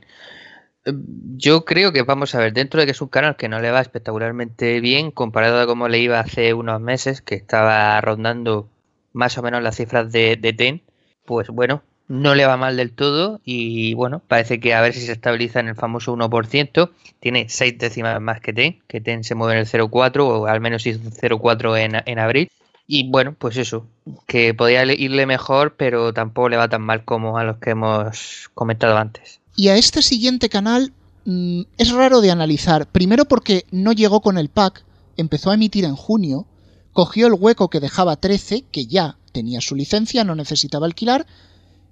Yo 1.36 1.64
creo 1.64 1.92
que 1.92 2.02
vamos 2.02 2.34
a 2.34 2.38
ver, 2.38 2.52
dentro 2.52 2.78
de 2.78 2.86
que 2.86 2.92
es 2.92 3.02
un 3.02 3.08
canal 3.08 3.36
que 3.36 3.48
no 3.48 3.60
le 3.60 3.72
va 3.72 3.80
espectacularmente 3.80 4.80
bien 4.80 5.10
comparado 5.10 5.60
a 5.60 5.66
cómo 5.66 5.88
le 5.88 5.98
iba 5.98 6.20
hace 6.20 6.54
unos 6.54 6.80
meses, 6.80 7.20
que 7.20 7.34
estaba 7.34 8.00
rondando 8.00 8.70
más 9.12 9.36
o 9.36 9.42
menos 9.42 9.62
las 9.62 9.76
cifras 9.76 10.12
de, 10.12 10.36
de 10.36 10.52
TEN, 10.52 10.82
pues 11.26 11.48
bueno, 11.48 11.82
no 12.10 12.34
le 12.34 12.44
va 12.44 12.56
mal 12.56 12.76
del 12.76 12.90
todo 12.90 13.40
y 13.44 13.94
bueno, 13.94 14.20
parece 14.26 14.58
que 14.58 14.74
a 14.74 14.80
ver 14.80 14.92
si 14.92 15.00
se 15.00 15.12
estabiliza 15.12 15.60
en 15.60 15.68
el 15.68 15.76
famoso 15.76 16.12
1%, 16.12 16.90
tiene 17.20 17.46
seis 17.48 17.78
décimas 17.78 18.20
más 18.20 18.40
que 18.40 18.52
TEN, 18.52 18.80
que 18.88 19.00
TEN 19.00 19.22
se 19.22 19.36
mueve 19.36 19.54
en 19.54 19.60
el 19.60 19.66
0,4 19.66 20.20
o 20.26 20.46
al 20.46 20.60
menos 20.60 20.84
hizo 20.86 20.98
0,4 20.98 21.78
en, 21.78 22.02
en 22.04 22.18
abril. 22.18 22.50
Y 22.88 23.08
bueno, 23.08 23.36
pues 23.38 23.56
eso, 23.56 23.86
que 24.26 24.52
podía 24.54 24.84
irle 24.92 25.24
mejor, 25.24 25.76
pero 25.76 26.12
tampoco 26.12 26.48
le 26.48 26.56
va 26.56 26.68
tan 26.68 26.82
mal 26.82 27.04
como 27.04 27.38
a 27.38 27.44
los 27.44 27.58
que 27.58 27.70
hemos 27.70 28.50
comentado 28.54 28.96
antes. 28.98 29.38
Y 29.54 29.68
a 29.68 29.76
este 29.76 30.02
siguiente 30.02 30.48
canal 30.48 30.92
mmm, 31.24 31.62
es 31.78 31.92
raro 31.92 32.20
de 32.20 32.32
analizar. 32.32 32.88
Primero 32.88 33.24
porque 33.26 33.66
no 33.70 33.92
llegó 33.92 34.20
con 34.20 34.36
el 34.36 34.48
pack, 34.48 34.82
empezó 35.16 35.52
a 35.52 35.54
emitir 35.54 35.84
en 35.84 35.94
junio, 35.94 36.46
cogió 36.92 37.28
el 37.28 37.34
hueco 37.34 37.70
que 37.70 37.78
dejaba 37.78 38.16
13, 38.16 38.64
que 38.72 38.86
ya 38.86 39.16
tenía 39.30 39.60
su 39.60 39.76
licencia, 39.76 40.24
no 40.24 40.34
necesitaba 40.34 40.86
alquilar, 40.86 41.24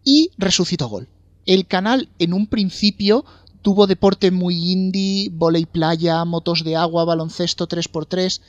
y 0.08 0.30
resucitó 0.38 0.88
Gol. 0.88 1.06
El 1.44 1.66
canal 1.66 2.08
en 2.18 2.32
un 2.32 2.46
principio 2.46 3.26
tuvo 3.60 3.86
deporte 3.86 4.30
muy 4.30 4.72
indie, 4.72 5.28
volei 5.30 5.66
playa, 5.66 6.24
motos 6.24 6.64
de 6.64 6.76
agua, 6.76 7.04
baloncesto 7.04 7.68
3x3, 7.68 8.40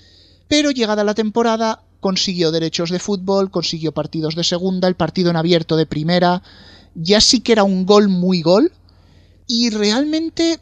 pero 0.48 0.72
llegada 0.72 1.04
la 1.04 1.16
temporada 1.16 1.84
consiguió 2.00 2.52
derechos 2.52 2.92
de 2.92 3.00
fútbol, 3.00 3.52
consiguió 3.52 3.92
partidos 3.92 4.36
de 4.36 4.46
segunda, 4.46 4.88
el 4.88 4.96
partido 4.96 5.32
en 5.32 5.36
abierto 5.36 5.76
de 5.76 5.86
primera, 5.86 6.44
ya 6.96 7.20
sí 7.20 7.42
que 7.42 7.52
era 7.52 7.66
un 7.66 7.86
gol 7.86 8.08
muy 8.08 8.42
gol, 8.42 8.72
y 9.46 9.70
realmente 9.70 10.62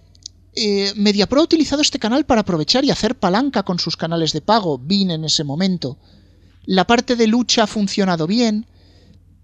eh, 0.56 0.94
MediaPro 0.96 1.42
ha 1.42 1.44
utilizado 1.44 1.84
este 1.84 2.00
canal 2.00 2.26
para 2.26 2.42
aprovechar 2.42 2.84
y 2.84 2.90
hacer 2.90 3.14
palanca 3.14 3.62
con 3.62 3.78
sus 3.78 3.98
canales 3.98 4.34
de 4.34 4.42
pago, 4.42 4.82
Bean 4.84 5.12
en 5.12 5.26
ese 5.26 5.44
momento. 5.44 5.96
La 6.66 6.88
parte 6.88 7.16
de 7.16 7.28
lucha 7.28 7.66
ha 7.66 7.68
funcionado 7.68 8.26
bien, 8.26 8.66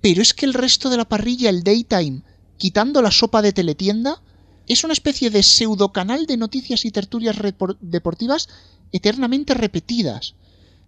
pero 0.04 0.22
es 0.22 0.34
que 0.34 0.46
el 0.46 0.54
resto 0.54 0.90
de 0.90 0.98
la 0.98 1.06
parrilla, 1.06 1.50
el 1.50 1.64
daytime, 1.64 2.24
quitando 2.58 3.02
la 3.02 3.10
sopa 3.10 3.42
de 3.42 3.54
teletienda, 3.54 4.22
es 4.68 4.84
una 4.84 4.92
especie 4.92 5.30
de 5.30 5.42
pseudo 5.44 5.94
canal 5.94 6.26
de 6.26 6.36
noticias 6.36 6.84
y 6.84 6.92
tertulias 6.92 7.38
deportivas 7.80 8.50
eternamente 8.92 9.54
repetidas. 9.54 10.36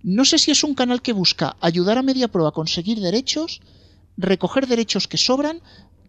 No 0.04 0.26
sé 0.26 0.38
si 0.38 0.52
es 0.52 0.66
un 0.66 0.76
canal 0.76 1.02
que 1.02 1.14
busca 1.14 1.56
ayudar 1.62 1.98
a 1.98 2.02
MediaPro 2.02 2.46
a 2.46 2.52
conseguir 2.52 3.00
derechos, 3.00 3.62
recoger 4.18 4.68
derechos 4.68 5.08
que 5.08 5.16
sobran, 5.16 5.62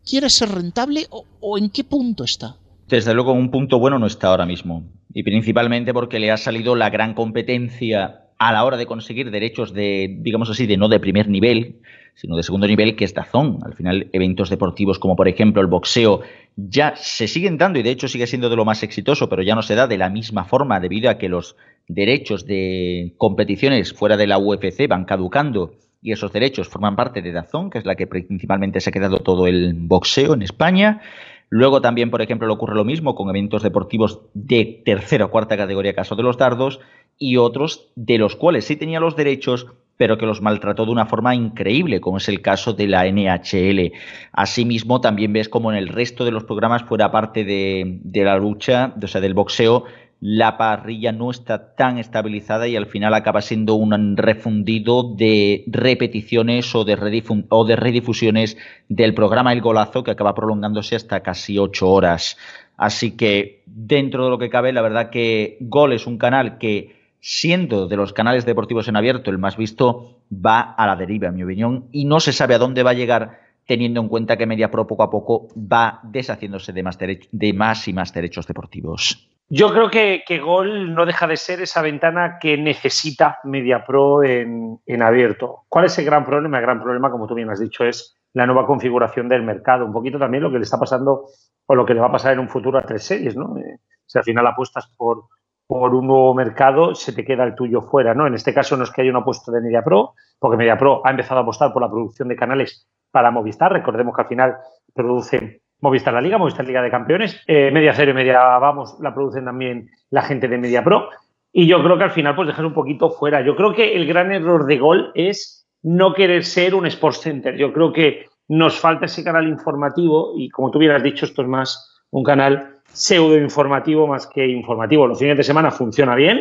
quiere 0.05 0.29
ser 0.29 0.49
rentable 0.49 1.07
o, 1.11 1.27
o 1.39 1.59
en 1.59 1.71
qué 1.71 1.85
punto 1.85 2.25
está. 2.25 2.57
Desde 2.89 3.15
luego, 3.15 3.33
un 3.33 3.53
punto 3.53 3.79
bueno 3.79 4.01
no 4.01 4.07
está 4.09 4.31
ahora 4.31 4.47
mismo. 4.47 4.83
Y 5.15 5.23
principalmente 5.23 5.95
porque 5.95 6.19
le 6.19 6.33
ha 6.33 6.37
salido 6.37 6.75
la 6.75 6.91
gran 6.91 7.15
competencia 7.15 8.23
a 8.39 8.53
la 8.53 8.65
hora 8.65 8.77
de 8.77 8.87
conseguir 8.87 9.31
derechos 9.31 9.73
de, 9.73 10.17
digamos 10.19 10.51
así, 10.51 10.67
de 10.67 10.77
no 10.77 10.89
de 10.89 10.99
primer 10.99 11.29
nivel, 11.29 11.81
sino 12.17 12.37
de 12.37 12.43
segundo 12.43 12.67
nivel, 12.67 12.97
que 12.97 13.05
es 13.05 13.15
Dazón. 13.15 13.59
Al 13.63 13.75
final, 13.75 14.09
eventos 14.13 14.51
deportivos 14.51 14.99
como 14.99 15.15
por 15.15 15.29
ejemplo 15.29 15.61
el 15.63 15.69
boxeo 15.69 16.23
ya 16.57 16.97
se 16.97 17.29
siguen 17.29 17.59
dando 17.59 17.79
y 17.79 17.83
de 17.83 17.91
hecho 17.91 18.09
sigue 18.09 18.27
siendo 18.27 18.49
de 18.49 18.57
lo 18.57 18.65
más 18.65 18.83
exitoso, 18.83 19.29
pero 19.29 19.43
ya 19.43 19.55
no 19.55 19.63
se 19.63 19.75
da 19.75 19.87
de 19.87 19.99
la 19.99 20.09
misma 20.09 20.45
forma 20.45 20.81
debido 20.81 21.11
a 21.11 21.19
que 21.19 21.29
los 21.29 21.57
derechos 21.87 22.47
de 22.47 23.15
competiciones 23.19 23.93
fuera 23.93 24.17
de 24.17 24.27
la 24.27 24.39
UFC 24.39 24.89
van 24.89 25.05
caducando 25.05 25.75
y 26.03 26.13
esos 26.13 26.33
derechos 26.33 26.69
forman 26.69 26.97
parte 26.97 27.21
de 27.21 27.33
Dazón, 27.33 27.69
que 27.69 27.79
es 27.79 27.85
la 27.85 27.97
que 27.97 28.07
principalmente 28.07 28.81
se 28.81 28.91
ha 28.91 28.93
quedado 28.93 29.21
todo 29.21 29.47
el 29.47 29.75
boxeo 29.75 30.35
en 30.35 30.43
España. 30.43 31.03
Luego 31.49 31.81
también, 31.81 32.11
por 32.11 32.23
ejemplo, 32.23 32.49
le 32.49 32.55
ocurre 32.55 32.75
lo 32.75 32.85
mismo 32.85 33.15
con 33.15 33.29
eventos 33.29 33.63
deportivos 33.63 34.21
de 34.35 34.83
tercera 34.85 35.27
o 35.27 35.31
cuarta 35.31 35.57
categoría, 35.57 35.95
caso 35.95 36.17
de 36.17 36.23
los 36.23 36.39
dardos, 36.39 36.81
y 37.19 37.37
otros 37.37 37.93
de 37.95 38.19
los 38.19 38.37
cuales 38.37 38.65
sí 38.65 38.77
tenía 38.77 39.01
los 39.01 39.17
derechos, 39.17 39.67
pero 39.97 40.19
que 40.19 40.27
los 40.27 40.43
maltrató 40.43 40.85
de 40.85 40.93
una 40.93 41.07
forma 41.07 41.35
increíble, 41.35 42.01
como 42.01 42.19
es 42.19 42.29
el 42.29 42.43
caso 42.43 42.73
de 42.73 42.87
la 42.87 43.07
NHL. 43.07 43.93
Asimismo, 44.33 45.01
también 45.01 45.33
ves 45.33 45.49
como 45.49 45.73
en 45.73 45.79
el 45.79 45.89
resto 45.89 46.25
de 46.25 46.33
los 46.33 46.45
programas, 46.45 46.85
fuera 46.85 47.11
parte 47.11 47.45
de, 47.45 47.99
de 48.03 48.25
la 48.25 48.37
lucha, 48.37 48.95
o 49.03 49.07
sea, 49.07 49.21
del 49.21 49.35
boxeo, 49.35 49.85
la 50.21 50.57
parrilla 50.57 51.13
no 51.13 51.31
está 51.31 51.75
tan 51.75 51.99
estabilizada 51.99 52.67
y 52.67 52.77
al 52.77 52.87
final 52.87 53.13
acaba 53.13 53.43
siendo 53.43 53.75
un 53.75 54.17
refundido 54.17 55.15
de 55.15 55.65
repeticiones 55.67 56.75
o 56.75 56.85
de, 56.85 56.97
redifusiones 56.97 58.57
del 58.89 59.15
programa 59.15 59.53
El 59.53 59.61
Golazo 59.61 60.03
que 60.03 60.13
acaba 60.13 60.35
prolongándose 60.35 60.97
hasta 60.97 61.21
casi 61.21 61.59
ocho 61.59 61.91
horas. 61.91 62.39
Así 62.79 63.17
que 63.17 63.63
dentro 63.67 64.25
de 64.25 64.31
lo 64.31 64.39
que 64.39 64.51
cabe, 64.51 64.73
la 64.73 64.83
verdad 64.83 65.11
que 65.11 65.59
Gol 65.61 65.93
es 65.93 66.07
un 66.07 66.17
canal 66.17 66.57
que, 66.59 66.96
siendo 67.29 67.89
de 67.89 67.97
los 67.97 68.13
canales 68.13 68.47
deportivos 68.47 68.87
en 68.87 68.95
abierto 68.95 69.33
el 69.33 69.39
más 69.39 69.57
visto, 69.57 70.21
va 70.33 70.61
a 70.61 70.87
la 70.87 70.95
deriva, 70.95 71.27
en 71.27 71.35
mi 71.35 71.43
opinión, 71.43 71.89
y 71.91 72.05
no 72.05 72.21
se 72.21 72.33
sabe 72.33 72.55
a 72.55 72.59
dónde 72.59 72.85
va 72.85 72.91
a 72.91 72.95
llegar 72.95 73.41
teniendo 73.67 74.01
en 74.01 74.07
cuenta 74.07 74.37
que 74.37 74.47
MediaPro 74.47 74.87
poco 74.87 75.03
a 75.03 75.11
poco 75.11 75.49
va 75.57 75.99
deshaciéndose 76.05 76.73
de 76.73 76.85
más, 76.85 76.97
de 77.01 77.53
más 77.53 77.89
y 77.89 77.93
más 77.93 78.15
derechos 78.15 78.47
deportivos. 78.47 79.29
Yo 79.49 79.73
creo 79.73 79.91
que, 79.91 80.39
Gol 80.39 80.95
no 80.95 81.05
deja 81.05 81.27
de 81.27 81.37
ser 81.37 81.61
esa 81.61 81.83
ventana 81.83 82.39
que 82.41 82.57
necesita 82.57 83.41
MediaPro 83.43 84.23
en, 84.23 84.79
en 84.87 85.03
abierto. 85.03 85.65
¿Cuál 85.69 85.87
es 85.87 85.99
el 85.99 86.05
gran 86.05 86.25
problema? 86.25 86.59
El 86.59 86.63
gran 86.63 86.81
problema, 86.81 87.11
como 87.11 87.27
tú 87.27 87.35
bien 87.35 87.51
has 87.51 87.59
dicho, 87.59 87.85
es 87.85 88.17
la 88.35 88.47
nueva 88.47 88.69
configuración 88.69 89.29
del 89.29 89.43
mercado. 89.43 89.85
Un 89.85 89.93
poquito 89.93 90.17
también 90.17 90.45
lo 90.45 90.53
que 90.53 90.59
le 90.59 90.65
está 90.65 90.79
pasando 90.79 91.25
o 91.67 91.75
lo 91.75 91.85
que 91.85 91.95
le 91.95 92.01
va 92.01 92.07
a 92.07 92.13
pasar 92.13 92.35
en 92.35 92.39
un 92.39 92.49
futuro 92.49 92.79
a 92.79 92.87
tres 92.87 93.03
series, 93.03 93.35
¿no? 93.35 93.59
Eh, 93.59 93.81
si 94.07 94.17
al 94.17 94.25
final 94.25 94.47
apuestas 94.47 94.89
por, 94.97 95.25
por 95.67 95.95
un 95.95 96.07
nuevo 96.07 96.35
mercado, 96.35 96.95
se 96.95 97.13
te 97.13 97.25
queda 97.25 97.45
el 97.45 97.55
tuyo 97.55 97.83
fuera, 97.83 98.15
¿no? 98.15 98.27
En 98.27 98.35
este 98.35 98.55
caso 98.55 98.77
no 98.77 98.85
es 98.85 98.91
que 98.91 99.03
haya 99.03 99.11
una 99.11 99.21
apuesta 99.21 99.51
de 99.51 99.61
MediaPro, 99.61 100.15
porque 100.39 100.57
MediaPro 100.57 101.03
ha 101.05 101.11
empezado 101.11 101.41
a 101.41 101.43
apostar 101.43 101.73
por 101.73 101.83
la 101.83 101.91
producción 101.91 102.29
de 102.29 102.37
canales 102.37 102.87
para 103.11 103.31
Movistar. 103.31 103.73
Recordemos 103.73 104.15
que 104.15 104.23
al 104.23 104.29
final 104.29 104.57
produce 104.95 105.63
Movistar 105.81 106.15
la 106.15 106.21
Liga, 106.21 106.39
Movistar 106.39 106.67
Liga 106.67 106.83
de 106.83 106.91
Campeones, 106.91 107.43
eh, 107.47 107.71
Media 107.73 107.93
Cero 107.95 108.13
y 108.13 108.15
Media 108.15 108.59
Vamos 108.59 108.97
la 109.01 109.15
producen 109.15 109.45
también 109.45 109.89
la 110.11 110.23
gente 110.23 110.49
de 110.49 110.59
Media 110.59 110.85
Pro. 110.85 111.09
Y 111.53 111.67
yo 111.67 111.83
creo 111.83 111.99
que 111.99 112.05
al 112.05 112.11
final 112.11 112.37
pues 112.37 112.49
dejas 112.49 112.65
un 112.65 112.75
poquito 112.75 113.11
fuera. 113.11 113.41
Yo 113.41 113.57
creo 113.57 113.75
que 113.75 113.97
el 113.97 114.07
gran 114.07 114.31
error 114.31 114.67
de 114.67 114.79
Gol 114.79 115.11
es 115.15 115.67
no 115.83 116.15
querer 116.15 116.45
ser 116.45 116.75
un 116.75 116.87
Sports 116.87 117.21
Center. 117.23 117.57
Yo 117.57 117.73
creo 117.73 117.93
que 117.93 118.27
nos 118.49 118.79
falta 118.79 119.07
ese 119.07 119.25
canal 119.25 119.49
informativo 119.49 120.33
y 120.37 120.49
como 120.51 120.71
tú 120.71 120.79
hubieras 120.79 121.03
dicho, 121.03 121.25
esto 121.25 121.43
es 121.43 121.49
más 121.49 122.03
un 122.11 122.23
canal 122.23 122.76
pseudo 122.93 123.37
informativo 123.37 124.07
más 124.07 124.27
que 124.27 124.47
informativo. 124.47 125.07
Los 125.07 125.19
fines 125.19 125.37
de 125.37 125.45
semana 125.45 125.71
funciona 125.71 126.15
bien. 126.15 126.41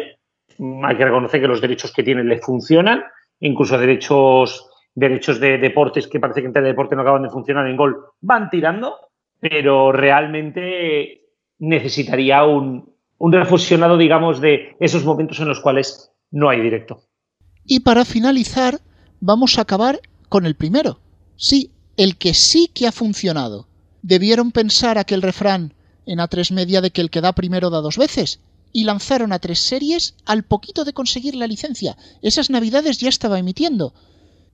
Hay 0.84 0.97
que 0.97 1.05
reconocer 1.05 1.41
que 1.41 1.47
los 1.47 1.62
derechos 1.62 1.91
que 1.93 2.03
tienen 2.03 2.29
le 2.29 2.39
funcionan, 2.39 3.03
incluso 3.39 3.77
derechos 3.77 4.69
derechos 4.97 5.41
de 5.41 5.58
deportes 5.58 6.08
que 6.08 6.21
parece 6.21 6.41
que 6.41 6.47
en 6.47 6.53
deporte 6.53 6.95
no 6.95 7.01
acaban 7.01 7.23
de 7.23 7.29
funcionar 7.29 7.67
en 7.67 7.75
gol 7.75 7.97
van 8.21 8.49
tirando 8.49 8.95
pero 9.39 9.91
realmente 9.91 11.21
necesitaría 11.60 12.43
un, 12.45 12.89
un 13.19 13.97
digamos, 13.99 14.41
de 14.41 14.75
esos 14.79 15.05
momentos 15.05 15.39
en 15.39 15.47
los 15.47 15.60
cuales 15.60 16.12
no 16.31 16.49
hay 16.49 16.62
directo. 16.62 17.03
Y 17.63 17.81
para 17.81 18.05
finalizar, 18.05 18.79
vamos 19.19 19.58
a 19.58 19.62
acabar 19.62 19.99
con 20.29 20.45
el 20.45 20.55
primero. 20.55 20.99
Sí, 21.36 21.71
el 21.97 22.17
que 22.17 22.34
sí 22.34 22.71
que 22.73 22.88
ha 22.88 22.91
funcionado. 22.91 23.67
Debieron 24.01 24.51
pensar 24.51 24.97
aquel 24.97 25.21
refrán 25.21 25.73
en 26.06 26.20
A3 26.20 26.52
Media 26.52 26.82
de 26.82 26.91
que 26.91 27.02
el 27.02 27.10
que 27.10 27.22
da 27.22 27.34
primero 27.34 27.70
da 27.70 27.82
dos 27.82 27.98
veces. 27.98 28.39
Y 28.74 28.84
lanzaron 28.84 29.32
a 29.32 29.39
tres 29.39 29.60
series 29.60 30.15
al 30.26 30.44
poquito 30.44 30.84
de 30.84 30.94
conseguir 30.94 31.36
la 31.36 31.48
licencia. 31.48 31.98
Esas 32.22 32.50
navidades 32.50 32.98
ya 32.98 33.10
estaba 33.10 33.39
emitiendo 33.39 33.94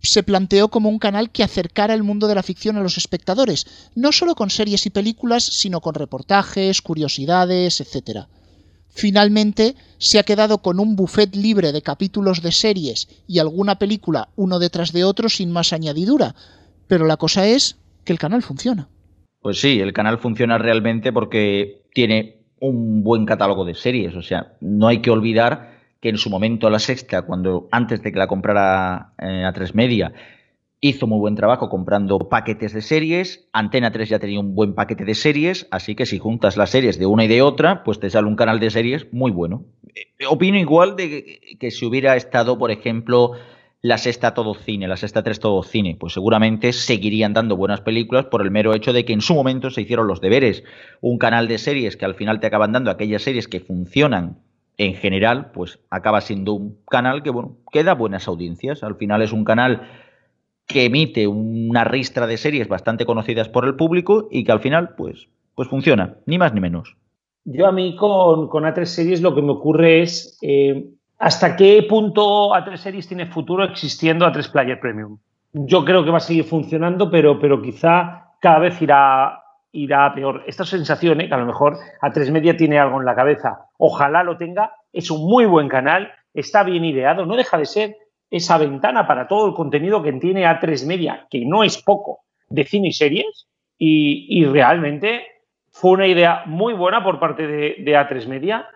se 0.03 0.23
planteó 0.23 0.69
como 0.69 0.89
un 0.89 0.99
canal 0.99 1.31
que 1.31 1.43
acercara 1.43 1.93
el 1.93 2.03
mundo 2.03 2.27
de 2.27 2.35
la 2.35 2.43
ficción 2.43 2.77
a 2.77 2.81
los 2.81 2.97
espectadores, 2.97 3.67
no 3.95 4.11
solo 4.11 4.35
con 4.35 4.49
series 4.49 4.85
y 4.85 4.89
películas, 4.89 5.43
sino 5.43 5.81
con 5.81 5.93
reportajes, 5.93 6.81
curiosidades, 6.81 7.81
etc. 7.81 8.25
Finalmente, 8.89 9.75
se 9.99 10.19
ha 10.19 10.23
quedado 10.23 10.59
con 10.59 10.79
un 10.79 10.95
buffet 10.95 11.35
libre 11.35 11.71
de 11.71 11.81
capítulos 11.81 12.41
de 12.41 12.51
series 12.51 13.07
y 13.27 13.39
alguna 13.39 13.77
película 13.77 14.29
uno 14.35 14.59
detrás 14.59 14.91
de 14.91 15.03
otro 15.03 15.29
sin 15.29 15.51
más 15.51 15.71
añadidura, 15.71 16.35
pero 16.87 17.05
la 17.05 17.17
cosa 17.17 17.47
es 17.47 17.77
que 18.03 18.13
el 18.13 18.19
canal 18.19 18.41
funciona. 18.41 18.89
Pues 19.41 19.59
sí, 19.59 19.79
el 19.79 19.93
canal 19.93 20.19
funciona 20.19 20.57
realmente 20.57 21.11
porque 21.11 21.81
tiene 21.93 22.37
un 22.59 23.03
buen 23.03 23.25
catálogo 23.25 23.65
de 23.65 23.73
series, 23.73 24.15
o 24.15 24.21
sea, 24.21 24.53
no 24.61 24.87
hay 24.87 24.99
que 24.99 25.09
olvidar 25.09 25.71
que 25.99 26.09
en 26.09 26.17
su 26.17 26.29
momento 26.29 26.69
la 26.69 26.79
sexta, 26.79 27.23
cuando 27.23 27.67
antes 27.71 28.01
de 28.01 28.11
que 28.11 28.19
la 28.19 28.27
comprara 28.27 29.13
eh, 29.19 29.43
a 29.45 29.53
tres 29.53 29.73
media, 29.73 30.13
hizo 30.81 31.05
muy 31.05 31.19
buen 31.19 31.35
trabajo 31.35 31.69
comprando 31.69 32.17
paquetes 32.27 32.73
de 32.73 32.81
series. 32.81 33.47
Antena 33.53 33.91
3 33.91 34.09
ya 34.09 34.19
tenía 34.19 34.39
un 34.39 34.55
buen 34.55 34.73
paquete 34.73 35.05
de 35.05 35.13
series, 35.13 35.67
así 35.69 35.95
que 35.95 36.07
si 36.07 36.17
juntas 36.17 36.57
las 36.57 36.71
series 36.71 36.97
de 36.97 37.05
una 37.05 37.25
y 37.25 37.27
de 37.27 37.43
otra, 37.43 37.83
pues 37.83 37.99
te 37.99 38.09
sale 38.09 38.27
un 38.27 38.35
canal 38.35 38.59
de 38.59 38.71
series 38.71 39.13
muy 39.13 39.31
bueno. 39.31 39.63
Eh, 39.95 40.25
opino 40.27 40.57
igual 40.57 40.95
de 40.95 41.57
que, 41.59 41.71
si 41.71 41.85
hubiera 41.85 42.15
estado, 42.15 42.57
por 42.57 42.71
ejemplo, 42.71 43.33
la 43.81 43.97
sexta 43.97 44.33
todo 44.33 44.53
cine, 44.53 44.87
la 44.87 44.97
sexta 44.97 45.23
3 45.23 45.39
todo 45.39 45.63
cine, 45.63 45.97
pues 45.99 46.13
seguramente 46.13 46.71
seguirían 46.71 47.33
dando 47.33 47.57
buenas 47.57 47.81
películas 47.81 48.25
por 48.25 48.41
el 48.41 48.51
mero 48.51 48.73
hecho 48.75 48.93
de 48.93 49.05
que 49.05 49.13
en 49.13 49.21
su 49.21 49.33
momento 49.33 49.71
se 49.71 49.81
hicieron 49.81 50.07
los 50.07 50.21
deberes. 50.21 50.63
Un 51.01 51.17
canal 51.17 51.47
de 51.47 51.57
series 51.57 51.97
que 51.97 52.05
al 52.05 52.15
final 52.15 52.39
te 52.39 52.47
acaban 52.47 52.71
dando 52.71 52.91
aquellas 52.91 53.23
series 53.23 53.47
que 53.47 53.59
funcionan 53.59 54.37
en 54.77 54.93
general, 54.93 55.51
pues 55.51 55.79
acaba 55.89 56.21
siendo 56.21 56.53
un 56.53 56.77
canal 56.89 57.23
que, 57.23 57.31
bueno, 57.31 57.57
que 57.71 57.83
da 57.83 57.93
buenas 57.93 58.27
audiencias. 58.27 58.83
Al 58.83 58.95
final 58.95 59.21
es 59.21 59.31
un 59.31 59.43
canal 59.43 59.89
que 60.67 60.85
emite 60.85 61.27
una 61.27 61.83
ristra 61.83 62.27
de 62.27 62.37
series 62.37 62.67
bastante 62.67 63.05
conocidas 63.05 63.49
por 63.49 63.65
el 63.65 63.75
público 63.75 64.27
y 64.31 64.43
que 64.43 64.51
al 64.51 64.59
final, 64.59 64.95
pues, 64.95 65.27
pues 65.55 65.67
funciona, 65.67 66.17
ni 66.25 66.37
más 66.37 66.53
ni 66.53 66.61
menos. 66.61 66.95
Yo 67.43 67.65
a 67.65 67.71
mí 67.71 67.95
con, 67.95 68.47
con 68.47 68.63
A3 68.63 68.85
Series 68.85 69.21
lo 69.21 69.33
que 69.33 69.41
me 69.41 69.51
ocurre 69.51 70.03
es 70.03 70.37
eh, 70.43 70.91
hasta 71.21 71.55
qué 71.55 71.85
punto 71.87 72.49
A3 72.49 72.75
Series 72.77 73.07
tiene 73.07 73.27
futuro 73.27 73.63
existiendo 73.63 74.25
A3 74.25 74.51
Player 74.51 74.79
Premium. 74.79 75.19
Yo 75.53 75.85
creo 75.85 76.03
que 76.03 76.09
va 76.09 76.17
a 76.17 76.21
seguir 76.21 76.45
funcionando, 76.45 77.11
pero, 77.11 77.39
pero 77.39 77.61
quizá 77.61 78.33
cada 78.39 78.57
vez 78.57 78.81
irá 78.81 79.37
irá 79.71 80.13
peor. 80.13 80.43
Esta 80.47 80.65
sensación, 80.65 81.21
¿eh? 81.21 81.27
que 81.27 81.33
a 81.33 81.37
lo 81.37 81.45
mejor 81.45 81.77
A3 82.01 82.31
Media 82.31 82.57
tiene 82.57 82.79
algo 82.79 82.99
en 82.99 83.05
la 83.05 83.15
cabeza, 83.15 83.69
ojalá 83.77 84.23
lo 84.23 84.35
tenga, 84.35 84.73
es 84.91 85.11
un 85.11 85.29
muy 85.29 85.45
buen 85.45 85.69
canal, 85.69 86.11
está 86.33 86.63
bien 86.63 86.83
ideado, 86.83 87.25
no 87.25 87.35
deja 87.35 87.57
de 87.57 87.65
ser 87.65 87.97
esa 88.31 88.57
ventana 88.57 89.07
para 89.07 89.27
todo 89.27 89.47
el 89.47 89.53
contenido 89.53 90.01
que 90.01 90.13
tiene 90.13 90.45
A3 90.45 90.87
Media, 90.87 91.27
que 91.29 91.45
no 91.45 91.63
es 91.63 91.81
poco, 91.81 92.21
de 92.49 92.65
cine 92.65 92.89
y 92.89 92.93
series, 92.93 93.47
y, 93.77 94.43
realmente 94.45 95.25
fue 95.71 95.91
una 95.91 96.07
idea 96.07 96.43
muy 96.47 96.73
buena 96.73 97.03
por 97.03 97.19
parte 97.19 97.47
de, 97.47 97.75
de, 97.79 97.93
A3 97.93 98.27
Media 98.27 98.67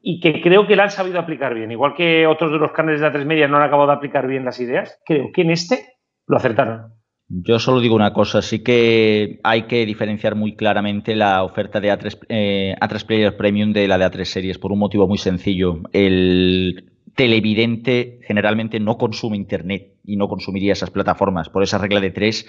y 0.00 0.20
que 0.20 0.40
creo 0.40 0.66
que 0.66 0.76
la 0.76 0.84
han 0.84 0.90
sabido 0.90 1.18
aplicar 1.18 1.54
bien. 1.54 1.70
Igual 1.70 1.94
que 1.94 2.26
otros 2.26 2.52
de 2.52 2.58
los 2.58 2.72
canales 2.72 3.00
de 3.00 3.08
A3 3.08 3.24
Media 3.24 3.48
no 3.48 3.56
han 3.56 3.64
acabado 3.64 3.88
de 3.88 3.96
aplicar 3.96 4.26
bien 4.26 4.44
las 4.44 4.60
ideas, 4.60 5.00
creo 5.04 5.30
que 5.32 5.42
en 5.42 5.50
este 5.50 5.86
lo 6.26 6.36
acertaron. 6.36 6.92
Yo 7.30 7.58
solo 7.58 7.80
digo 7.80 7.94
una 7.94 8.14
cosa, 8.14 8.40
sí 8.40 8.62
que 8.62 9.38
hay 9.44 9.62
que 9.64 9.84
diferenciar 9.84 10.34
muy 10.34 10.56
claramente 10.56 11.14
la 11.14 11.44
oferta 11.44 11.78
de 11.78 11.92
A3, 11.92 12.26
eh, 12.30 12.76
Player 13.06 13.36
Premium 13.36 13.74
de 13.74 13.86
la 13.86 13.98
de 13.98 14.06
A3 14.06 14.24
Series 14.24 14.58
por 14.58 14.72
un 14.72 14.78
motivo 14.78 15.06
muy 15.06 15.18
sencillo. 15.18 15.82
El 15.92 16.90
televidente 17.14 18.20
generalmente 18.22 18.80
no 18.80 18.96
consume 18.96 19.36
Internet 19.36 19.96
y 20.04 20.16
no 20.16 20.28
consumiría 20.28 20.72
esas 20.72 20.90
plataformas. 20.90 21.50
Por 21.50 21.62
esa 21.62 21.76
regla 21.76 22.00
de 22.00 22.12
tres, 22.12 22.46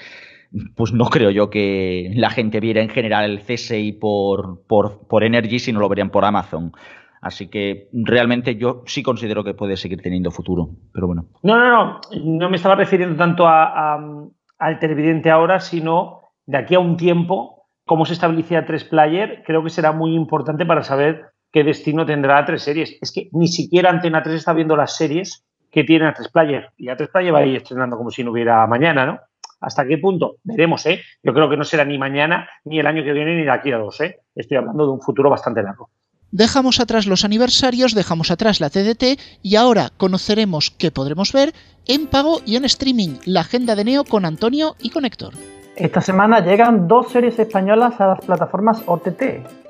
pues 0.76 0.94
no 0.94 1.06
creo 1.06 1.30
yo 1.30 1.50
que 1.50 2.12
la 2.16 2.30
gente 2.30 2.62
viera 2.62 2.82
en 2.82 2.90
general 2.90 3.30
el 3.30 3.42
CSI 3.42 3.94
por, 3.94 4.66
por, 4.66 5.08
por 5.08 5.26
Energy, 5.26 5.60
sino 5.60 5.82
lo 5.82 5.90
verían 5.90 6.10
por 6.10 6.24
Amazon. 6.24 6.72
Así 7.22 7.50
que 7.50 7.90
realmente 7.92 8.56
yo 8.56 8.84
sí 8.86 9.04
considero 9.04 9.44
que 9.44 9.54
puede 9.54 9.78
seguir 9.78 10.02
teniendo 10.02 10.32
futuro, 10.32 10.70
pero 10.94 11.08
bueno. 11.08 11.26
No, 11.44 11.58
no, 11.58 11.70
no, 11.70 12.02
no 12.24 12.50
me 12.50 12.56
estaba 12.56 12.76
refiriendo 12.76 13.16
tanto 13.18 13.48
a, 13.48 14.00
al 14.58 14.80
televidente 14.80 15.30
ahora, 15.30 15.60
sino 15.60 16.22
de 16.46 16.58
aquí 16.58 16.76
a 16.76 16.80
un 16.80 16.98
tiempo, 16.98 17.68
cómo 17.86 18.06
se 18.06 18.14
establece 18.14 18.62
tres 18.64 18.84
player, 18.84 19.44
creo 19.46 19.64
que 19.64 19.70
será 19.70 19.92
muy 19.92 20.16
importante 20.16 20.66
para 20.66 20.84
saber 20.84 21.26
qué 21.52 21.64
destino 21.64 22.06
tendrá 22.06 22.38
a 22.38 22.46
tres 22.46 22.64
series. 22.64 22.98
Es 23.02 23.12
que 23.12 23.30
ni 23.34 23.48
siquiera 23.48 23.90
Antena 23.90 24.24
3 24.24 24.36
está 24.36 24.54
viendo 24.54 24.76
las 24.76 24.96
series 24.96 25.44
que 25.72 25.84
tiene 25.84 26.08
a 26.08 26.14
tres 26.14 26.30
player. 26.30 26.70
Y 26.78 26.90
a 26.90 26.98
tres 26.98 27.10
player 27.10 27.34
va 27.34 27.40
a 27.40 27.46
ir 27.46 27.58
estrenando 27.58 27.98
como 27.98 28.12
si 28.12 28.24
no 28.24 28.32
hubiera 28.32 28.66
mañana, 28.68 29.06
¿no? 29.06 29.20
¿Hasta 29.62 29.86
qué 29.86 29.98
punto? 29.98 30.38
Veremos, 30.44 30.86
¿eh? 30.86 31.02
Yo 31.22 31.34
creo 31.34 31.50
que 31.50 31.58
no 31.58 31.66
será 31.66 31.84
ni 31.84 31.98
mañana, 31.98 32.48
ni 32.64 32.80
el 32.80 32.88
año 32.88 33.04
que 33.04 33.12
viene, 33.12 33.36
ni 33.36 33.44
de 33.44 33.52
aquí 33.52 33.72
a 33.72 33.78
dos, 33.78 34.00
¿eh? 34.02 34.22
Estoy 34.34 34.58
hablando 34.58 34.86
de 34.86 34.94
un 34.94 35.02
futuro 35.02 35.30
bastante 35.30 35.62
largo. 35.62 35.90
Dejamos 36.32 36.80
atrás 36.80 37.08
los 37.08 37.26
aniversarios, 37.26 37.96
dejamos 37.96 38.30
atrás 38.30 38.60
la 38.60 38.70
TDT 38.70 39.20
y 39.42 39.56
ahora 39.56 39.90
conoceremos 39.98 40.70
qué 40.70 40.92
podremos 40.92 41.34
ver 41.34 41.54
en 41.88 42.06
pago 42.06 42.42
y 42.46 42.56
en 42.56 42.66
streaming, 42.66 43.18
la 43.26 43.42
agenda 43.42 43.76
de 43.76 43.84
Neo 43.84 44.04
con 44.04 44.26
Antonio 44.26 44.76
y 44.80 44.92
con 44.92 45.06
Héctor. 45.06 45.34
Esta 45.76 46.02
semana 46.02 46.40
llegan 46.42 46.88
dos 46.88 47.12
series 47.12 47.40
españolas 47.40 48.00
a 48.00 48.08
las 48.08 48.20
plataformas 48.20 48.84
OTT. 48.86 49.24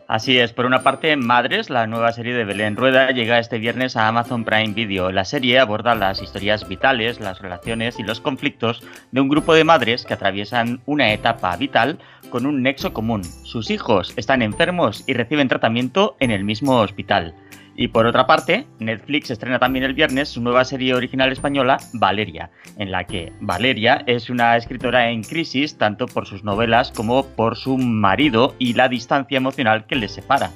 Así 0.10 0.40
es, 0.40 0.54
por 0.54 0.66
una 0.66 0.82
parte, 0.82 1.16
Madres, 1.18 1.70
la 1.70 1.86
nueva 1.86 2.12
serie 2.12 2.34
de 2.34 2.44
Belén 2.44 2.76
Rueda, 2.76 3.12
llega 3.12 3.38
este 3.38 3.60
viernes 3.60 3.96
a 3.96 4.08
Amazon 4.08 4.44
Prime 4.44 4.74
Video. 4.74 5.12
La 5.12 5.24
serie 5.24 5.60
aborda 5.60 5.94
las 5.94 6.20
historias 6.20 6.68
vitales, 6.68 7.20
las 7.20 7.44
relaciones 7.44 8.00
y 8.00 8.04
los 8.04 8.20
conflictos 8.20 8.82
de 9.12 9.22
un 9.22 9.30
grupo 9.30 9.54
de 9.54 9.64
madres 9.64 10.06
que 10.06 10.16
atraviesan 10.16 10.82
una 10.88 11.14
etapa 11.14 11.56
vital 11.58 12.00
con 12.32 12.48
un 12.48 12.64
nexo 12.64 12.92
común. 12.92 13.24
Sus 13.24 13.70
hijos 13.70 14.12
están 14.16 14.42
enfermos 14.42 15.04
y 15.06 15.14
reciben 15.14 15.48
tratamiento 15.48 16.18
en 16.20 16.32
el 16.32 16.44
mismo 16.44 16.78
hospital. 16.78 17.36
Y 17.82 17.88
por 17.88 18.06
otra 18.06 18.28
parte, 18.28 18.66
Netflix 18.80 19.32
estrena 19.32 19.58
también 19.58 19.86
el 19.86 19.94
viernes 19.94 20.28
su 20.28 20.42
nueva 20.42 20.66
serie 20.66 20.94
original 20.94 21.32
española, 21.32 21.78
Valeria, 21.94 22.52
en 22.78 22.92
la 22.92 23.06
que 23.06 23.32
Valeria 23.40 24.04
es 24.06 24.30
una 24.30 24.58
escritora 24.58 25.10
en 25.10 25.24
crisis 25.24 25.78
tanto 25.78 26.06
por 26.06 26.26
sus 26.26 26.44
novelas 26.44 26.92
como 26.92 27.26
por 27.26 27.56
su 27.56 27.78
marido 27.78 28.54
y 28.60 28.74
la 28.74 28.90
distancia 28.90 29.38
emocional 29.38 29.86
que 29.88 29.96
les 29.96 30.12
separa 30.12 30.52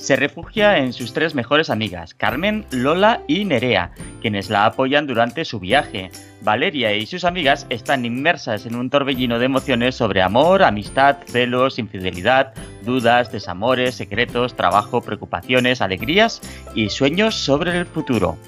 se 0.00 0.16
refugia 0.16 0.78
en 0.78 0.94
sus 0.94 1.12
tres 1.12 1.34
mejores 1.34 1.68
amigas, 1.68 2.14
Carmen, 2.14 2.64
Lola 2.70 3.20
y 3.28 3.44
Nerea, 3.44 3.92
quienes 4.22 4.48
la 4.48 4.64
apoyan 4.64 5.06
durante 5.06 5.44
su 5.44 5.60
viaje. 5.60 6.10
Valeria 6.40 6.94
y 6.94 7.04
sus 7.04 7.24
amigas 7.24 7.66
están 7.68 8.06
inmersas 8.06 8.64
en 8.64 8.76
un 8.76 8.88
torbellino 8.88 9.38
de 9.38 9.44
emociones 9.44 9.94
sobre 9.94 10.22
amor, 10.22 10.62
amistad, 10.62 11.18
celos, 11.26 11.78
infidelidad, 11.78 12.54
dudas, 12.82 13.30
desamores, 13.30 13.94
secretos, 13.94 14.56
trabajo, 14.56 15.02
preocupaciones, 15.02 15.82
alegrías 15.82 16.40
y 16.74 16.88
sueños 16.88 17.34
sobre 17.34 17.78
el 17.78 17.84
futuro. 17.84 18.38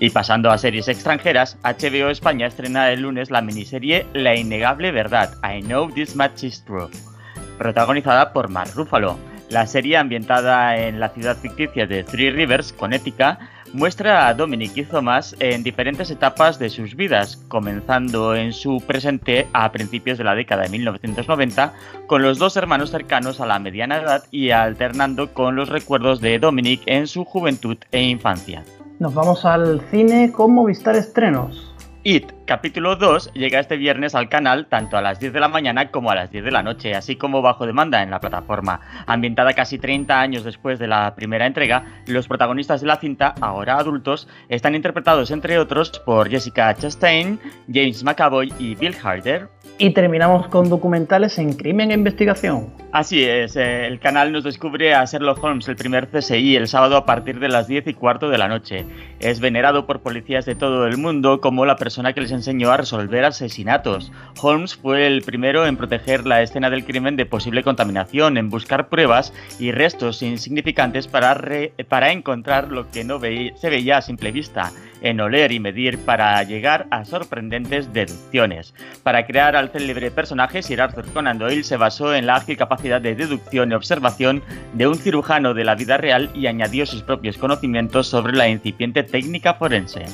Y 0.00 0.10
pasando 0.10 0.50
a 0.50 0.58
series 0.58 0.88
extranjeras, 0.88 1.56
HBO 1.64 2.10
España 2.10 2.46
estrena 2.46 2.90
el 2.92 3.00
lunes 3.00 3.30
la 3.30 3.40
miniserie 3.40 4.06
La 4.12 4.36
innegable 4.36 4.92
verdad, 4.92 5.34
I 5.42 5.62
Know 5.62 5.90
This 5.90 6.14
Much 6.14 6.44
Is 6.44 6.62
True, 6.66 6.88
protagonizada 7.56 8.34
por 8.34 8.50
Mark 8.50 8.72
Ruffalo. 8.74 9.27
La 9.50 9.66
serie, 9.66 9.96
ambientada 9.96 10.76
en 10.76 11.00
la 11.00 11.08
ciudad 11.08 11.36
ficticia 11.36 11.86
de 11.86 12.04
Three 12.04 12.30
Rivers, 12.30 12.72
Connecticut, 12.74 13.38
muestra 13.72 14.28
a 14.28 14.34
Dominic 14.34 14.76
y 14.76 14.84
Thomas 14.84 15.34
en 15.40 15.62
diferentes 15.62 16.10
etapas 16.10 16.58
de 16.58 16.68
sus 16.68 16.94
vidas, 16.94 17.36
comenzando 17.48 18.34
en 18.34 18.52
su 18.52 18.82
presente 18.86 19.46
a 19.54 19.72
principios 19.72 20.18
de 20.18 20.24
la 20.24 20.34
década 20.34 20.64
de 20.64 20.68
1990, 20.70 21.72
con 22.06 22.22
los 22.22 22.38
dos 22.38 22.56
hermanos 22.56 22.90
cercanos 22.90 23.40
a 23.40 23.46
la 23.46 23.58
mediana 23.58 23.96
edad 23.98 24.24
y 24.30 24.50
alternando 24.50 25.32
con 25.32 25.56
los 25.56 25.70
recuerdos 25.70 26.20
de 26.20 26.38
Dominic 26.38 26.82
en 26.84 27.06
su 27.06 27.24
juventud 27.24 27.78
e 27.90 28.02
infancia. 28.02 28.64
Nos 28.98 29.14
vamos 29.14 29.44
al 29.44 29.80
cine 29.90 30.30
con 30.30 30.52
Movistar 30.52 30.96
Estrenos. 30.96 31.74
It, 32.02 32.32
capítulo 32.48 32.96
2, 32.96 33.34
llega 33.34 33.60
este 33.60 33.76
viernes 33.76 34.14
al 34.14 34.30
canal 34.30 34.68
tanto 34.68 34.96
a 34.96 35.02
las 35.02 35.20
10 35.20 35.34
de 35.34 35.40
la 35.40 35.48
mañana 35.48 35.90
como 35.90 36.10
a 36.10 36.14
las 36.14 36.30
10 36.30 36.44
de 36.44 36.50
la 36.50 36.62
noche, 36.62 36.94
así 36.94 37.14
como 37.14 37.42
bajo 37.42 37.66
demanda 37.66 38.02
en 38.02 38.10
la 38.10 38.20
plataforma. 38.20 38.80
Ambientada 39.06 39.52
casi 39.52 39.78
30 39.78 40.18
años 40.18 40.44
después 40.44 40.78
de 40.78 40.86
la 40.86 41.14
primera 41.14 41.44
entrega, 41.44 41.84
los 42.06 42.26
protagonistas 42.26 42.80
de 42.80 42.86
la 42.86 42.96
cinta, 42.96 43.34
ahora 43.42 43.76
adultos, 43.76 44.28
están 44.48 44.74
interpretados 44.74 45.30
entre 45.30 45.58
otros 45.58 45.90
por 46.06 46.30
Jessica 46.30 46.74
Chastain, 46.74 47.38
James 47.70 48.02
McAvoy 48.02 48.50
y 48.58 48.74
Bill 48.76 48.96
Harder. 48.96 49.50
Y 49.76 49.90
terminamos 49.90 50.48
con 50.48 50.70
documentales 50.70 51.38
en 51.38 51.52
crimen 51.52 51.90
e 51.90 51.94
investigación. 51.94 52.72
Así 52.90 53.22
es, 53.22 53.54
eh, 53.54 53.86
el 53.86 54.00
canal 54.00 54.32
nos 54.32 54.42
descubre 54.42 54.94
a 54.94 55.04
Sherlock 55.04 55.44
Holmes, 55.44 55.68
el 55.68 55.76
primer 55.76 56.08
CSI, 56.08 56.56
el 56.56 56.66
sábado 56.66 56.96
a 56.96 57.04
partir 57.04 57.38
de 57.38 57.48
las 57.48 57.68
10 57.68 57.86
y 57.86 57.94
cuarto 57.94 58.30
de 58.30 58.38
la 58.38 58.48
noche. 58.48 58.86
Es 59.20 59.38
venerado 59.38 59.86
por 59.86 60.00
policías 60.00 60.46
de 60.46 60.54
todo 60.54 60.86
el 60.86 60.96
mundo 60.96 61.40
como 61.40 61.66
la 61.66 61.76
persona 61.76 62.14
que 62.14 62.22
les 62.22 62.32
enseñó 62.38 62.70
a 62.70 62.76
resolver 62.76 63.24
asesinatos. 63.24 64.10
Holmes 64.40 64.76
fue 64.76 65.06
el 65.06 65.22
primero 65.22 65.66
en 65.66 65.76
proteger 65.76 66.26
la 66.26 66.42
escena 66.42 66.70
del 66.70 66.84
crimen 66.84 67.16
de 67.16 67.26
posible 67.26 67.62
contaminación, 67.62 68.38
en 68.38 68.48
buscar 68.48 68.88
pruebas 68.88 69.32
y 69.58 69.72
restos 69.72 70.22
insignificantes 70.22 71.06
para, 71.06 71.38
para 71.88 72.12
encontrar 72.12 72.72
lo 72.72 72.90
que 72.90 73.04
no 73.04 73.20
se 73.20 73.70
veía 73.70 73.98
a 73.98 74.02
simple 74.02 74.32
vista, 74.32 74.72
en 75.02 75.20
oler 75.20 75.52
y 75.52 75.60
medir 75.60 75.98
para 75.98 76.42
llegar 76.42 76.86
a 76.90 77.04
sorprendentes 77.04 77.92
deducciones. 77.92 78.74
Para 79.02 79.26
crear 79.26 79.56
al 79.56 79.70
célebre 79.70 80.10
personaje, 80.10 80.62
Sir 80.62 80.80
Arthur 80.80 81.12
Conan 81.12 81.38
Doyle 81.38 81.64
se 81.64 81.76
basó 81.76 82.14
en 82.14 82.26
la 82.26 82.36
ágil 82.36 82.56
capacidad 82.56 83.00
de 83.00 83.14
deducción 83.14 83.70
y 83.70 83.74
observación 83.74 84.42
de 84.72 84.86
un 84.86 84.96
cirujano 84.96 85.54
de 85.54 85.64
la 85.64 85.74
vida 85.74 85.96
real 85.96 86.30
y 86.34 86.46
añadió 86.46 86.86
sus 86.86 87.02
propios 87.02 87.36
conocimientos 87.36 88.06
sobre 88.06 88.34
la 88.34 88.48
incipiente 88.48 89.02
técnica 89.02 89.54
forense. 89.54 90.06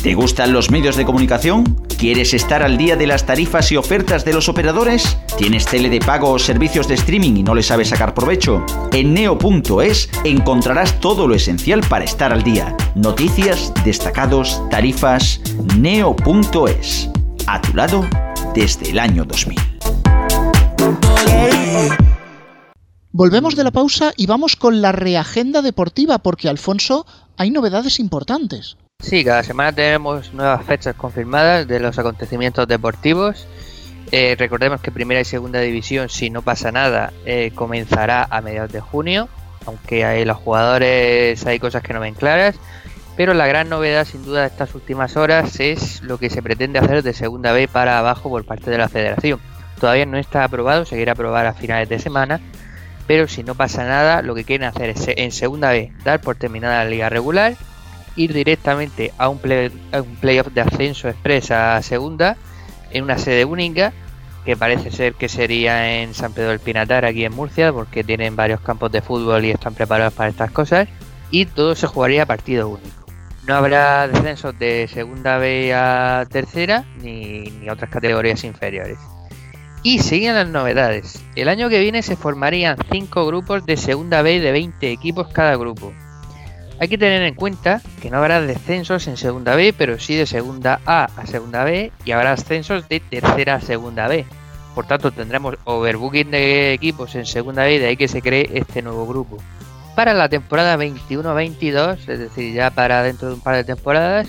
¿Te 0.00 0.14
gustan 0.14 0.52
los 0.52 0.70
medios 0.70 0.96
de 0.96 1.04
comunicación? 1.04 1.64
¿Quieres 1.98 2.34
estar 2.34 2.62
al 2.62 2.76
día 2.76 2.96
de 2.96 3.06
las 3.06 3.26
tarifas 3.26 3.70
y 3.70 3.76
ofertas 3.76 4.24
de 4.24 4.32
los 4.32 4.48
operadores? 4.48 5.16
¿Tienes 5.38 5.66
tele 5.66 5.88
de 5.88 6.00
pago 6.00 6.30
o 6.30 6.38
servicios 6.38 6.88
de 6.88 6.94
streaming 6.94 7.36
y 7.36 7.42
no 7.42 7.54
le 7.54 7.62
sabes 7.62 7.90
sacar 7.90 8.12
provecho? 8.14 8.64
En 8.92 9.14
neo.es 9.14 10.08
encontrarás 10.24 10.98
todo 10.98 11.28
lo 11.28 11.34
esencial 11.34 11.80
para 11.88 12.04
estar 12.04 12.32
al 12.32 12.42
día. 12.42 12.76
Noticias, 12.96 13.72
destacados, 13.84 14.60
tarifas, 14.70 15.40
neo.es. 15.78 17.08
A 17.46 17.60
tu 17.60 17.74
lado 17.74 18.04
desde 18.54 18.90
el 18.90 18.98
año 18.98 19.24
2000. 19.24 19.58
Volvemos 23.12 23.54
de 23.54 23.64
la 23.64 23.70
pausa 23.70 24.12
y 24.16 24.26
vamos 24.26 24.56
con 24.56 24.80
la 24.80 24.90
reagenda 24.90 25.62
deportiva 25.62 26.18
porque, 26.18 26.48
Alfonso, 26.48 27.06
hay 27.36 27.50
novedades 27.50 28.00
importantes. 28.00 28.76
Sí, 29.02 29.24
cada 29.24 29.42
semana 29.42 29.72
tenemos 29.72 30.32
nuevas 30.32 30.64
fechas 30.64 30.94
confirmadas 30.94 31.66
de 31.66 31.80
los 31.80 31.98
acontecimientos 31.98 32.68
deportivos. 32.68 33.48
Eh, 34.12 34.36
recordemos 34.38 34.80
que 34.80 34.92
primera 34.92 35.20
y 35.20 35.24
segunda 35.24 35.58
división, 35.58 36.08
si 36.08 36.30
no 36.30 36.40
pasa 36.40 36.70
nada, 36.70 37.12
eh, 37.26 37.50
comenzará 37.52 38.26
a 38.30 38.40
mediados 38.40 38.70
de 38.70 38.80
junio, 38.80 39.28
aunque 39.66 40.04
hay 40.04 40.24
los 40.24 40.36
jugadores 40.36 41.44
hay 41.44 41.58
cosas 41.58 41.82
que 41.82 41.92
no 41.92 42.00
ven 42.00 42.14
claras. 42.14 42.54
Pero 43.16 43.34
la 43.34 43.46
gran 43.48 43.68
novedad, 43.68 44.06
sin 44.06 44.24
duda, 44.24 44.42
de 44.42 44.46
estas 44.46 44.74
últimas 44.74 45.16
horas 45.16 45.58
es 45.58 46.00
lo 46.02 46.16
que 46.16 46.30
se 46.30 46.40
pretende 46.40 46.78
hacer 46.78 47.02
de 47.02 47.12
segunda 47.12 47.52
B 47.52 47.66
para 47.66 47.98
abajo 47.98 48.30
por 48.30 48.46
parte 48.46 48.70
de 48.70 48.78
la 48.78 48.88
Federación. 48.88 49.40
Todavía 49.80 50.06
no 50.06 50.16
está 50.16 50.44
aprobado, 50.44 50.86
se 50.86 51.10
aprobar 51.10 51.46
a 51.46 51.54
finales 51.54 51.88
de 51.88 51.98
semana, 51.98 52.40
pero 53.08 53.26
si 53.26 53.42
no 53.42 53.56
pasa 53.56 53.84
nada, 53.84 54.22
lo 54.22 54.36
que 54.36 54.44
quieren 54.44 54.68
hacer 54.68 54.90
es 54.90 55.04
en 55.08 55.32
segunda 55.32 55.70
B 55.70 55.92
dar 56.04 56.20
por 56.20 56.36
terminada 56.36 56.84
la 56.84 56.90
liga 56.90 57.08
regular 57.08 57.56
ir 58.16 58.32
directamente 58.32 59.12
a 59.18 59.28
un, 59.28 59.38
play, 59.38 59.70
un 59.92 60.16
playoff 60.16 60.48
de 60.48 60.60
ascenso 60.60 61.08
expresa 61.08 61.76
a 61.76 61.82
segunda 61.82 62.36
en 62.90 63.04
una 63.04 63.18
sede 63.18 63.44
única 63.44 63.92
que 64.44 64.56
parece 64.56 64.90
ser 64.90 65.14
que 65.14 65.28
sería 65.28 66.00
en 66.00 66.14
San 66.14 66.32
Pedro 66.32 66.50
del 66.50 66.58
Pinatar 66.58 67.04
aquí 67.04 67.24
en 67.24 67.34
Murcia 67.34 67.72
porque 67.72 68.02
tienen 68.02 68.34
varios 68.34 68.60
campos 68.60 68.90
de 68.90 69.00
fútbol 69.00 69.44
y 69.44 69.50
están 69.50 69.74
preparados 69.74 70.14
para 70.14 70.30
estas 70.30 70.50
cosas 70.50 70.88
y 71.30 71.46
todo 71.46 71.74
se 71.74 71.86
jugaría 71.86 72.24
a 72.24 72.26
partido 72.26 72.68
único. 72.68 73.02
No 73.46 73.56
habrá 73.56 74.06
descensos 74.06 74.56
de 74.58 74.86
segunda 74.88 75.38
B 75.38 75.72
a 75.74 76.24
tercera 76.30 76.84
ni, 77.00 77.42
ni 77.42 77.68
otras 77.68 77.90
categorías 77.90 78.44
inferiores. 78.44 78.98
Y 79.82 79.98
siguen 79.98 80.36
las 80.36 80.46
novedades. 80.46 81.20
El 81.34 81.48
año 81.48 81.68
que 81.68 81.80
viene 81.80 82.02
se 82.02 82.14
formarían 82.14 82.76
5 82.92 83.26
grupos 83.26 83.66
de 83.66 83.76
segunda 83.76 84.22
B 84.22 84.38
de 84.38 84.52
20 84.52 84.92
equipos 84.92 85.26
cada 85.32 85.56
grupo. 85.56 85.92
Hay 86.82 86.88
que 86.88 86.98
tener 86.98 87.22
en 87.22 87.36
cuenta 87.36 87.80
que 88.00 88.10
no 88.10 88.16
habrá 88.16 88.40
descensos 88.40 89.06
en 89.06 89.16
segunda 89.16 89.54
B, 89.54 89.72
pero 89.72 90.00
sí 90.00 90.16
de 90.16 90.26
segunda 90.26 90.80
A 90.84 91.04
a 91.16 91.26
segunda 91.26 91.62
B 91.62 91.92
y 92.04 92.10
habrá 92.10 92.32
ascensos 92.32 92.88
de 92.88 92.98
tercera 92.98 93.54
a 93.54 93.60
segunda 93.60 94.08
B. 94.08 94.26
Por 94.74 94.88
tanto, 94.88 95.12
tendremos 95.12 95.54
overbooking 95.62 96.32
de 96.32 96.72
equipos 96.72 97.14
en 97.14 97.24
segunda 97.24 97.62
B, 97.62 97.78
de 97.78 97.86
ahí 97.86 97.96
que 97.96 98.08
se 98.08 98.20
cree 98.20 98.50
este 98.54 98.82
nuevo 98.82 99.06
grupo. 99.06 99.38
para 99.94 100.12
la 100.12 100.28
temporada 100.28 100.76
21-22, 100.76 101.98
es 102.08 102.18
decir, 102.18 102.52
ya 102.52 102.72
para 102.72 103.04
dentro 103.04 103.28
de 103.28 103.34
un 103.34 103.40
par 103.40 103.54
de 103.54 103.62
temporadas, 103.62 104.28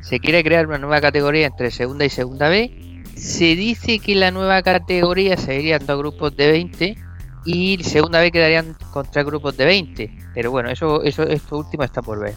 se 0.00 0.18
quiere 0.18 0.42
crear 0.42 0.66
una 0.66 0.78
nueva 0.78 1.00
categoría 1.00 1.46
entre 1.46 1.70
segunda 1.70 2.04
y 2.04 2.10
segunda 2.10 2.48
B. 2.48 3.04
Se 3.14 3.54
dice 3.54 4.00
que 4.00 4.16
la 4.16 4.32
nueva 4.32 4.62
categoría 4.62 5.36
serían 5.36 5.86
dos 5.86 5.98
grupos 5.98 6.36
de 6.36 6.50
20 6.50 6.96
y 7.44 7.82
segunda 7.84 8.20
B 8.20 8.32
quedarían 8.32 8.76
con 8.92 9.06
tres 9.10 9.24
grupos 9.24 9.56
de 9.56 9.64
20. 9.64 10.10
Pero 10.34 10.50
bueno, 10.50 10.70
eso, 10.70 11.02
eso 11.02 11.22
esto 11.24 11.58
último 11.58 11.84
está 11.84 12.02
por 12.02 12.20
ver. 12.20 12.34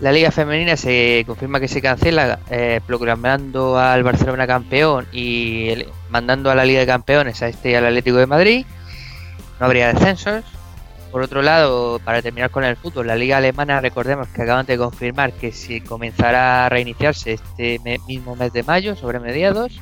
La 0.00 0.12
liga 0.12 0.30
femenina 0.30 0.78
se 0.78 1.24
confirma 1.26 1.60
que 1.60 1.68
se 1.68 1.82
cancela, 1.82 2.38
eh, 2.48 2.80
proclamando 2.86 3.78
al 3.78 4.02
Barcelona 4.02 4.46
campeón 4.46 5.06
y 5.12 5.74
mandando 6.08 6.50
a 6.50 6.54
la 6.54 6.64
Liga 6.64 6.80
de 6.80 6.86
Campeones 6.86 7.42
a 7.42 7.48
este 7.48 7.76
al 7.76 7.84
Atlético 7.84 8.16
de 8.16 8.26
Madrid. 8.26 8.66
No 9.58 9.66
habría 9.66 9.92
descensos. 9.92 10.42
Por 11.12 11.22
otro 11.22 11.42
lado, 11.42 12.00
para 12.02 12.22
terminar 12.22 12.50
con 12.50 12.64
el 12.64 12.76
fútbol, 12.76 13.08
la 13.08 13.16
liga 13.16 13.36
alemana, 13.36 13.80
recordemos 13.80 14.28
que 14.28 14.42
acaban 14.42 14.64
de 14.64 14.78
confirmar 14.78 15.32
que 15.32 15.52
si 15.52 15.80
comenzará 15.80 16.64
a 16.64 16.68
reiniciarse 16.68 17.32
este 17.32 17.80
mismo 18.06 18.36
mes 18.36 18.52
de 18.52 18.62
mayo, 18.62 18.94
sobre 18.94 19.18
mediados, 19.18 19.80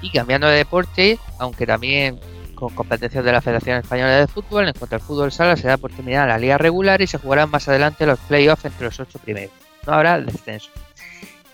y 0.00 0.10
cambiando 0.12 0.46
de 0.46 0.56
deporte, 0.56 1.18
aunque 1.38 1.66
también 1.66 2.20
con 2.58 2.74
competencias 2.74 3.24
de 3.24 3.30
la 3.30 3.40
Federación 3.40 3.78
Española 3.78 4.16
de 4.16 4.26
Fútbol, 4.26 4.66
en 4.66 4.74
cuanto 4.74 4.96
al 4.96 5.00
fútbol 5.00 5.30
sala 5.30 5.56
se 5.56 5.68
da 5.68 5.76
por 5.76 5.92
terminada 5.92 6.26
la 6.26 6.38
liga 6.38 6.58
regular 6.58 7.00
y 7.00 7.06
se 7.06 7.18
jugarán 7.18 7.50
más 7.50 7.68
adelante 7.68 8.04
los 8.04 8.18
playoffs 8.18 8.64
entre 8.64 8.86
los 8.86 8.98
ocho 8.98 9.20
primeros. 9.20 9.52
No 9.86 9.92
habrá 9.92 10.20
descenso. 10.20 10.70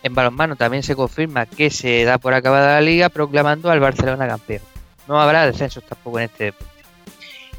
En 0.03 0.15
balonmano 0.15 0.57
también 0.57 0.83
se 0.83 0.97
confirma 0.97 1.45
que 1.45 1.69
se 1.69 2.05
da 2.05 2.17
por 2.17 2.33
acabada 2.33 2.75
la 2.75 2.81
liga 2.81 3.11
proclamando 3.11 3.71
al 3.71 3.81
Barcelona 3.81 4.27
campeón. 4.27 4.63
No 5.07 5.21
habrá 5.21 5.45
descensos 5.45 5.85
tampoco 5.85 6.21
en 6.21 6.25
este 6.25 6.45
deporte. 6.45 6.73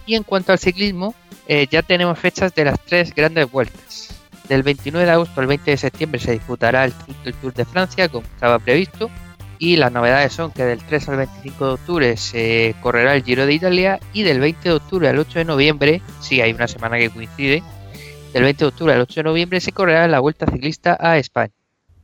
Y 0.07 0.15
en 0.15 0.23
cuanto 0.23 0.51
al 0.51 0.57
ciclismo, 0.57 1.13
eh, 1.47 1.67
ya 1.69 1.83
tenemos 1.83 2.17
fechas 2.17 2.53
de 2.55 2.65
las 2.65 2.79
tres 2.79 3.13
grandes 3.13 3.51
vueltas. 3.51 4.09
Del 4.49 4.63
29 4.63 5.05
de 5.05 5.11
agosto 5.11 5.39
al 5.39 5.47
20 5.47 5.69
de 5.69 5.77
septiembre 5.77 6.19
se 6.19 6.31
disputará 6.31 6.85
el, 6.85 6.93
el 7.25 7.33
Tour 7.35 7.53
de 7.53 7.65
Francia, 7.65 8.09
como 8.09 8.25
estaba 8.25 8.57
previsto, 8.57 9.11
y 9.59 9.77
las 9.77 9.91
novedades 9.91 10.33
son 10.33 10.51
que 10.51 10.63
del 10.63 10.79
3 10.79 11.09
al 11.09 11.17
25 11.17 11.65
de 11.65 11.73
octubre 11.73 12.17
se 12.17 12.75
correrá 12.81 13.15
el 13.15 13.23
Giro 13.23 13.45
de 13.45 13.53
Italia 13.53 13.99
y 14.13 14.23
del 14.23 14.39
20 14.39 14.69
de 14.69 14.75
octubre 14.75 15.09
al 15.09 15.19
8 15.19 15.39
de 15.39 15.45
noviembre, 15.45 16.01
sí 16.19 16.41
hay 16.41 16.53
una 16.53 16.67
semana 16.67 16.97
que 16.97 17.09
coincide, 17.09 17.63
del 18.33 18.43
20 18.43 18.65
de 18.65 18.67
octubre 18.67 18.93
al 18.93 19.01
8 19.01 19.21
de 19.21 19.23
noviembre 19.23 19.61
se 19.61 19.71
correrá 19.71 20.07
la 20.07 20.19
Vuelta 20.19 20.45
Ciclista 20.45 20.97
a 20.99 21.17
España. 21.17 21.53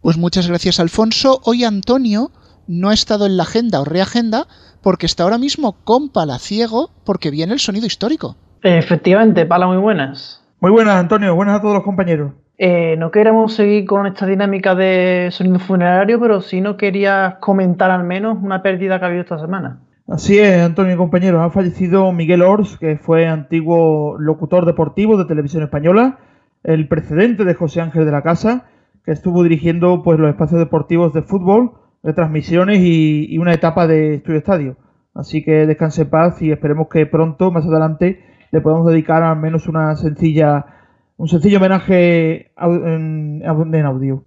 Pues 0.01 0.17
muchas 0.17 0.47
gracias 0.47 0.79
Alfonso. 0.79 1.41
Hoy 1.43 1.63
Antonio 1.63 2.31
no 2.67 2.89
ha 2.89 2.93
estado 2.93 3.25
en 3.25 3.37
la 3.37 3.43
agenda 3.43 3.81
o 3.81 3.85
reagenda 3.85 4.47
porque 4.81 5.05
está 5.05 5.23
ahora 5.23 5.37
mismo 5.37 5.83
con 5.83 6.09
Palaciego 6.09 6.91
porque 7.05 7.31
viene 7.31 7.53
el 7.53 7.59
sonido 7.59 7.85
histórico. 7.85 8.35
Efectivamente, 8.63 9.45
Pala, 9.45 9.67
muy 9.67 9.77
buenas. 9.77 10.41
Muy 10.59 10.71
buenas 10.71 10.95
Antonio, 10.95 11.35
buenas 11.35 11.59
a 11.59 11.61
todos 11.61 11.75
los 11.75 11.83
compañeros. 11.83 12.33
Eh, 12.63 12.95
no 12.95 13.09
queremos 13.09 13.55
seguir 13.55 13.85
con 13.85 14.05
esta 14.05 14.27
dinámica 14.27 14.75
de 14.75 15.29
sonido 15.31 15.57
funerario, 15.57 16.19
pero 16.19 16.41
sí 16.41 16.61
no 16.61 16.77
quería 16.77 17.37
comentar 17.39 17.89
al 17.89 18.03
menos 18.03 18.37
una 18.39 18.61
pérdida 18.61 18.99
que 18.99 19.05
ha 19.05 19.07
habido 19.07 19.23
esta 19.23 19.39
semana. 19.39 19.79
Así 20.07 20.37
es, 20.37 20.61
Antonio 20.61 20.95
compañeros. 20.95 21.41
Ha 21.41 21.49
fallecido 21.49 22.11
Miguel 22.11 22.43
Ors, 22.43 22.77
que 22.77 22.97
fue 22.97 23.25
antiguo 23.25 24.15
locutor 24.19 24.67
deportivo 24.67 25.17
de 25.17 25.25
televisión 25.25 25.63
española, 25.63 26.19
el 26.63 26.87
precedente 26.87 27.45
de 27.45 27.55
José 27.55 27.81
Ángel 27.81 28.05
de 28.05 28.11
la 28.11 28.21
Casa, 28.21 28.67
que 29.03 29.11
estuvo 29.11 29.41
dirigiendo 29.41 30.03
pues, 30.03 30.19
los 30.19 30.29
espacios 30.29 30.59
deportivos 30.59 31.13
de 31.13 31.23
fútbol, 31.23 31.71
de 32.03 32.13
transmisiones 32.13 32.77
y, 32.77 33.25
y 33.27 33.39
una 33.39 33.55
etapa 33.55 33.87
de 33.87 34.13
estudio 34.17 34.37
estadio. 34.37 34.77
Así 35.15 35.43
que 35.43 35.65
descanse 35.65 36.03
en 36.03 36.11
paz 36.11 36.39
y 36.43 36.51
esperemos 36.51 36.89
que 36.89 37.07
pronto, 37.07 37.49
más 37.49 37.65
adelante, 37.65 38.23
le 38.51 38.61
podamos 38.61 38.85
dedicar 38.85 39.23
al 39.23 39.37
menos 39.37 39.67
una 39.67 39.95
sencilla 39.95 40.77
un 41.21 41.27
sencillo 41.27 41.59
homenaje 41.59 42.51
en, 42.57 43.85
audio. 43.85 44.23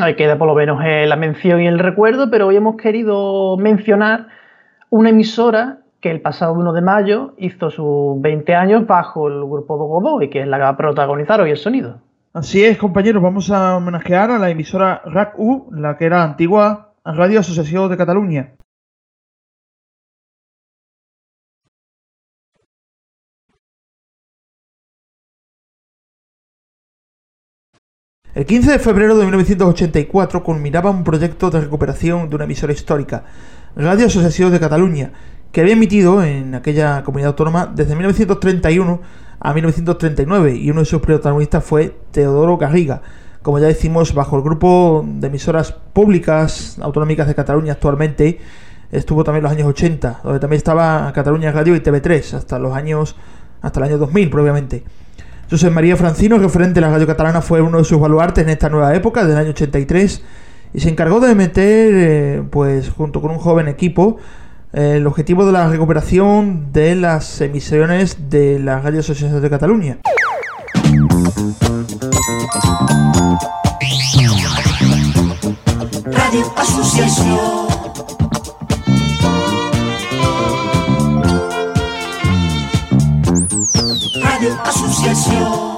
Hay 0.00 0.16
que 0.16 0.26
dar 0.26 0.38
por 0.38 0.48
lo 0.48 0.54
menos 0.54 0.82
eh, 0.82 1.06
la 1.06 1.16
mención 1.16 1.60
y 1.60 1.66
el 1.66 1.78
recuerdo, 1.78 2.30
pero 2.30 2.46
hoy 2.46 2.56
hemos 2.56 2.76
querido 2.76 3.58
mencionar 3.58 4.28
una 4.88 5.10
emisora 5.10 5.80
que 6.00 6.10
el 6.10 6.22
pasado 6.22 6.54
1 6.54 6.72
de 6.72 6.80
mayo 6.80 7.34
hizo 7.36 7.70
sus 7.70 8.22
20 8.22 8.54
años 8.54 8.86
bajo 8.86 9.28
el 9.28 9.44
grupo 9.44 9.76
Dogodó 9.76 10.22
y 10.22 10.30
que 10.30 10.40
es 10.40 10.46
la 10.46 10.56
que 10.56 10.62
va 10.62 10.68
a 10.70 10.76
protagonizar 10.78 11.42
hoy 11.42 11.50
el 11.50 11.58
sonido. 11.58 12.00
Así 12.32 12.64
es, 12.64 12.78
compañeros, 12.78 13.22
vamos 13.22 13.50
a 13.50 13.76
homenajear 13.76 14.30
a 14.30 14.38
la 14.38 14.48
emisora 14.48 15.02
RAC-U, 15.04 15.68
la 15.72 15.98
que 15.98 16.06
era 16.06 16.22
antigua 16.22 16.94
Radio 17.04 17.40
Asociación 17.40 17.90
de 17.90 17.98
Cataluña. 17.98 18.52
El 28.34 28.46
15 28.46 28.72
de 28.72 28.78
febrero 28.80 29.16
de 29.16 29.22
1984 29.22 30.42
culminaba 30.42 30.90
un 30.90 31.04
proyecto 31.04 31.50
de 31.50 31.60
recuperación 31.60 32.28
de 32.28 32.34
una 32.34 32.46
emisora 32.46 32.72
histórica, 32.72 33.22
Radio 33.76 34.06
Asociación 34.06 34.50
de 34.50 34.58
Cataluña, 34.58 35.12
que 35.52 35.60
había 35.60 35.74
emitido 35.74 36.20
en 36.20 36.56
aquella 36.56 37.04
comunidad 37.04 37.28
autónoma 37.28 37.66
desde 37.66 37.94
1931 37.94 39.00
a 39.38 39.54
1939 39.54 40.56
y 40.56 40.68
uno 40.68 40.80
de 40.80 40.86
sus 40.86 41.00
protagonistas 41.00 41.62
fue 41.62 41.96
Teodoro 42.10 42.58
Garriga, 42.58 43.02
como 43.42 43.60
ya 43.60 43.68
decimos, 43.68 44.14
bajo 44.14 44.34
el 44.36 44.42
grupo 44.42 45.04
de 45.06 45.28
emisoras 45.28 45.70
públicas 45.70 46.76
autonómicas 46.82 47.28
de 47.28 47.36
Cataluña 47.36 47.74
actualmente, 47.74 48.40
estuvo 48.90 49.22
también 49.22 49.44
en 49.44 49.44
los 49.44 49.52
años 49.52 49.68
80, 49.68 50.22
donde 50.24 50.40
también 50.40 50.58
estaba 50.58 51.12
Cataluña 51.12 51.52
Radio 51.52 51.76
y 51.76 51.78
TV3 51.78 52.34
hasta 52.34 52.58
los 52.58 52.74
años 52.74 53.14
hasta 53.62 53.78
el 53.78 53.84
año 53.84 53.98
2000 53.98 54.28
probablemente. 54.28 54.82
José 55.50 55.70
María 55.70 55.96
Francino, 55.96 56.38
referente 56.38 56.74
de 56.74 56.80
la 56.82 56.90
radio 56.90 57.06
catalana, 57.06 57.42
fue 57.42 57.60
uno 57.60 57.78
de 57.78 57.84
sus 57.84 58.00
baluartes 58.00 58.44
en 58.44 58.50
esta 58.50 58.68
nueva 58.68 58.94
época, 58.94 59.24
del 59.26 59.36
año 59.36 59.50
83, 59.50 60.22
y 60.72 60.80
se 60.80 60.88
encargó 60.88 61.20
de 61.20 61.34
meter, 61.34 61.90
eh, 61.94 62.42
pues 62.50 62.90
junto 62.90 63.20
con 63.20 63.30
un 63.30 63.38
joven 63.38 63.68
equipo, 63.68 64.16
eh, 64.72 64.94
el 64.96 65.06
objetivo 65.06 65.46
de 65.46 65.52
la 65.52 65.68
recuperación 65.68 66.72
de 66.72 66.96
las 66.96 67.40
emisiones 67.40 68.30
de 68.30 68.58
la 68.58 68.80
Radio 68.80 69.00
Asociación 69.00 69.40
de 69.40 69.50
Cataluña. 69.50 69.98
Radio 76.12 76.52
Asociación. 76.56 77.73
Asociación. 84.52 85.74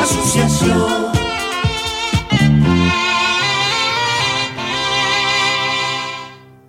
Asociación. 0.00 0.72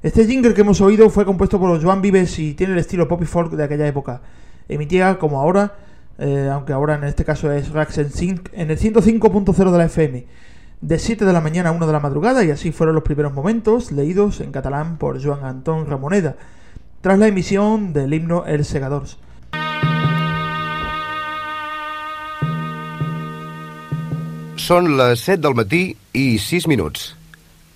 Este 0.03 0.27
jingle 0.27 0.53
que 0.53 0.62
hemos 0.62 0.79
oído 0.82 1.10
fue 1.10 1.25
compuesto 1.25 1.60
por 1.60 1.82
Joan 1.82 2.03
Vives 2.03 2.38
y 2.38 2.53
tiene 2.53 2.73
el 2.73 2.79
estilo 2.79 3.08
pop 3.08 3.23
y 3.23 3.25
folk 3.25 3.53
de 3.53 3.63
aquella 3.63 3.88
época. 3.88 4.21
Emitía 4.69 5.17
como 5.17 5.41
ahora, 5.41 5.75
eh, 6.19 6.49
aunque 6.53 6.71
ahora 6.71 6.95
en 6.95 7.06
este 7.06 7.25
caso 7.25 7.51
es 7.51 7.71
Rax 7.71 7.97
en 7.97 8.12
el 8.69 8.77
105.0 8.77 9.71
de 9.71 9.77
la 9.77 9.86
FM 9.86 10.25
de 10.84 11.00
7 11.00 11.24
de 11.24 11.32
la 11.32 11.39
mañana 11.39 11.69
a 11.69 11.72
1 11.72 11.88
de 11.88 11.93
la 11.93 12.02
madrugada 12.02 12.43
y 12.43 12.52
así 12.52 12.74
fueron 12.74 12.96
los 12.96 13.06
primeros 13.06 13.32
momentos 13.32 13.93
leídos 13.93 14.41
en 14.41 14.52
catalán 14.52 14.98
por 14.98 15.24
Joan 15.24 15.46
Antón 15.46 15.88
Ramoneda 15.88 16.36
tras 17.00 17.17
la 17.17 17.28
emisión 17.28 17.93
del 17.93 18.13
himno 18.13 18.43
El 18.46 18.65
Segadors. 18.65 19.17
Són 24.60 24.91
les 25.00 25.24
7 25.24 25.39
del 25.43 25.56
matí 25.56 25.96
i 26.15 26.38
6 26.39 26.67
minuts. 26.67 27.15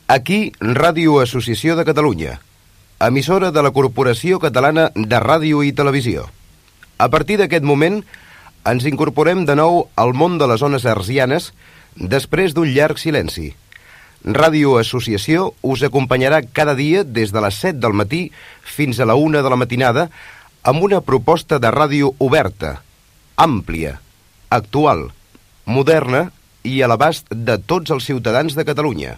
Aquí, 0.07 0.51
Ràdio 0.59 1.21
Associació 1.23 1.75
de 1.79 1.87
Catalunya, 1.87 2.41
emissora 2.99 3.51
de 3.51 3.63
la 3.63 3.71
Corporació 3.71 4.39
Catalana 4.39 4.91
de 4.95 5.19
Ràdio 5.23 5.63
i 5.63 5.71
Televisió. 5.71 6.27
A 6.99 7.07
partir 7.07 7.39
d'aquest 7.39 7.63
moment, 7.63 8.01
ens 8.67 8.87
incorporem 8.87 9.47
de 9.47 9.55
nou 9.55 9.85
al 9.95 10.15
món 10.15 10.39
de 10.39 10.47
les 10.47 10.59
zones 10.59 10.87
arsianes 10.87 11.53
després 11.99 12.53
d'un 12.53 12.69
llarg 12.69 12.99
silenci. 13.01 13.51
Ràdio 14.23 14.77
Associació 14.79 15.51
us 15.61 15.83
acompanyarà 15.85 16.41
cada 16.41 16.73
dia 16.75 17.03
des 17.03 17.31
de 17.31 17.41
les 17.41 17.59
7 17.61 17.79
del 17.79 17.93
matí 17.93 18.31
fins 18.63 18.99
a 18.99 19.05
la 19.05 19.15
1 19.15 19.43
de 19.43 19.49
la 19.49 19.59
matinada 19.59 20.09
amb 20.63 20.83
una 20.83 20.99
proposta 21.01 21.59
de 21.63 21.71
ràdio 21.71 22.11
oberta, 22.19 22.81
àmplia, 23.37 24.01
actual, 24.49 25.11
moderna 25.65 26.31
i 26.63 26.81
a 26.81 26.89
l'abast 26.91 27.29
de 27.31 27.55
tots 27.57 27.93
els 27.93 28.03
ciutadans 28.03 28.55
de 28.57 28.65
Catalunya. 28.65 29.17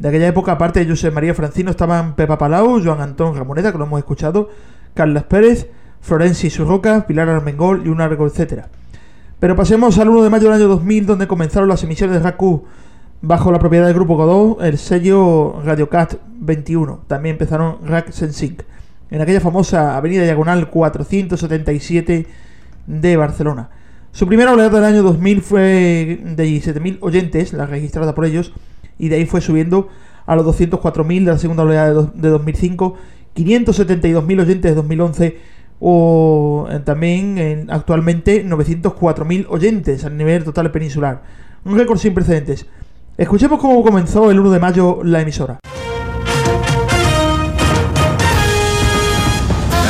De 0.00 0.08
aquella 0.08 0.28
época, 0.32 0.52
aparte 0.52 0.80
de 0.80 0.90
José 0.90 1.10
María 1.10 1.34
Francino, 1.34 1.70
estaban 1.70 2.14
Pepa 2.16 2.38
Palau, 2.38 2.80
Joan 2.82 3.02
Antón 3.02 3.36
Ramoneta, 3.36 3.70
que 3.70 3.78
lo 3.78 3.84
hemos 3.84 4.00
escuchado, 4.00 4.48
Carlos 4.94 5.24
Pérez, 5.24 5.68
Florenci 6.00 6.48
Surroca, 6.48 7.06
Pilar 7.06 7.28
Armengol 7.28 7.82
y 7.84 7.88
un 7.90 7.98
largo 7.98 8.26
etcétera. 8.26 8.68
Pero 9.40 9.56
pasemos 9.56 9.98
al 9.98 10.10
1 10.10 10.22
de 10.22 10.30
mayo 10.30 10.44
del 10.44 10.60
año 10.60 10.68
2000, 10.68 11.06
donde 11.06 11.26
comenzaron 11.26 11.68
las 11.68 11.82
emisiones 11.82 12.16
de 12.16 12.22
RACU 12.22 12.64
Bajo 13.22 13.52
la 13.52 13.58
propiedad 13.58 13.84
del 13.84 13.94
grupo 13.94 14.16
Godot, 14.16 14.62
el 14.62 14.78
sello 14.78 15.60
RadioCat 15.62 16.14
21. 16.38 17.00
También 17.06 17.34
empezaron 17.34 17.76
Rack 17.86 18.12
Sensing 18.12 18.56
en 19.10 19.20
aquella 19.20 19.40
famosa 19.40 19.98
avenida 19.98 20.22
diagonal 20.22 20.70
477 20.70 22.26
de 22.86 23.16
Barcelona. 23.18 23.68
Su 24.12 24.26
primera 24.26 24.52
oleada 24.52 24.70
del 24.70 24.84
año 24.84 25.02
2000 25.02 25.42
fue 25.42 26.20
de 26.24 26.46
17.000 26.46 26.96
oyentes, 27.02 27.52
la 27.52 27.66
registrada 27.66 28.14
por 28.14 28.24
ellos, 28.24 28.54
y 28.98 29.10
de 29.10 29.16
ahí 29.16 29.26
fue 29.26 29.42
subiendo 29.42 29.88
a 30.24 30.34
los 30.34 30.46
204.000 30.46 31.24
de 31.24 31.32
la 31.32 31.38
segunda 31.38 31.64
oleada 31.64 32.08
de, 32.14 32.28
2005, 32.28 32.96
572.000 33.36 34.40
oyentes 34.40 34.70
de 34.70 34.74
2011 34.74 35.38
o 35.80 36.68
eh, 36.70 36.78
también 36.80 37.38
en, 37.38 37.70
actualmente 37.70 38.44
904.000 38.46 39.46
oyentes 39.48 40.04
a 40.04 40.10
nivel 40.10 40.44
total 40.44 40.70
peninsular. 40.70 41.22
Un 41.64 41.76
récord 41.76 41.98
sin 41.98 42.14
precedentes. 42.14 42.66
Escuchemos 43.16 43.58
cómo 43.58 43.82
comenzó 43.82 44.30
el 44.30 44.38
1 44.38 44.50
de 44.50 44.58
mayo 44.60 45.00
la 45.02 45.20
emisora. 45.20 45.58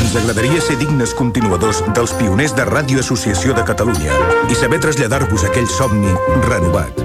Ens 0.00 0.16
agradaria 0.16 0.60
ser 0.60 0.78
dignes 0.78 1.14
continuadors 1.14 1.84
dels 1.94 2.10
pioners 2.18 2.56
de 2.56 2.64
Ràdio 2.66 2.98
Associació 2.98 3.54
de 3.54 3.62
Catalunya 3.62 4.10
i 4.50 4.56
saber 4.58 4.80
traslladar-vos 4.82 5.44
aquell 5.46 5.68
somni 5.70 6.10
renovat. 6.48 6.98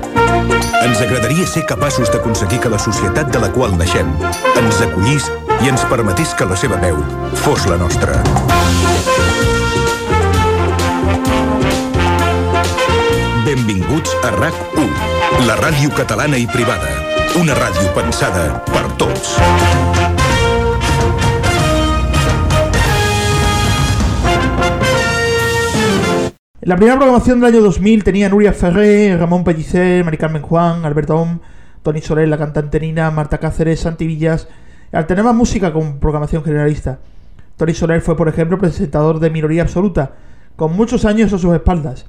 Ens 0.81 1.01
agradaria 1.05 1.45
ser 1.45 1.67
capaços 1.69 2.09
d'aconseguir 2.09 2.63
que 2.63 2.73
la 2.73 2.81
societat 2.81 3.29
de 3.29 3.41
la 3.43 3.51
qual 3.53 3.77
naixem 3.77 4.09
ens 4.57 4.81
acollís 4.81 5.29
i 5.63 5.69
ens 5.71 5.83
permetés 5.89 6.33
que 6.35 6.45
la 6.49 6.57
seva 6.59 6.77
veu 6.81 6.97
fos 7.43 7.65
la 7.69 7.77
nostra. 7.77 8.17
Benvinguts 13.45 14.15
a 14.25 14.33
RAC1, 14.35 14.89
la 15.47 15.55
ràdio 15.61 15.93
catalana 15.95 16.37
i 16.41 16.47
privada. 16.49 16.91
Una 17.39 17.55
ràdio 17.57 17.87
pensada 17.95 18.45
per 18.71 18.85
tots. 18.99 19.35
La 26.65 26.75
primera 26.75 26.97
programación 26.97 27.39
del 27.39 27.53
año 27.53 27.61
2000 27.61 28.03
tenía 28.03 28.27
Nuria 28.27 28.51
Ferré, 28.51 29.15
Ramón 29.15 29.43
Pellicer, 29.43 30.03
Mari 30.03 30.17
Carmen 30.17 30.41
Juan, 30.41 30.83
Alberto 30.83 31.15
Om, 31.15 31.39
Tony 31.83 32.01
Soler, 32.01 32.27
la 32.27 32.39
cantante 32.39 32.79
Nina, 32.79 33.11
Marta 33.11 33.37
Cáceres, 33.37 33.81
Santi 33.81 34.07
Villas. 34.07 34.47
Alternaba 34.95 35.33
música 35.33 35.73
con 35.73 35.99
programación 35.99 36.41
generalista. 36.41 36.99
Tony 37.57 37.73
Soler 37.73 37.99
fue, 37.99 38.15
por 38.15 38.29
ejemplo, 38.29 38.57
presentador 38.57 39.19
de 39.19 39.29
Minoría 39.29 39.63
Absoluta, 39.63 40.13
con 40.55 40.73
muchos 40.73 41.03
años 41.03 41.33
a 41.33 41.37
sus 41.37 41.53
espaldas. 41.53 42.05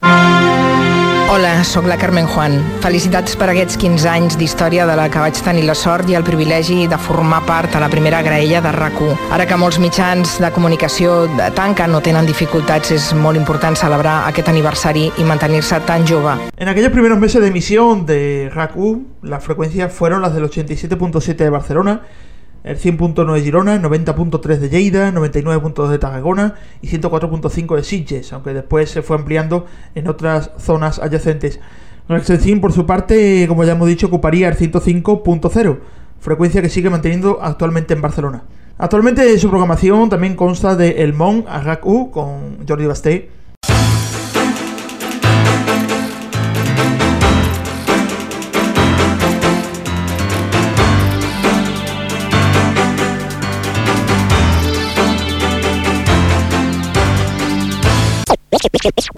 Hola, 1.29 1.65
sóc 1.65 1.85
la 1.87 1.97
Carmen 1.99 2.29
Juan. 2.29 2.61
Felicitats 2.81 3.35
per 3.35 3.49
aquests 3.51 3.75
15 3.83 4.07
anys 4.07 4.37
d'història 4.39 4.85
de 4.87 4.95
la 4.95 5.09
que 5.11 5.19
vaig 5.19 5.41
tenir 5.43 5.65
la 5.67 5.75
sort 5.75 6.07
i 6.07 6.15
el 6.15 6.23
privilegi 6.23 6.87
de 6.87 6.99
formar 7.03 7.41
part 7.49 7.75
a 7.75 7.81
la 7.83 7.89
primera 7.91 8.21
graella 8.23 8.61
de 8.63 8.71
rac 8.71 9.03
Ara 9.35 9.49
que 9.51 9.59
molts 9.59 9.81
mitjans 9.83 10.39
de 10.39 10.53
comunicació 10.53 11.27
tanquen 11.57 11.93
o 11.93 12.01
tenen 12.01 12.25
dificultats, 12.25 12.93
és 12.93 13.13
molt 13.15 13.37
important 13.37 13.75
celebrar 13.75 14.29
aquest 14.29 14.49
aniversari 14.49 15.11
i 15.19 15.25
mantenir-se 15.25 15.81
tan 15.81 16.07
jove. 16.07 16.39
En 16.57 16.69
aquellos 16.69 16.93
primeros 16.93 17.19
meses 17.19 17.43
de 17.43 17.49
emisión 17.49 18.07
de 18.07 18.49
RAC1, 18.55 19.03
las 19.23 19.43
frecuencias 19.43 19.93
fueron 19.93 20.23
las 20.23 20.35
del 20.35 20.45
87.7 20.45 21.35
de 21.35 21.51
Barcelona, 21.51 22.03
el 22.67 22.79
100.9 22.79 23.33
de 23.33 23.43
Girona, 23.43 23.75
el 23.77 23.83
90.3 23.83 24.57
de 24.59 24.69
Lleida, 24.69 25.13
99.2 25.13 25.89
de 25.89 25.99
Tarragona 25.99 26.55
y 26.83 26.89
104.5 26.89 27.77
de 27.77 27.85
Sitges, 27.85 28.33
aunque 28.33 28.53
después 28.53 28.91
se 28.91 29.03
fue 29.03 29.17
ampliando 29.17 29.67
en 29.95 30.09
otras 30.09 30.51
zonas 30.59 30.99
adyacentes. 30.99 31.61
Rexencin, 32.09 32.61
por 32.61 32.73
su 32.73 32.85
parte, 32.85 33.47
como 33.47 33.63
ya 33.63 33.73
hemos 33.73 33.89
dicho, 33.89 34.09
ocuparía 34.09 34.49
el 34.49 34.57
105.0, 34.57 35.79
frecuencia 36.19 36.61
que 36.61 36.69
sigue 36.69 36.91
manteniendo 36.91 37.39
actualmente 37.41 37.95
en 37.95 38.03
Barcelona. 38.03 38.43
Actualmente 38.79 39.39
su 39.39 39.49
programación 39.49 40.11
también 40.11 40.35
consta 40.35 40.75
de 40.75 41.03
El 41.05 41.15
Mon 41.15 41.45
a 41.49 41.61
RAC 41.61 41.87
U 41.87 42.11
con 42.11 42.67
Jordi 42.69 42.87
Basté, 42.87 43.31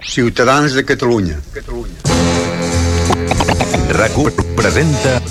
Ciutadans 0.03 0.73
de 0.73 0.83
Catalunya. 0.83 1.37
rac 3.99 4.13
presenta 4.55 5.21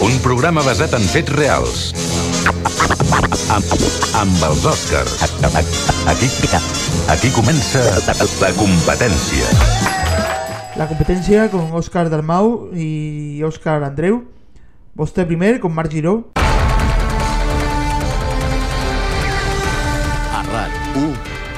un 0.00 0.18
programa 0.22 0.62
basat 0.62 0.94
en 0.96 1.04
fets 1.12 1.32
reals. 1.34 1.82
Amb, 3.52 3.74
amb 4.20 4.44
els 4.48 4.64
Oscars. 4.64 5.16
Aquí, 6.08 6.28
aquí 7.08 7.30
comença 7.36 7.84
la 8.06 8.52
competència. 8.56 9.52
La 10.76 10.86
competencia 10.86 11.50
con 11.50 11.72
Oscar 11.72 12.08
Dalmau 12.08 12.70
y 12.74 13.42
Oscar 13.42 13.82
Andreu. 13.84 14.24
Vostè 14.94 15.26
primer 15.26 15.58
con 15.60 15.74
Marc 15.74 15.92
Giró. 15.92 16.32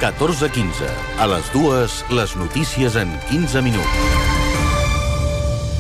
14-15. 0.01 0.89
A 1.21 1.27
les 1.29 1.53
dues, 1.53 2.05
les 2.09 2.35
notícies 2.35 2.97
en 2.97 3.11
15 3.29 3.61
minuts. 3.61 3.85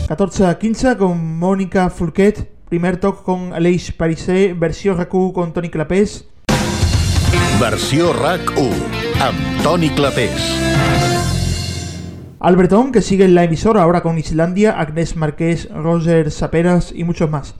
14 0.08 0.44
a 0.46 0.58
15 0.58 0.96
con 0.98 1.38
Mónica 1.38 1.88
Fulquet. 1.88 2.50
Primer 2.68 2.98
toc 3.00 3.22
con 3.24 3.54
Aleix 3.54 3.92
Parisé. 3.92 4.52
Versió 4.52 4.94
RAC1 4.94 5.32
con 5.32 5.54
Toni 5.54 5.70
Clapés. 5.70 6.26
Versió 7.58 8.12
RAC1 8.12 9.24
amb 9.24 9.62
Toni 9.62 9.88
Clapés. 9.88 10.36
Albertón, 12.40 12.92
que 12.92 13.00
sigue 13.00 13.24
en 13.24 13.34
la 13.34 13.44
emisora 13.44 13.82
ahora 13.82 14.02
con 14.02 14.18
Islandia, 14.18 14.78
Agnès 14.78 15.16
Marqués, 15.16 15.68
Roger 15.70 16.30
Saperas 16.30 16.92
y 16.94 17.04
muchos 17.04 17.30
más. 17.30 17.54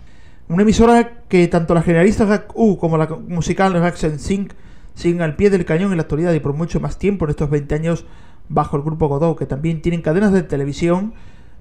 Una 0.49 0.63
emisora 0.63 1.25
que 1.29 1.49
tanto 1.49 1.73
la 1.73 1.83
generalista 1.83 2.27
RAC1 2.27 2.79
como 2.79 2.99
la 2.99 3.07
musical 3.07 3.73
RAC 3.73 3.97
Sync 3.97 4.53
siguen 5.01 5.23
al 5.23 5.35
pie 5.35 5.51
del 5.51 5.65
cañón 5.65 5.91
en 5.91 5.97
la 5.97 6.03
actualidad 6.03 6.33
y 6.35 6.41
por 6.41 6.53
mucho 6.53 6.79
más 6.79 6.99
tiempo 6.99 7.25
en 7.25 7.31
estos 7.31 7.49
20 7.51 7.75
años 7.75 8.05
bajo 8.49 8.77
el 8.77 8.83
grupo 8.83 9.09
Godot, 9.09 9.39
que 9.39 9.47
también 9.47 9.81
tienen 9.81 10.03
cadenas 10.03 10.33
de 10.33 10.43
televisión 10.43 11.15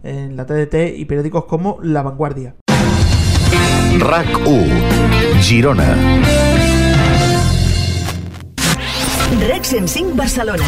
en 0.03 0.35
la 0.35 0.45
TDT 0.45 0.97
y 0.97 1.05
periódicos 1.05 1.45
como 1.45 1.79
La 1.81 2.01
Vanguardia. 2.01 2.55
RAC 3.97 4.27
1 4.45 5.41
Girona 5.41 5.97
Rex 9.39 9.73
en 9.73 10.15
Barcelona 10.15 10.63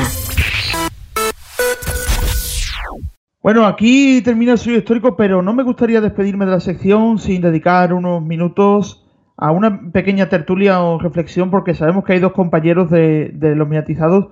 Bueno, 3.44 3.66
aquí 3.66 4.22
termina 4.22 4.54
el 4.54 4.58
suyo 4.58 4.78
histórico, 4.78 5.16
pero 5.16 5.42
no 5.42 5.54
me 5.54 5.64
gustaría 5.64 6.02
despedirme 6.02 6.46
de 6.46 6.52
la 6.52 6.60
sección 6.60 7.20
sin 7.20 7.42
dedicar 7.42 7.94
unos 7.94 8.24
minutos 8.24 9.04
a 9.42 9.52
una 9.52 9.92
pequeña 9.92 10.30
tertulia 10.30 10.82
o 10.84 11.00
reflexión 11.00 11.50
porque 11.50 11.74
sabemos 11.74 12.06
que 12.06 12.14
hay 12.14 12.20
dos 12.20 12.32
compañeros 12.32 12.92
de, 12.92 13.34
los 13.34 13.68
mediatizados 13.68 14.28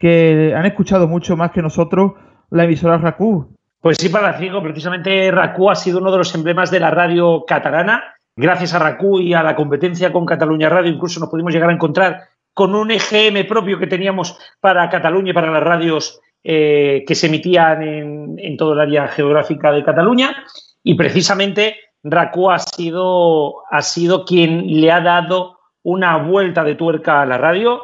que 0.00 0.52
han 0.54 0.66
escuchado 0.66 1.06
mucho 1.06 1.36
más 1.36 1.52
que 1.52 1.62
nosotros 1.62 2.14
la 2.50 2.64
emisora 2.64 2.98
RACU. 2.98 3.56
Pues 3.80 3.98
sí, 3.98 4.08
para 4.08 4.36
Ciego, 4.36 4.60
precisamente 4.60 5.30
RACU 5.30 5.70
ha 5.70 5.76
sido 5.76 6.00
uno 6.00 6.10
de 6.10 6.18
los 6.18 6.34
emblemas 6.34 6.72
de 6.72 6.80
la 6.80 6.90
radio 6.90 7.44
catalana. 7.46 8.02
Gracias 8.34 8.74
a 8.74 8.80
RACU 8.80 9.20
y 9.20 9.32
a 9.32 9.44
la 9.44 9.54
competencia 9.54 10.12
con 10.12 10.26
Cataluña 10.26 10.68
Radio, 10.68 10.92
incluso 10.92 11.20
nos 11.20 11.28
pudimos 11.28 11.52
llegar 11.52 11.70
a 11.70 11.74
encontrar 11.74 12.22
con 12.52 12.74
un 12.74 12.90
EGM 12.90 13.46
propio 13.46 13.78
que 13.78 13.86
teníamos 13.86 14.40
para 14.58 14.88
Cataluña 14.88 15.30
y 15.30 15.34
para 15.34 15.52
las 15.52 15.62
radios 15.62 16.20
eh, 16.42 17.04
que 17.06 17.14
se 17.14 17.28
emitían 17.28 17.82
en, 17.84 18.34
en 18.38 18.56
todo 18.56 18.72
el 18.72 18.80
área 18.80 19.06
geográfica 19.06 19.70
de 19.70 19.84
Cataluña. 19.84 20.34
Y 20.82 20.96
precisamente 20.96 21.76
Raku 22.02 22.50
ha 22.50 22.58
sido, 22.58 23.64
ha 23.70 23.82
sido 23.82 24.24
quien 24.24 24.80
le 24.80 24.90
ha 24.92 25.00
dado 25.00 25.58
una 25.82 26.18
vuelta 26.18 26.64
de 26.64 26.74
tuerca 26.74 27.22
a 27.22 27.26
la 27.26 27.38
radio. 27.38 27.80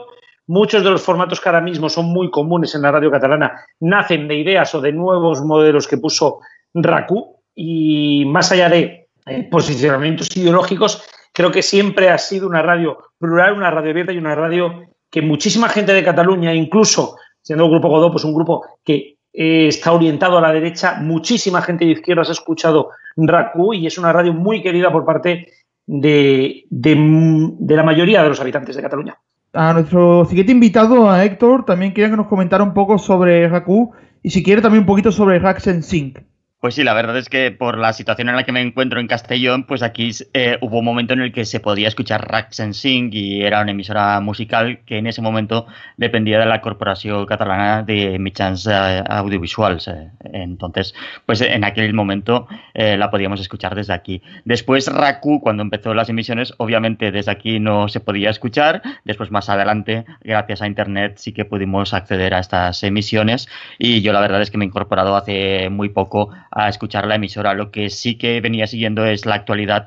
Muchos 0.47 0.85
de 0.85 0.91
los 0.91 1.03
formatos 1.03 1.41
que 1.41 1.49
ahora 1.49 1.61
mismo 1.61 1.89
son 1.89 2.07
muy 2.07 2.31
comunes 2.31 2.75
en 2.75 2.83
la 2.83 2.93
radio 2.93 3.11
catalana 3.11 3.53
nacen 3.81 4.29
de 4.29 4.37
ideas 4.37 4.75
o 4.75 4.81
de 4.81 4.93
nuevos 4.93 5.43
modelos 5.43 5.89
que 5.89 5.97
puso 5.97 6.41
Raku 6.75 7.41
y 7.55 8.25
más 8.27 8.53
allá 8.53 8.69
de 8.69 9.09
eh, 9.27 9.49
posicionamientos 9.51 10.29
ideológicos, 10.37 11.03
creo 11.33 11.51
que 11.51 11.63
siempre 11.63 12.11
ha 12.11 12.19
sido 12.19 12.47
una 12.47 12.63
radio 12.63 12.99
plural, 13.19 13.55
una 13.55 13.71
radio 13.71 13.91
abierta 13.91 14.13
y 14.13 14.19
una 14.19 14.35
radio 14.35 14.83
que 15.11 15.23
muchísima 15.23 15.69
gente 15.69 15.95
de 15.95 16.05
Cataluña, 16.05 16.53
incluso 16.53 17.17
siendo 17.41 17.65
un 17.65 17.71
grupo 17.71 17.89
Godó, 17.89 18.11
pues 18.11 18.25
un 18.25 18.35
grupo 18.35 18.67
que 18.85 19.17
eh, 19.37 19.67
está 19.67 19.93
orientado 19.93 20.39
a 20.39 20.41
la 20.41 20.53
derecha, 20.53 21.01
muchísima 21.01 21.61
gente 21.61 21.85
de 21.85 21.91
izquierdas 21.91 22.29
ha 22.29 22.33
escuchado 22.33 22.91
RACU 23.17 23.75
y 23.75 23.87
es 23.89 23.99
una 23.99 24.13
radio 24.13 24.33
muy 24.33 24.63
querida 24.63 24.93
por 24.93 25.05
parte 25.05 25.49
de, 25.87 26.65
la 26.71 27.83
mayoría 27.83 28.23
de 28.23 28.29
los 28.29 28.41
habitantes 28.41 28.77
de 28.77 28.83
Cataluña. 28.83 29.19
A 29.53 29.73
nuestro 29.73 30.25
siguiente 30.25 30.53
invitado, 30.53 31.11
a 31.11 31.25
Héctor, 31.25 31.65
también 31.65 31.93
quería 31.93 32.11
que 32.11 32.17
nos 32.17 32.29
comentara 32.29 32.63
un 32.63 32.75
poco 32.75 32.97
sobre 32.97 33.49
RACU 33.49 33.93
y 34.23 34.31
si 34.31 34.45
quiere 34.45 34.63
también 34.63 34.83
un 34.83 34.87
poquito 34.87 35.11
sobre 35.11 35.41
Rack 35.41 35.59
Sync. 35.59 36.21
Pues 36.65 36.77
sí, 36.77 36.83
la 36.83 36.95
verdad 36.95 37.19
es 37.19 37.29
que 37.29 37.51
por 37.51 37.77
la 37.77 37.93
situación 37.93 38.31
en 38.31 38.37
la 38.37 38.45
que 38.45 38.51
me 38.51 38.63
encuentro 38.63 38.99
en 38.99 39.07
Castellón, 39.07 39.65
pues 39.65 39.83
aquí 39.83 40.13
eh, 40.33 40.57
hubo 40.63 40.79
un 40.79 40.85
momento 40.87 41.13
en 41.13 41.21
el 41.21 41.31
que 41.31 41.45
se 41.45 41.61
podía 41.61 41.89
escuchar 41.89 42.27
Rax 42.27 42.59
and 42.59 42.73
Sing 42.73 43.11
y 43.13 43.43
era 43.43 43.61
una 43.61 43.73
emisora 43.73 44.19
musical 44.21 44.79
que 44.87 44.97
en 44.97 45.07
ese 45.07 45.21
momento 45.21 45.67
dependía 45.99 46.39
de 46.39 46.47
la 46.47 46.63
Corporación 46.63 47.27
Catalana 47.27 47.83
de 47.83 48.19
Mitjans 48.19 48.67
eh, 48.67 49.05
Audiovisuals. 49.07 49.89
Eh. 49.89 50.11
Entonces, 50.33 50.95
pues 51.27 51.43
en 51.43 51.65
aquel 51.65 51.93
momento 51.93 52.49
eh, 52.73 52.97
la 52.97 53.11
podíamos 53.11 53.43
escuchar 53.43 53.75
desde 53.75 53.93
aquí. 53.93 54.23
Después 54.47 54.87
RACU, 54.87 55.43
cuando 55.43 55.63
empezó 55.63 55.93
las 55.93 56.09
emisiones, 56.09 56.55
obviamente 56.57 57.13
desde 57.13 57.31
aquí 57.31 57.61
no 57.61 57.89
se 57.89 58.01
podía 58.01 58.31
escuchar. 58.31 58.81
Después 59.05 59.31
más 59.31 59.51
adelante, 59.51 60.07
gracias 60.23 60.63
a 60.63 60.67
Internet, 60.67 61.17
sí 61.19 61.35
que 61.35 61.45
pudimos 61.45 61.93
acceder 61.93 62.33
a 62.33 62.39
estas 62.39 62.83
emisiones 62.85 63.51
y 63.79 64.01
yo 64.01 64.15
la 64.15 64.21
verdad 64.21 64.41
es 64.41 64.51
que 64.51 64.57
me 64.57 64.65
he 64.65 64.69
incorporado 64.69 65.15
hace 65.15 65.69
muy 65.69 65.91
poco 65.91 66.31
a 66.55 66.69
escuchar 66.69 67.07
la 67.07 67.17
emisora. 67.17 67.53
Lo 67.53 67.71
que 67.71 67.91
sí 67.91 68.15
que 68.17 68.41
venía 68.41 68.67
siguiendo 68.67 69.05
es 69.05 69.27
la 69.27 69.35
actualidad 69.35 69.85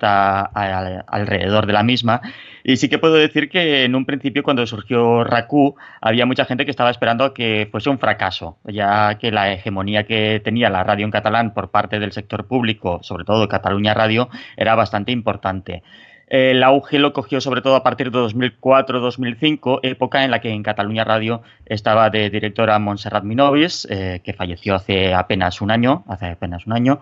alrededor 1.07 1.65
de 1.65 1.73
la 1.73 1.83
misma. 1.83 2.21
Y 2.63 2.75
sí 2.75 2.89
que 2.89 2.99
puedo 2.99 3.15
decir 3.15 3.49
que 3.49 3.85
en 3.85 3.95
un 3.95 4.05
principio, 4.05 4.43
cuando 4.43 4.67
surgió 4.67 5.23
RACU, 5.23 5.77
había 6.01 6.25
mucha 6.25 6.43
gente 6.43 6.65
que 6.65 6.71
estaba 6.71 6.91
esperando 6.91 7.23
a 7.23 7.33
que 7.33 7.69
fuese 7.71 7.89
un 7.89 7.97
fracaso, 7.97 8.57
ya 8.65 9.15
que 9.17 9.31
la 9.31 9.53
hegemonía 9.53 10.03
que 10.05 10.41
tenía 10.43 10.69
la 10.69 10.83
radio 10.83 11.05
en 11.05 11.11
catalán 11.11 11.53
por 11.53 11.71
parte 11.71 11.99
del 11.99 12.11
sector 12.11 12.45
público, 12.45 12.99
sobre 13.01 13.23
todo 13.23 13.47
Cataluña 13.47 13.93
Radio, 13.93 14.29
era 14.57 14.75
bastante 14.75 15.13
importante. 15.13 15.83
El 16.27 16.61
auge 16.63 16.99
lo 16.99 17.13
cogió 17.13 17.39
sobre 17.39 17.61
todo 17.61 17.75
a 17.75 17.83
partir 17.83 18.11
de 18.11 18.19
2004-2005, 18.19 19.79
época 19.83 20.25
en 20.25 20.31
la 20.31 20.41
que 20.41 20.49
en 20.49 20.61
Cataluña 20.61 21.05
Radio 21.05 21.41
estaba 21.65 22.09
de 22.09 22.29
directora 22.29 22.77
Montserrat 22.79 23.23
Minovis, 23.23 23.87
eh, 23.89 24.21
que 24.23 24.33
falleció 24.33 24.75
hace 24.75 25.13
apenas 25.13 25.61
un 25.61 25.71
año, 25.71 26.03
hace 26.07 26.25
apenas 26.27 26.67
un 26.67 26.73
año. 26.73 26.99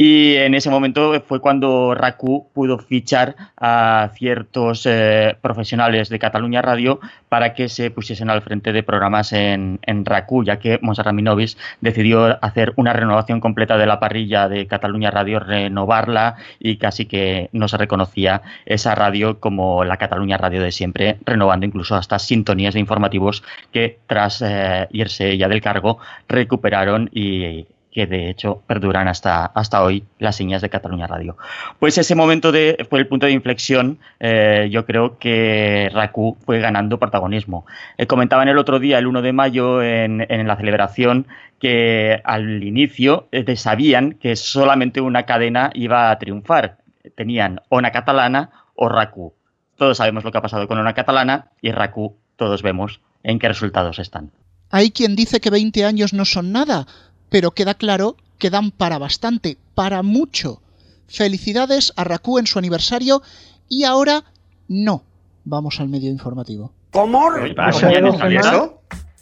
Y 0.00 0.36
en 0.36 0.54
ese 0.54 0.70
momento 0.70 1.20
fue 1.22 1.40
cuando 1.40 1.92
RACU 1.92 2.46
pudo 2.54 2.78
fichar 2.78 3.34
a 3.56 4.10
ciertos 4.14 4.86
eh, 4.86 5.36
profesionales 5.42 6.08
de 6.08 6.20
Cataluña 6.20 6.62
Radio 6.62 7.00
para 7.28 7.52
que 7.52 7.68
se 7.68 7.90
pusiesen 7.90 8.30
al 8.30 8.42
frente 8.42 8.72
de 8.72 8.84
programas 8.84 9.32
en, 9.32 9.80
en 9.82 10.04
RACU, 10.04 10.44
ya 10.44 10.60
que 10.60 10.78
Montserrat 10.82 11.14
Minovis 11.14 11.58
decidió 11.80 12.38
hacer 12.44 12.74
una 12.76 12.92
renovación 12.92 13.40
completa 13.40 13.76
de 13.76 13.86
la 13.86 13.98
parrilla 13.98 14.48
de 14.48 14.68
Cataluña 14.68 15.10
Radio, 15.10 15.40
renovarla 15.40 16.36
y 16.60 16.76
casi 16.76 17.06
que 17.06 17.50
no 17.50 17.66
se 17.66 17.76
reconocía 17.76 18.42
esa 18.66 18.94
radio 18.94 19.40
como 19.40 19.82
la 19.82 19.96
Cataluña 19.96 20.36
Radio 20.36 20.62
de 20.62 20.70
siempre, 20.70 21.18
renovando 21.26 21.66
incluso 21.66 21.96
hasta 21.96 22.20
sintonías 22.20 22.74
de 22.74 22.78
informativos 22.78 23.42
que 23.72 23.98
tras 24.06 24.42
eh, 24.42 24.86
irse 24.92 25.36
ya 25.36 25.48
del 25.48 25.60
cargo 25.60 25.98
recuperaron 26.28 27.10
y 27.12 27.66
que 27.98 28.06
de 28.06 28.30
hecho 28.30 28.62
perduran 28.68 29.08
hasta, 29.08 29.46
hasta 29.46 29.82
hoy 29.82 30.04
las 30.20 30.36
señas 30.36 30.62
de 30.62 30.70
Cataluña 30.70 31.08
Radio. 31.08 31.36
Pues 31.80 31.98
ese 31.98 32.14
momento 32.14 32.52
de, 32.52 32.86
fue 32.88 33.00
el 33.00 33.08
punto 33.08 33.26
de 33.26 33.32
inflexión, 33.32 33.98
eh, 34.20 34.68
yo 34.70 34.86
creo 34.86 35.18
que 35.18 35.90
RACU 35.92 36.36
fue 36.46 36.60
ganando 36.60 37.00
protagonismo. 37.00 37.66
Eh, 37.96 38.06
comentaban 38.06 38.46
el 38.46 38.56
otro 38.56 38.78
día, 38.78 39.00
el 39.00 39.08
1 39.08 39.20
de 39.20 39.32
mayo, 39.32 39.82
en, 39.82 40.24
en 40.28 40.46
la 40.46 40.54
celebración, 40.54 41.26
que 41.58 42.20
al 42.22 42.62
inicio 42.62 43.26
eh, 43.32 43.56
sabían 43.56 44.12
que 44.12 44.36
solamente 44.36 45.00
una 45.00 45.24
cadena 45.24 45.72
iba 45.74 46.12
a 46.12 46.18
triunfar. 46.20 46.78
Tenían 47.16 47.62
Ona 47.68 47.90
Catalana 47.90 48.50
o 48.76 48.88
RACU. 48.88 49.34
Todos 49.76 49.96
sabemos 49.96 50.22
lo 50.22 50.30
que 50.30 50.38
ha 50.38 50.42
pasado 50.42 50.68
con 50.68 50.78
Ona 50.78 50.94
Catalana 50.94 51.48
y 51.60 51.72
RACU, 51.72 52.14
todos 52.36 52.62
vemos 52.62 53.00
en 53.24 53.40
qué 53.40 53.48
resultados 53.48 53.98
están. 53.98 54.30
Hay 54.70 54.90
quien 54.90 55.16
dice 55.16 55.40
que 55.40 55.50
20 55.50 55.84
años 55.84 56.12
no 56.12 56.24
son 56.24 56.52
nada, 56.52 56.86
pero 57.28 57.52
queda 57.52 57.74
claro 57.74 58.16
que 58.38 58.50
dan 58.50 58.70
para 58.70 58.98
bastante, 58.98 59.58
para 59.74 60.02
mucho. 60.02 60.60
Felicidades 61.08 61.92
a 61.96 62.04
Raku 62.04 62.38
en 62.38 62.46
su 62.46 62.58
aniversario 62.58 63.22
y 63.68 63.84
ahora 63.84 64.24
no. 64.68 65.02
Vamos 65.44 65.80
al 65.80 65.88
medio 65.88 66.10
informativo. 66.10 66.72
¿Cómo? 66.92 67.30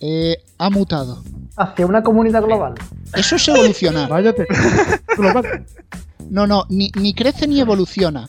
Eh, 0.00 0.36
ha 0.58 0.70
mutado. 0.70 1.22
Hacia 1.56 1.86
una 1.86 2.02
comunidad 2.02 2.42
global. 2.42 2.74
Eso 3.14 3.36
es 3.36 3.48
evolucionar. 3.48 4.08
Váyate. 4.08 4.46
No, 6.28 6.46
no, 6.46 6.64
ni, 6.68 6.90
ni 7.00 7.14
crece 7.14 7.46
ni 7.46 7.60
evoluciona. 7.60 8.28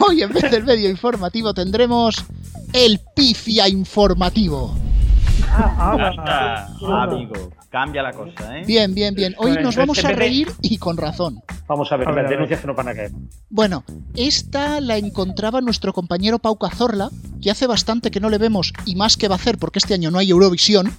Hoy 0.00 0.22
en 0.22 0.32
vez 0.32 0.50
del 0.50 0.64
medio 0.64 0.90
informativo 0.90 1.54
tendremos 1.54 2.24
el 2.72 3.00
pifia 3.14 3.68
informativo. 3.68 4.74
Ah, 5.48 6.66
amigo, 7.02 7.50
cambia 7.70 8.02
la 8.02 8.12
cosa, 8.12 8.58
¿eh? 8.58 8.64
Bien, 8.66 8.92
bien, 8.94 9.14
bien. 9.14 9.34
Hoy 9.38 9.56
nos 9.62 9.76
vamos 9.76 10.04
a 10.04 10.10
reír 10.12 10.50
y 10.60 10.76
con 10.78 10.96
razón. 10.96 11.40
Vamos 11.68 11.90
a 11.92 11.96
ver, 11.96 12.08
A 12.08 12.10
ver, 12.12 12.22
las 12.24 12.30
denuncias 12.30 12.60
que 12.60 12.66
nos 12.66 12.74
van 12.76 12.88
a 12.88 12.94
caer. 12.94 13.12
Bueno, 13.48 13.84
esta 14.16 14.80
la 14.80 14.96
encontraba 14.96 15.60
nuestro 15.60 15.92
compañero 15.92 16.38
Pau 16.40 16.56
Cazorla, 16.58 17.10
que 17.40 17.50
hace 17.50 17.66
bastante 17.68 18.10
que 18.10 18.18
no 18.20 18.28
le 18.28 18.38
vemos 18.38 18.72
y 18.86 18.96
más 18.96 19.16
que 19.16 19.28
va 19.28 19.36
a 19.36 19.38
hacer 19.38 19.56
porque 19.58 19.78
este 19.78 19.94
año 19.94 20.10
no 20.10 20.18
hay 20.18 20.30
Eurovisión. 20.30 20.92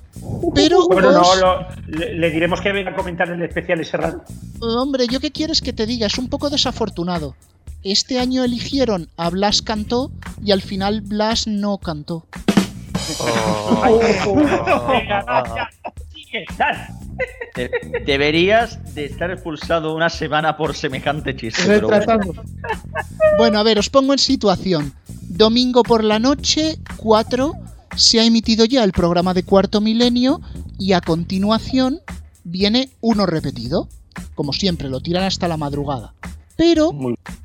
Pero, 0.55 0.88
Bueno, 0.88 1.11
no, 1.11 1.36
lo- 1.36 1.67
le, 1.88 2.13
le 2.15 2.32
diremos 2.32 2.61
que 2.61 2.72
venga 2.72 2.91
a 2.91 2.95
comentar 2.95 3.30
el 3.30 3.41
especial 3.41 3.80
ese 3.82 3.97
rato. 3.97 4.24
hombre, 4.61 5.07
yo 5.07 5.19
qué 5.19 5.32
quieres 5.32 5.61
que 5.61 5.74
te 5.74 5.86
diga, 5.86 6.07
es 6.07 6.17
un 6.17 6.30
poco 6.30 6.49
desafortunado. 6.49 7.36
Este 7.84 8.19
año 8.19 8.43
eligieron 8.43 9.09
a 9.17 9.30
Blas 9.30 9.61
Cantó 9.61 10.11
y 10.43 10.51
al 10.51 10.61
final 10.61 11.01
Blas 11.01 11.47
no 11.47 11.78
cantó. 11.80 12.26
Venga, 14.89 15.69
De- 17.55 17.69
deberías 18.05 18.93
de 18.95 19.05
estar 19.05 19.29
expulsado 19.32 19.93
una 19.95 20.09
semana 20.09 20.57
por 20.57 20.75
semejante 20.75 21.36
chiste. 21.36 21.61
pero 21.65 21.88
bueno. 21.88 21.99
Retratando. 21.99 22.43
Bueno, 23.38 23.59
a 23.59 23.63
ver, 23.63 23.77
os 23.79 23.89
pongo 23.89 24.13
en 24.13 24.19
situación. 24.19 24.93
Domingo 25.29 25.84
por 25.84 26.03
la 26.03 26.19
noche, 26.19 26.77
4, 26.97 27.53
se 27.95 28.19
ha 28.19 28.25
emitido 28.25 28.65
ya 28.65 28.84
el 28.84 28.91
programa 28.91 29.34
de 29.34 29.43
Cuarto 29.43 29.82
Milenio 29.82 30.41
y 30.79 30.93
a 30.93 31.01
continuación 31.01 31.99
viene 32.43 32.89
uno 33.01 33.25
repetido. 33.25 33.88
Como 34.36 34.53
siempre, 34.53 34.89
lo 34.89 34.99
tiran 35.01 35.23
hasta 35.23 35.47
la 35.47 35.57
madrugada. 35.57 36.13
Pero 36.57 36.91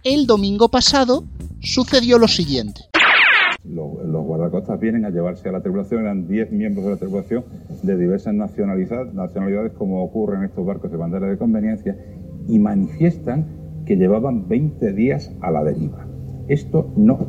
el 0.04 0.26
domingo 0.26 0.68
pasado 0.68 1.24
sucedió 1.60 2.18
lo 2.18 2.28
siguiente. 2.28 2.82
Los, 3.64 4.06
los 4.06 4.24
guardacostas 4.24 4.78
vienen 4.78 5.04
a 5.04 5.10
llevarse 5.10 5.48
a 5.48 5.52
la 5.52 5.60
tripulación, 5.60 6.02
eran 6.02 6.28
10 6.28 6.52
miembros 6.52 6.84
de 6.84 6.90
la 6.92 6.96
tripulación 6.98 7.44
de 7.82 7.96
diversas 7.96 8.34
nacionalidades, 8.34 9.12
nacionalidades 9.14 9.72
como 9.72 10.02
ocurre 10.04 10.36
en 10.38 10.44
estos 10.44 10.64
barcos 10.66 10.90
de 10.90 10.96
bandera 10.96 11.26
de 11.26 11.36
conveniencia, 11.38 11.96
y 12.48 12.58
manifiestan 12.58 13.46
que 13.86 13.96
llevaban 13.96 14.48
20 14.48 14.92
días 14.92 15.32
a 15.40 15.50
la 15.50 15.64
deriva. 15.64 16.06
Esto 16.48 16.92
no. 16.96 17.26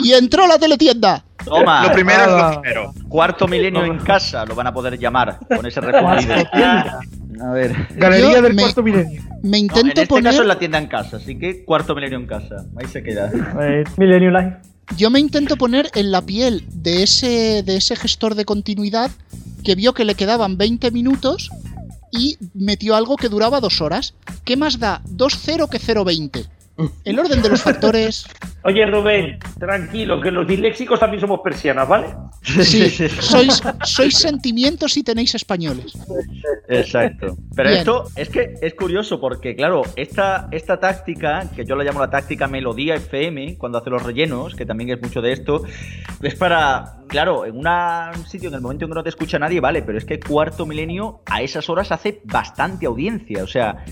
Y 0.00 0.12
entró 0.12 0.46
la 0.46 0.58
teletienda. 0.58 1.24
Toma. 1.44 1.86
Lo 1.86 1.92
primero 1.92 2.22
es 2.22 2.28
Ah. 2.28 2.52
lo 2.54 2.60
primero. 2.60 2.92
Cuarto 3.08 3.48
milenio 3.48 3.84
en 3.84 3.98
casa, 3.98 4.44
lo 4.46 4.54
van 4.54 4.68
a 4.68 4.72
poder 4.72 4.98
llamar 4.98 5.38
con 5.54 5.66
ese 5.66 5.80
refundido. 5.80 6.34
A 7.42 7.50
ver. 7.52 7.74
Galería 7.96 8.32
Yo 8.34 8.42
del 8.42 8.54
me- 8.54 8.62
cuarto 8.62 8.82
milenio. 8.82 9.20
Me 9.42 9.50
No, 9.50 9.56
intento 9.56 9.80
en 9.80 9.88
este 9.88 10.06
poner. 10.06 10.24
caso 10.24 10.42
es 10.42 10.48
la 10.48 10.58
tienda 10.58 10.78
en 10.78 10.86
casa, 10.86 11.16
así 11.16 11.36
que 11.38 11.64
cuarto 11.64 11.94
milenio 11.94 12.18
en 12.18 12.26
casa. 12.26 12.64
Ahí 12.76 12.86
se 12.86 13.02
queda. 13.02 13.30
Eh, 13.60 13.82
Millennium 13.98 14.32
Life. 14.32 14.56
Yo 14.96 15.10
me 15.10 15.20
intento 15.20 15.56
poner 15.56 15.90
en 15.94 16.10
la 16.10 16.22
piel 16.22 16.64
de 16.72 17.02
ese, 17.02 17.62
de 17.62 17.76
ese 17.76 17.96
gestor 17.96 18.34
de 18.34 18.44
continuidad 18.44 19.10
que 19.64 19.74
vio 19.74 19.94
que 19.94 20.04
le 20.04 20.14
quedaban 20.14 20.58
20 20.58 20.90
minutos 20.90 21.50
y 22.10 22.36
metió 22.54 22.94
algo 22.94 23.16
que 23.16 23.28
duraba 23.28 23.60
dos 23.60 23.80
horas. 23.80 24.14
¿Qué 24.44 24.56
más 24.56 24.78
da 24.78 25.02
2.0 25.04 25.68
que 25.68 25.80
0.20? 25.80 26.46
El 27.04 27.18
orden 27.18 27.42
de 27.42 27.48
los 27.50 27.62
factores. 27.62 28.26
Oye, 28.64 28.86
Rubén, 28.86 29.38
tranquilo, 29.58 30.20
que 30.20 30.30
los 30.30 30.46
disléxicos 30.46 30.98
también 30.98 31.20
somos 31.20 31.40
persianas, 31.44 31.86
¿vale? 31.88 32.06
Sí, 32.42 32.88
sois, 33.20 33.62
sois 33.84 34.16
sentimientos 34.16 34.96
y 34.96 35.02
tenéis 35.02 35.34
españoles. 35.34 35.92
Exacto. 36.68 37.36
Pero 37.54 37.68
Bien. 37.68 37.78
esto 37.80 38.04
es 38.16 38.28
que 38.28 38.54
es 38.60 38.74
curioso 38.74 39.20
porque, 39.20 39.54
claro, 39.54 39.82
esta, 39.96 40.48
esta 40.50 40.78
táctica, 40.78 41.48
que 41.54 41.64
yo 41.64 41.76
la 41.76 41.84
llamo 41.84 42.00
la 42.00 42.10
táctica 42.10 42.46
melodía 42.46 42.94
FM, 42.94 43.58
cuando 43.58 43.78
hace 43.78 43.90
los 43.90 44.02
rellenos, 44.02 44.54
que 44.54 44.64
también 44.66 44.90
es 44.90 45.02
mucho 45.02 45.20
de 45.20 45.32
esto, 45.32 45.62
es 46.22 46.34
para, 46.34 46.96
claro, 47.08 47.44
en 47.44 47.56
una- 47.58 48.12
un 48.16 48.26
sitio 48.26 48.48
en 48.48 48.54
el 48.54 48.60
momento 48.60 48.84
en 48.84 48.90
que 48.90 48.94
no 48.94 49.02
te 49.02 49.08
escucha 49.10 49.38
nadie, 49.38 49.60
vale, 49.60 49.82
pero 49.82 49.98
es 49.98 50.04
que 50.04 50.18
cuarto 50.20 50.66
milenio 50.66 51.20
a 51.26 51.42
esas 51.42 51.68
horas 51.68 51.92
hace 51.92 52.20
bastante 52.24 52.86
audiencia. 52.86 53.42
O 53.44 53.46
sea, 53.48 53.84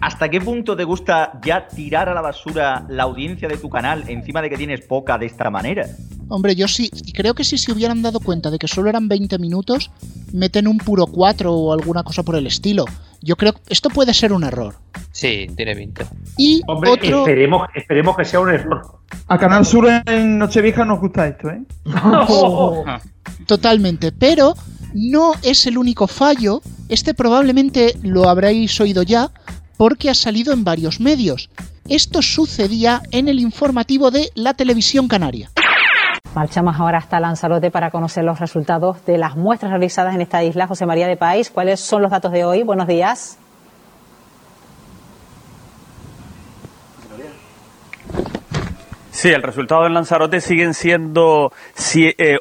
¿hasta 0.00 0.28
qué 0.28 0.40
punto 0.40 0.76
te 0.76 0.84
gusta 0.84 1.40
ya 1.44 1.68
tirar 1.68 2.08
a 2.08 2.14
la 2.14 2.20
basura 2.20 2.84
la 2.88 3.04
audiencia 3.04 3.48
de 3.48 3.56
tu 3.56 3.68
canal 3.68 4.04
encima 4.08 4.42
de 4.42 4.50
que 4.50 4.56
tienes 4.56 4.80
poca 4.82 5.18
de 5.18 5.26
esta 5.26 5.50
manera? 5.50 5.86
Hombre, 6.28 6.54
yo 6.54 6.68
sí, 6.68 6.90
creo 7.14 7.34
que 7.34 7.44
si 7.44 7.58
se 7.58 7.72
hubieran 7.72 8.02
dado 8.02 8.20
cuenta 8.20 8.50
de 8.50 8.58
que 8.58 8.68
solo 8.68 8.88
eran 8.88 9.08
20 9.08 9.38
minutos, 9.38 9.90
meten 10.32 10.68
un 10.68 10.78
puro 10.78 11.06
4 11.06 11.52
o 11.52 11.72
alguna 11.72 12.02
cosa 12.02 12.22
por 12.22 12.36
el 12.36 12.46
estilo. 12.46 12.84
Yo 13.20 13.36
creo 13.36 13.52
que 13.52 13.60
esto 13.68 13.90
puede 13.90 14.14
ser 14.14 14.32
un 14.32 14.44
error. 14.44 14.76
Sí, 15.12 15.48
tiene 15.56 15.74
pinta. 15.76 16.06
Y 16.38 16.62
Hombre, 16.66 16.92
otro. 16.92 17.20
esperemos, 17.20 17.68
esperemos 17.74 18.16
que 18.16 18.24
sea 18.24 18.40
un 18.40 18.50
error. 18.50 19.00
A 19.26 19.38
Canal 19.38 19.66
Sur 19.66 19.88
en 20.06 20.38
Nochevieja 20.38 20.84
nos 20.84 21.00
gusta 21.00 21.26
esto, 21.26 21.50
¿eh? 21.50 21.62
Totalmente, 23.46 24.12
pero 24.12 24.54
no 24.94 25.32
es 25.42 25.66
el 25.66 25.78
único 25.78 26.06
fallo, 26.06 26.62
este 26.90 27.14
probablemente 27.14 27.94
lo 28.02 28.28
habréis 28.28 28.80
oído 28.80 29.02
ya 29.02 29.30
porque 29.76 30.10
ha 30.10 30.14
salido 30.14 30.52
en 30.52 30.64
varios 30.64 31.00
medios. 31.00 31.48
Esto 31.88 32.20
sucedía 32.20 33.00
en 33.12 33.28
el 33.28 33.40
informativo 33.40 34.10
de 34.10 34.30
la 34.34 34.54
televisión 34.54 35.08
canaria. 35.08 35.50
Marchamos 36.34 36.76
ahora 36.78 36.98
hasta 36.98 37.18
Lanzarote 37.18 37.70
para 37.70 37.90
conocer 37.90 38.24
los 38.24 38.38
resultados 38.38 39.04
de 39.06 39.18
las 39.18 39.36
muestras 39.36 39.70
realizadas 39.70 40.14
en 40.14 40.20
esta 40.20 40.44
isla. 40.44 40.66
José 40.66 40.86
María 40.86 41.08
de 41.08 41.16
País, 41.16 41.50
¿cuáles 41.50 41.80
son 41.80 42.02
los 42.02 42.10
datos 42.10 42.30
de 42.30 42.44
hoy? 42.44 42.62
Buenos 42.62 42.86
días. 42.86 43.38
Sí, 49.10 49.28
el 49.28 49.42
resultado 49.42 49.86
en 49.86 49.94
Lanzarote 49.94 50.40
siguen 50.40 50.72
siendo 50.72 51.52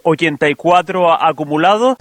84 0.03 1.11
acumulados. 1.11 1.97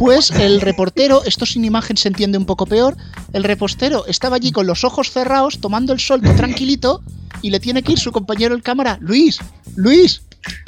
Pues 0.00 0.30
el 0.30 0.62
reportero, 0.62 1.22
esto 1.26 1.44
sin 1.44 1.62
imagen 1.62 1.94
se 1.98 2.08
entiende 2.08 2.38
un 2.38 2.46
poco 2.46 2.64
peor, 2.64 2.96
el 3.34 3.44
reportero 3.44 4.06
estaba 4.06 4.36
allí 4.36 4.50
con 4.50 4.66
los 4.66 4.82
ojos 4.82 5.10
cerrados, 5.10 5.60
tomando 5.60 5.92
el 5.92 6.00
sol 6.00 6.22
tranquilito, 6.22 7.02
y 7.42 7.50
le 7.50 7.60
tiene 7.60 7.82
que 7.82 7.92
ir 7.92 7.98
su 7.98 8.10
compañero 8.10 8.54
el 8.54 8.62
cámara, 8.62 8.96
Luis, 9.02 9.38
Luis, 9.76 10.22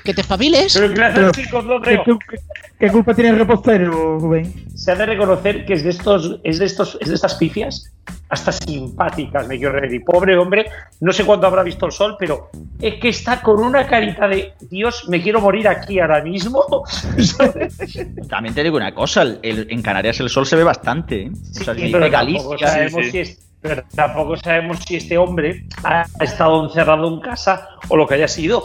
que 0.05 0.13
te 0.13 0.21
espabiles. 0.21 0.75
Pero 0.75 0.93
claro, 0.93 1.33
chicos, 1.33 1.65
lo 1.65 1.81
creo. 1.81 2.03
¿Qué, 2.05 2.13
qué- 2.29 2.37
qué 2.79 2.93
culpa 2.93 3.15
tiene 3.15 3.31
el 3.31 3.39
reportero, 3.39 4.19
Rubén? 4.19 4.53
Se 4.77 4.93
ha 4.93 4.97
de 4.97 5.07
reconocer 5.07 5.65
que 5.65 5.73
es 5.73 5.83
de 5.83 5.91
estos, 5.91 6.39
es 6.45 6.59
de 6.59 6.67
estos, 6.67 6.99
es 7.01 7.09
de 7.09 7.15
estas 7.15 7.35
pifias 7.37 7.91
hasta 8.33 8.51
simpáticas, 8.51 9.47
me 9.47 9.59
quiero 9.59 9.73
reír. 9.79 9.93
Y 9.93 9.99
pobre 10.01 10.39
hombre, 10.39 10.65
no 11.01 11.13
sé 11.13 11.23
cuándo 11.27 11.47
habrá 11.47 11.63
visto 11.63 11.85
el 11.85 11.93
sol, 11.93 12.17
pero 12.19 12.49
es 12.81 12.95
que 12.95 13.11
está 13.11 13.43
con 13.43 13.61
una 13.63 13.87
carita 13.87 14.27
de 14.27 14.55
Dios, 14.71 15.07
me 15.11 15.21
quiero 15.21 15.39
morir 15.43 15.69
aquí 15.69 16.01
ahora 16.01 16.23
mismo. 16.23 16.65
También 18.31 18.55
te 18.55 18.63
digo 18.63 18.77
una 18.79 18.95
cosa, 18.95 19.21
el- 19.23 19.39
el- 19.43 19.67
en 19.71 19.83
Canarias 19.83 20.19
el 20.21 20.31
sol 20.31 20.47
se 20.47 20.57
ve 20.57 20.65
bastante. 20.65 21.25
¿eh? 21.25 21.31
O 21.61 21.65
sea, 21.65 21.75
pero 21.75 22.11
Galicia, 22.11 22.69
sabemos 22.69 23.07
si 23.11 23.19
es- 23.19 23.39
pero 23.61 23.83
tampoco 23.95 24.37
sabemos 24.39 24.79
si 24.87 24.97
este 24.97 25.17
hombre 25.19 25.67
ha 25.85 26.05
estado 26.21 26.65
encerrado 26.65 27.07
en 27.07 27.21
casa 27.21 27.69
o 27.89 27.97
lo 27.97 28.09
que 28.09 28.15
haya 28.15 28.29
sido. 28.29 28.65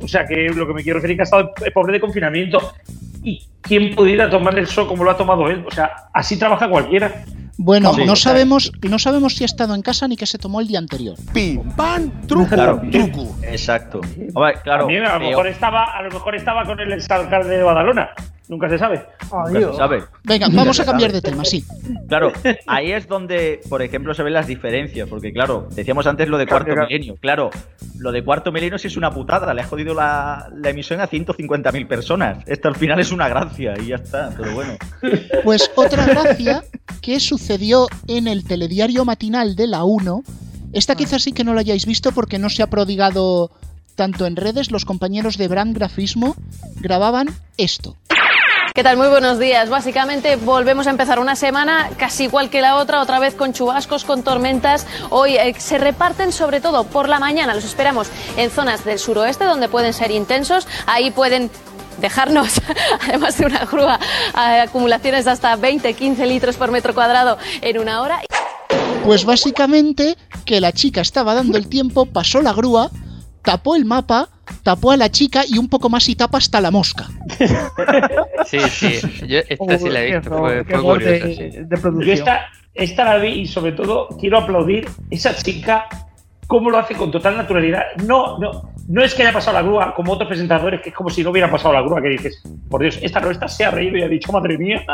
O 0.00 0.06
sea, 0.08 0.24
que 0.24 0.48
lo 0.50 0.66
que 0.68 0.72
me 0.72 0.82
quiero 0.84 0.98
referir 0.98 1.14
es 1.14 1.16
que 1.18 1.22
ha 1.22 1.24
estado 1.40 1.52
el 1.66 1.72
pobre 1.72 1.92
de 1.94 2.00
confinamiento. 2.00 2.72
¿Y 3.24 3.44
quién 3.60 3.94
pudiera 3.94 4.30
tomar 4.30 4.56
el 4.58 4.66
sol 4.66 4.86
como 4.86 5.02
lo 5.04 5.10
ha 5.10 5.16
tomado 5.16 5.48
él? 5.50 5.64
O 5.66 5.70
sea, 5.70 5.90
así 6.12 6.38
trabaja 6.38 6.68
cualquiera. 6.70 7.24
Bueno, 7.56 7.94
Sí. 7.94 8.04
no 8.04 8.16
sabemos, 8.16 8.72
no 8.82 8.98
sabemos 8.98 9.36
si 9.36 9.44
ha 9.44 9.46
estado 9.46 9.74
en 9.74 9.82
casa 9.82 10.08
ni 10.08 10.16
que 10.16 10.26
se 10.26 10.38
tomó 10.38 10.60
el 10.60 10.66
día 10.66 10.78
anterior. 10.78 11.16
Pim, 11.32 11.62
pam, 11.76 12.10
Claro, 12.48 12.82
Exacto. 13.42 14.00
Hombre, 14.34 14.54
claro, 14.62 14.80
También 14.84 15.04
a 15.04 15.14
lo 15.14 15.18
peor- 15.20 15.30
mejor 15.30 15.46
estaba, 15.46 15.84
a 15.84 16.02
lo 16.02 16.10
mejor 16.10 16.34
estaba 16.34 16.64
con 16.64 16.80
el 16.80 16.92
exalcalde 16.92 17.56
de 17.56 17.62
Badalona. 17.62 18.10
Nunca 18.48 18.68
se 18.68 18.78
sabe. 18.78 19.06
nunca 19.48 19.72
se 19.72 19.76
sabe. 19.76 20.04
Venga, 20.22 20.46
Nunca 20.48 20.60
vamos 20.60 20.80
a 20.80 20.84
cambiar 20.84 21.10
sabe. 21.10 21.20
de 21.20 21.30
tema, 21.30 21.44
sí. 21.44 21.64
Claro, 22.08 22.32
ahí 22.66 22.92
es 22.92 23.08
donde, 23.08 23.60
por 23.70 23.80
ejemplo, 23.80 24.12
se 24.12 24.22
ven 24.22 24.34
las 24.34 24.46
diferencias, 24.46 25.08
porque 25.08 25.32
claro, 25.32 25.68
decíamos 25.70 26.06
antes 26.06 26.28
lo 26.28 26.36
de 26.36 26.46
cuarto 26.46 26.72
claro. 26.72 26.86
milenio. 26.86 27.16
Claro, 27.16 27.50
lo 27.98 28.12
de 28.12 28.22
cuarto 28.22 28.52
milenio 28.52 28.78
sí 28.78 28.88
es 28.88 28.96
una 28.96 29.10
putada, 29.10 29.52
le 29.54 29.62
ha 29.62 29.66
jodido 29.66 29.94
la, 29.94 30.50
la 30.54 30.70
emisión 30.70 31.00
a 31.00 31.08
150.000 31.08 31.86
personas. 31.88 32.44
Esto 32.46 32.68
al 32.68 32.76
final 32.76 33.00
es 33.00 33.12
una 33.12 33.28
gracia 33.28 33.74
y 33.80 33.86
ya 33.86 33.96
está, 33.96 34.30
pero 34.36 34.54
bueno. 34.54 34.76
Pues 35.42 35.70
otra 35.74 36.04
gracia 36.06 36.64
que 37.00 37.20
sucedió 37.20 37.86
en 38.08 38.28
el 38.28 38.44
telediario 38.44 39.04
matinal 39.04 39.56
de 39.56 39.66
la 39.68 39.84
1, 39.84 40.22
esta 40.72 40.96
quizás 40.96 41.22
sí 41.22 41.32
que 41.32 41.44
no 41.44 41.54
la 41.54 41.60
hayáis 41.60 41.86
visto 41.86 42.12
porque 42.12 42.38
no 42.38 42.50
se 42.50 42.62
ha 42.62 42.66
prodigado 42.66 43.50
tanto 43.94 44.26
en 44.26 44.36
redes, 44.36 44.70
los 44.70 44.84
compañeros 44.84 45.38
de 45.38 45.48
Brand 45.48 45.74
Grafismo 45.74 46.34
grababan 46.80 47.28
esto. 47.56 47.96
¿Qué 48.76 48.82
tal? 48.82 48.96
Muy 48.96 49.06
buenos 49.06 49.38
días. 49.38 49.70
Básicamente 49.70 50.34
volvemos 50.34 50.88
a 50.88 50.90
empezar 50.90 51.20
una 51.20 51.36
semana 51.36 51.90
casi 51.96 52.24
igual 52.24 52.50
que 52.50 52.60
la 52.60 52.74
otra, 52.74 53.00
otra 53.00 53.20
vez 53.20 53.36
con 53.36 53.52
chubascos, 53.52 54.02
con 54.02 54.24
tormentas. 54.24 54.84
Hoy 55.10 55.36
eh, 55.36 55.54
se 55.58 55.78
reparten 55.78 56.32
sobre 56.32 56.60
todo 56.60 56.82
por 56.82 57.08
la 57.08 57.20
mañana. 57.20 57.54
Los 57.54 57.64
esperamos 57.64 58.08
en 58.36 58.50
zonas 58.50 58.84
del 58.84 58.98
suroeste 58.98 59.44
donde 59.44 59.68
pueden 59.68 59.92
ser 59.92 60.10
intensos. 60.10 60.66
Ahí 60.86 61.12
pueden 61.12 61.52
dejarnos, 62.00 62.60
además 63.00 63.38
de 63.38 63.46
una 63.46 63.64
grúa, 63.64 64.00
eh, 64.34 64.62
acumulaciones 64.62 65.24
de 65.24 65.30
hasta 65.30 65.56
20-15 65.56 66.26
litros 66.26 66.56
por 66.56 66.72
metro 66.72 66.94
cuadrado 66.94 67.38
en 67.60 67.78
una 67.78 68.02
hora. 68.02 68.22
Pues 69.04 69.24
básicamente 69.24 70.16
que 70.44 70.60
la 70.60 70.72
chica 70.72 71.00
estaba 71.00 71.34
dando 71.34 71.58
el 71.58 71.68
tiempo, 71.68 72.06
pasó 72.06 72.42
la 72.42 72.52
grúa, 72.52 72.90
tapó 73.44 73.76
el 73.76 73.84
mapa, 73.84 74.28
tapó 74.62 74.90
a 74.90 74.96
la 74.96 75.10
chica 75.10 75.42
y 75.46 75.58
un 75.58 75.68
poco 75.68 75.88
más 75.88 76.08
y 76.08 76.16
tapa 76.16 76.38
hasta 76.38 76.60
la 76.60 76.70
mosca. 76.70 77.06
Sí, 78.46 78.60
sí. 78.68 79.26
Yo 79.26 79.38
esta 79.48 79.78
sí 79.78 79.88
la 79.88 80.02
he 80.02 80.12
visto. 80.12 80.38
Fue, 80.38 80.64
fue 80.64 80.82
curiosa, 80.82 81.26
sí. 81.28 81.50
Yo 82.06 82.12
esta, 82.12 82.46
esta 82.74 83.04
la 83.04 83.16
vi 83.16 83.28
y 83.40 83.46
sobre 83.46 83.72
todo 83.72 84.08
quiero 84.20 84.38
aplaudir 84.38 84.86
esa 85.10 85.34
chica 85.34 85.86
cómo 86.46 86.70
lo 86.70 86.78
hace 86.78 86.94
con 86.94 87.10
total 87.10 87.36
naturalidad. 87.36 87.82
No, 88.06 88.38
no, 88.38 88.70
no 88.86 89.02
es 89.02 89.14
que 89.14 89.22
haya 89.22 89.32
pasado 89.32 89.56
la 89.56 89.62
grúa 89.62 89.94
como 89.94 90.12
otros 90.12 90.28
presentadores, 90.28 90.82
que 90.82 90.90
es 90.90 90.94
como 90.94 91.10
si 91.10 91.22
no 91.22 91.30
hubiera 91.30 91.50
pasado 91.50 91.72
la 91.72 91.80
grúa, 91.80 92.02
que 92.02 92.08
dices, 92.08 92.42
por 92.74 92.82
Dios, 92.82 92.98
esta 93.02 93.20
no, 93.20 93.30
esta 93.30 93.46
se 93.46 93.64
ha 93.64 93.70
reído 93.70 93.96
y 93.98 94.02
ha 94.02 94.08
dicho, 94.08 94.32
madre 94.32 94.58
mía, 94.58 94.84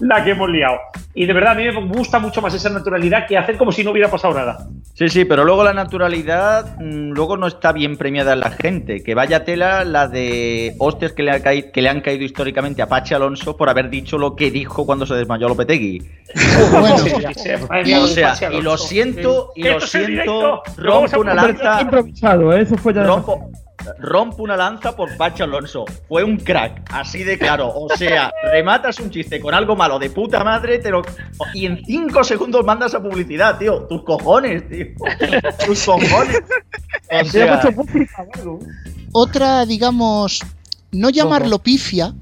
la 0.00 0.24
que 0.24 0.30
hemos 0.30 0.48
liado. 0.48 0.78
Y 1.12 1.26
de 1.26 1.34
verdad, 1.34 1.52
a 1.52 1.54
mí 1.54 1.64
me 1.64 1.86
gusta 1.94 2.18
mucho 2.18 2.40
más 2.40 2.54
esa 2.54 2.70
naturalidad 2.70 3.26
que 3.26 3.36
hacer 3.36 3.58
como 3.58 3.72
si 3.72 3.84
no 3.84 3.90
hubiera 3.90 4.10
pasado 4.10 4.32
nada. 4.32 4.66
Sí, 4.94 5.10
sí, 5.10 5.26
pero 5.26 5.44
luego 5.44 5.62
la 5.62 5.74
naturalidad 5.74 6.78
mm, 6.78 7.10
luego 7.10 7.36
no 7.36 7.46
está 7.46 7.72
bien 7.72 7.98
premiada 7.98 8.32
en 8.32 8.40
la 8.40 8.52
gente. 8.52 9.04
Que 9.04 9.14
vaya 9.14 9.44
tela 9.44 9.84
la 9.84 10.08
de 10.08 10.76
hostias 10.78 11.12
que 11.12 11.24
le, 11.24 11.32
ha 11.32 11.42
caído, 11.42 11.72
que 11.72 11.82
le 11.82 11.90
han 11.90 12.00
caído 12.00 12.24
históricamente 12.24 12.80
a 12.80 12.88
Pachi 12.88 13.12
Alonso 13.12 13.54
por 13.54 13.68
haber 13.68 13.90
dicho 13.90 14.16
lo 14.16 14.34
que 14.34 14.50
dijo 14.50 14.86
cuando 14.86 15.04
se 15.04 15.12
desmayó 15.12 15.46
Lopetegui. 15.46 16.08
Bueno, 16.70 16.94
o 18.02 18.06
sea, 18.06 18.34
y 18.50 18.62
lo 18.62 18.78
siento, 18.78 19.52
y 19.54 19.64
lo 19.64 19.78
siento, 19.82 20.62
rompo 20.78 21.20
una 21.20 21.34
lanza. 21.34 21.82
improvisado, 21.82 22.54
¿eh? 22.54 22.62
eso 22.62 22.78
fue 22.78 22.94
ya. 22.94 23.02
Rompo, 23.02 23.50
rompo 23.98 24.42
una 24.42 24.56
lanza 24.56 24.94
por 24.96 25.16
Pacho 25.16 25.44
Alonso. 25.44 25.84
Fue 26.08 26.24
un 26.24 26.36
crack, 26.38 26.82
así 26.92 27.22
de 27.24 27.38
claro. 27.38 27.68
O 27.74 27.88
sea, 27.96 28.32
rematas 28.52 28.98
un 29.00 29.10
chiste 29.10 29.40
con 29.40 29.54
algo 29.54 29.76
malo 29.76 29.98
de 29.98 30.10
puta 30.10 30.42
madre 30.44 30.78
te 30.78 30.90
lo- 30.90 31.02
y 31.54 31.66
en 31.66 31.84
cinco 31.84 32.22
segundos 32.24 32.64
mandas 32.64 32.94
a 32.94 33.02
publicidad, 33.02 33.58
tío. 33.58 33.82
Tus 33.88 34.02
cojones, 34.02 34.68
tío. 34.68 34.86
Tus 35.66 35.84
cojones. 35.84 36.38
O 37.10 37.24
sea, 37.30 37.60
Otra, 39.12 39.64
digamos, 39.66 40.40
no 40.92 41.08
llamarlo 41.10 41.58
pifia, 41.60 42.14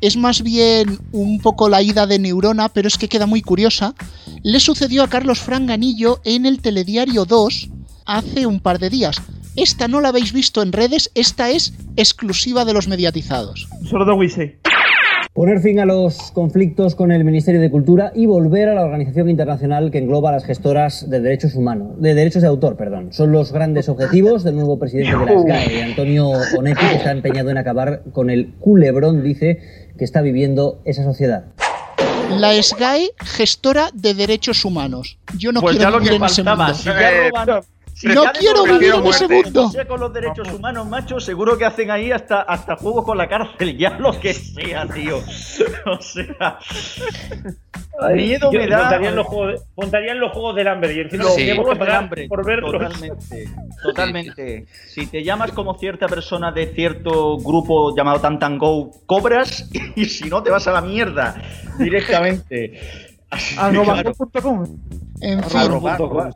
es 0.00 0.16
más 0.16 0.42
bien 0.42 0.98
un 1.12 1.40
poco 1.40 1.68
la 1.68 1.82
ida 1.82 2.06
de 2.06 2.18
neurona, 2.18 2.68
pero 2.70 2.88
es 2.88 2.96
que 2.98 3.08
queda 3.08 3.26
muy 3.26 3.42
curiosa. 3.42 3.94
Le 4.42 4.58
sucedió 4.60 5.02
a 5.02 5.08
Carlos 5.08 5.40
Franganillo 5.40 6.20
en 6.24 6.46
el 6.46 6.60
Telediario 6.62 7.24
2 7.26 7.68
hace 8.06 8.46
un 8.46 8.60
par 8.60 8.78
de 8.78 8.88
días. 8.90 9.20
Esta 9.56 9.88
no 9.88 10.00
la 10.00 10.08
habéis 10.08 10.32
visto 10.32 10.62
en 10.62 10.72
redes, 10.72 11.10
esta 11.14 11.50
es 11.50 11.72
exclusiva 11.96 12.64
de 12.64 12.72
los 12.72 12.88
mediatizados. 12.88 13.68
Solo 13.88 14.04
de 14.04 14.12
Wise. 14.12 14.58
Poner 15.32 15.60
fin 15.60 15.78
a 15.80 15.84
los 15.84 16.32
conflictos 16.32 16.94
con 16.94 17.12
el 17.12 17.24
Ministerio 17.24 17.60
de 17.60 17.70
Cultura 17.70 18.10
y 18.14 18.26
volver 18.26 18.68
a 18.68 18.74
la 18.74 18.82
organización 18.82 19.30
internacional 19.30 19.90
que 19.90 19.98
engloba 19.98 20.30
a 20.30 20.32
las 20.32 20.44
gestoras 20.44 21.08
de 21.08 21.20
derechos 21.20 21.54
humanos, 21.54 22.00
de 22.00 22.14
derechos 22.14 22.42
de 22.42 22.48
autor, 22.48 22.76
perdón. 22.76 23.12
Son 23.12 23.30
los 23.32 23.52
grandes 23.52 23.88
objetivos 23.88 24.42
del 24.44 24.56
nuevo 24.56 24.78
presidente 24.78 25.16
de 25.16 25.24
la 25.26 25.40
SGAE, 25.40 25.82
Antonio 25.84 26.30
Onetti, 26.58 26.84
que 26.84 26.94
está 26.96 27.12
empeñado 27.12 27.50
en 27.50 27.58
acabar 27.58 28.02
con 28.12 28.28
el 28.28 28.54
culebrón, 28.58 29.22
dice, 29.22 29.60
que 29.98 30.04
está 30.04 30.20
viviendo 30.20 30.80
esa 30.84 31.04
sociedad. 31.04 31.44
La 32.30 32.52
SGAE, 32.60 33.10
gestora 33.18 33.90
de 33.94 34.14
derechos 34.14 34.64
humanos. 34.64 35.18
Yo 35.38 35.52
no 35.52 35.60
pues 35.60 35.74
ya 35.76 35.78
quiero 35.90 35.92
lo 35.92 35.98
vivir 35.98 36.10
que 36.10 36.16
en 36.16 36.24
ese 36.24 36.42
mundo. 36.42 36.74
Si 36.74 36.84
ya 36.84 37.10
roban- 37.30 37.62
si 38.00 38.08
No 38.08 38.24
quiero 38.38 38.64
vivir 38.64 38.94
ese 39.04 39.28
mundo. 39.28 39.70
no 39.76 39.86
con 39.86 40.00
los 40.00 40.12
derechos 40.12 40.50
humanos, 40.52 40.88
macho, 40.88 41.20
seguro 41.20 41.58
que 41.58 41.66
hacen 41.66 41.90
ahí 41.90 42.10
hasta, 42.10 42.40
hasta 42.42 42.76
juegos 42.76 43.04
con 43.04 43.18
la 43.18 43.28
cárcel, 43.28 43.76
ya 43.78 43.90
lo 43.98 44.18
que 44.18 44.32
sea, 44.32 44.86
tío. 44.86 45.18
O 45.18 46.00
sea. 46.00 46.58
Miedo 48.14 48.50
Yo- 48.50 48.58
me 48.60 48.66
da. 48.66 48.78
Montarían 48.80 49.14
los, 49.16 49.26
juegos 49.26 49.52
de- 49.52 49.66
montarían 49.76 50.20
los 50.20 50.32
juegos 50.32 50.56
del 50.56 50.68
hambre 50.68 50.94
y 50.94 51.00
encima 51.00 51.24
Los 51.24 51.34
juegos 51.34 51.78
que 51.78 51.84
del 51.84 51.90
hambre, 51.94 52.28
por 52.28 52.44
verlos. 52.46 52.72
Totalmente, 52.72 53.44
totalmente. 53.82 54.66
Si 54.88 55.06
te 55.06 55.22
llamas 55.22 55.52
como 55.52 55.74
cierta 55.78 56.06
persona 56.08 56.50
de 56.52 56.68
cierto 56.68 57.36
grupo 57.36 57.94
llamado 57.94 58.20
Tantango, 58.20 58.90
cobras 59.06 59.68
y 59.96 60.06
si 60.06 60.30
no 60.30 60.42
te 60.42 60.50
vas 60.50 60.66
a 60.66 60.72
la 60.72 60.80
mierda 60.80 61.34
directamente. 61.78 62.80
Arroba.com. 63.58 64.64
En 65.22 65.44
fin, 65.44 65.60
Arroba, 65.60 65.94
arroba. 65.94 66.30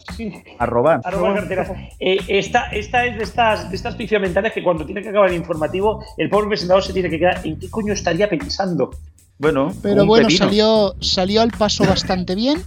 Arroba. 0.59 1.01
Arroba 1.03 1.35
carteras. 1.35 1.71
Eh, 1.99 2.19
esta, 2.29 2.67
esta 2.67 3.07
es 3.07 3.17
de 3.17 3.25
estas, 3.25 3.71
de 3.71 3.77
estas 3.77 3.95
pifias 3.95 4.21
mentales 4.21 4.53
que 4.53 4.63
cuando 4.63 4.85
tiene 4.85 5.03
que 5.03 5.09
acabar 5.09 5.31
el 5.31 5.37
informativo, 5.37 6.05
el 6.19 6.29
pobre 6.29 6.49
presentador 6.49 6.83
se 6.83 6.93
tiene 6.93 7.09
que 7.09 7.19
quedar. 7.19 7.41
¿En 7.45 7.59
qué 7.59 7.71
coño 7.71 7.95
estaría 7.95 8.29
pensando? 8.29 8.91
Bueno, 9.39 9.73
Pero 9.83 10.05
bueno, 10.07 10.29
pepino. 10.29 10.45
salió, 10.45 10.95
salió 11.01 11.41
al 11.41 11.51
paso 11.51 11.85
bastante 11.87 12.35
bien, 12.35 12.63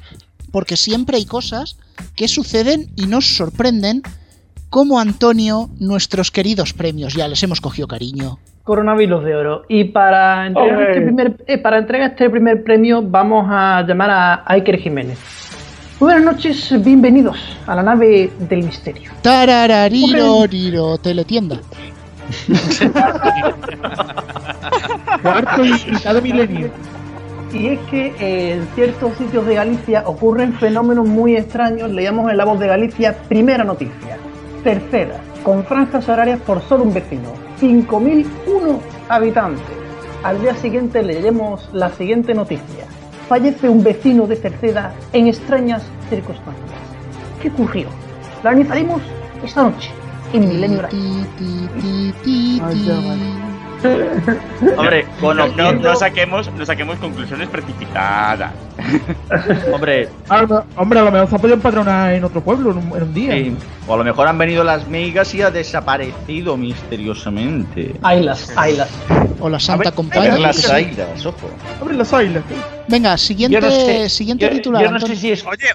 porque 0.52 0.76
siempre 0.76 1.18
hay 1.18 1.26
cosas 1.26 1.78
que 2.16 2.28
suceden 2.28 2.92
y 2.96 3.06
nos 3.06 3.36
sorprenden, 3.38 4.02
como 4.70 5.00
Antonio, 5.00 5.70
nuestros 5.80 6.32
queridos 6.32 6.74
premios. 6.74 7.14
Ya 7.14 7.28
les 7.28 7.42
hemos 7.44 7.62
cogido 7.62 7.88
cariño. 7.88 8.40
Coronavirus 8.68 9.24
de 9.24 9.34
oro. 9.34 9.64
Y 9.70 9.86
para 9.86 10.46
entregar, 10.46 10.82
este 10.82 11.02
primer, 11.02 11.38
eh, 11.48 11.58
para 11.58 11.78
entregar 11.78 12.10
este 12.12 12.30
primer 12.30 12.66
premio 12.66 13.02
vamos 13.02 13.48
a 13.50 13.82
llamar 13.88 14.10
a 14.12 14.44
Iker 14.46 14.78
Jiménez. 14.78 15.18
Muy 16.02 16.12
buenas 16.12 16.34
noches, 16.36 16.84
bienvenidos 16.84 17.58
a 17.66 17.76
la 17.76 17.84
nave 17.84 18.30
del 18.38 18.64
misterio. 18.64 19.10
Tararariroriro, 19.22 20.98
teletienda. 20.98 21.62
Cuarto 25.22 25.64
invitado 25.64 26.22
milenio. 26.22 26.70
Y 27.54 27.68
es 27.68 27.80
que 27.90 28.08
eh, 28.20 28.56
en 28.56 28.68
ciertos 28.76 29.14
sitios 29.14 29.46
de 29.46 29.56
Galicia 29.56 30.04
ocurren 30.06 30.52
fenómenos 30.52 31.08
muy 31.08 31.38
extraños. 31.38 31.90
Leíamos 31.90 32.30
en 32.30 32.36
La 32.36 32.44
Voz 32.44 32.60
de 32.60 32.68
Galicia, 32.68 33.16
primera 33.30 33.64
noticia. 33.64 34.18
Tercera, 34.62 35.22
con 35.42 35.64
franjas 35.64 36.10
horarias 36.10 36.42
por 36.42 36.62
solo 36.64 36.84
un 36.84 36.94
vecino. 36.94 37.47
5.001 37.60 38.80
habitantes. 39.10 39.66
Al 40.24 40.42
día 40.42 40.56
siguiente 40.56 41.02
leeremos 41.04 41.70
la 41.74 41.90
siguiente 41.92 42.34
noticia. 42.34 42.86
Fallece 43.28 43.70
un 43.70 43.84
vecino 43.84 44.28
de 44.28 44.36
Cerceda 44.36 44.94
en 45.14 45.28
extrañas 45.28 45.84
circunstancias. 46.10 46.80
¿Qué 47.42 47.50
ocurrió? 47.50 47.88
Lo 48.44 48.50
analizaremos 48.50 49.02
esta 49.44 49.64
noche 49.64 49.92
en 50.34 50.48
Milenio 50.48 50.82
Radio. 50.82 51.00
Hombre, 54.78 55.04
No, 55.22 55.34
no, 55.34 55.44
conociendo... 55.46 55.90
no 55.90 55.96
saquemos, 55.96 56.52
no 56.54 56.66
saquemos 56.66 56.98
conclusiones 56.98 57.48
precipitadas. 57.50 58.52
Hombre, 59.74 60.10
A 60.30 60.42
lo- 60.44 60.66
hombre, 60.76 61.00
a 61.00 61.04
lo 61.04 61.12
mejor 61.12 61.30
se 61.30 61.36
ha 61.36 61.40
podido 61.40 61.56
empadronar 61.56 62.14
en 62.14 62.24
otro 62.24 62.42
pueblo 62.42 62.72
en 62.72 62.78
un, 62.78 62.98
en 62.98 63.04
un 63.04 63.14
día. 63.14 63.32
sí, 63.34 63.56
o 63.88 63.94
a 63.94 63.98
lo 63.98 64.04
mejor 64.04 64.28
han 64.28 64.38
venido 64.38 64.64
las 64.64 64.88
migas 64.88 65.34
y 65.34 65.42
ha 65.42 65.50
desaparecido 65.52 66.58
misteriosamente. 66.58 67.94
Ailas, 68.02 68.52
Ailas. 68.56 68.90
O 69.40 69.50
la 69.50 69.60
Santa 69.60 69.84
A 69.90 69.92
ver 69.92 69.94
Compañía. 69.94 70.38
las 70.38 70.70
ailas, 70.70 71.26
ojo. 71.26 71.50
Abre 71.82 71.96
las 71.96 72.12
ailas. 72.14 72.44
Venga, 72.88 73.18
siguiente, 73.18 73.56
Yo 73.56 73.62
no 73.62 73.70
sé, 73.72 74.10
siguiente 74.10 74.46
yo- 74.46 74.52
titular. 74.52 74.84
yo 74.84 74.92
no 74.92 75.00
sé 75.00 75.16
si 75.16 75.32
es 75.32 75.46
Oye, 75.46 75.68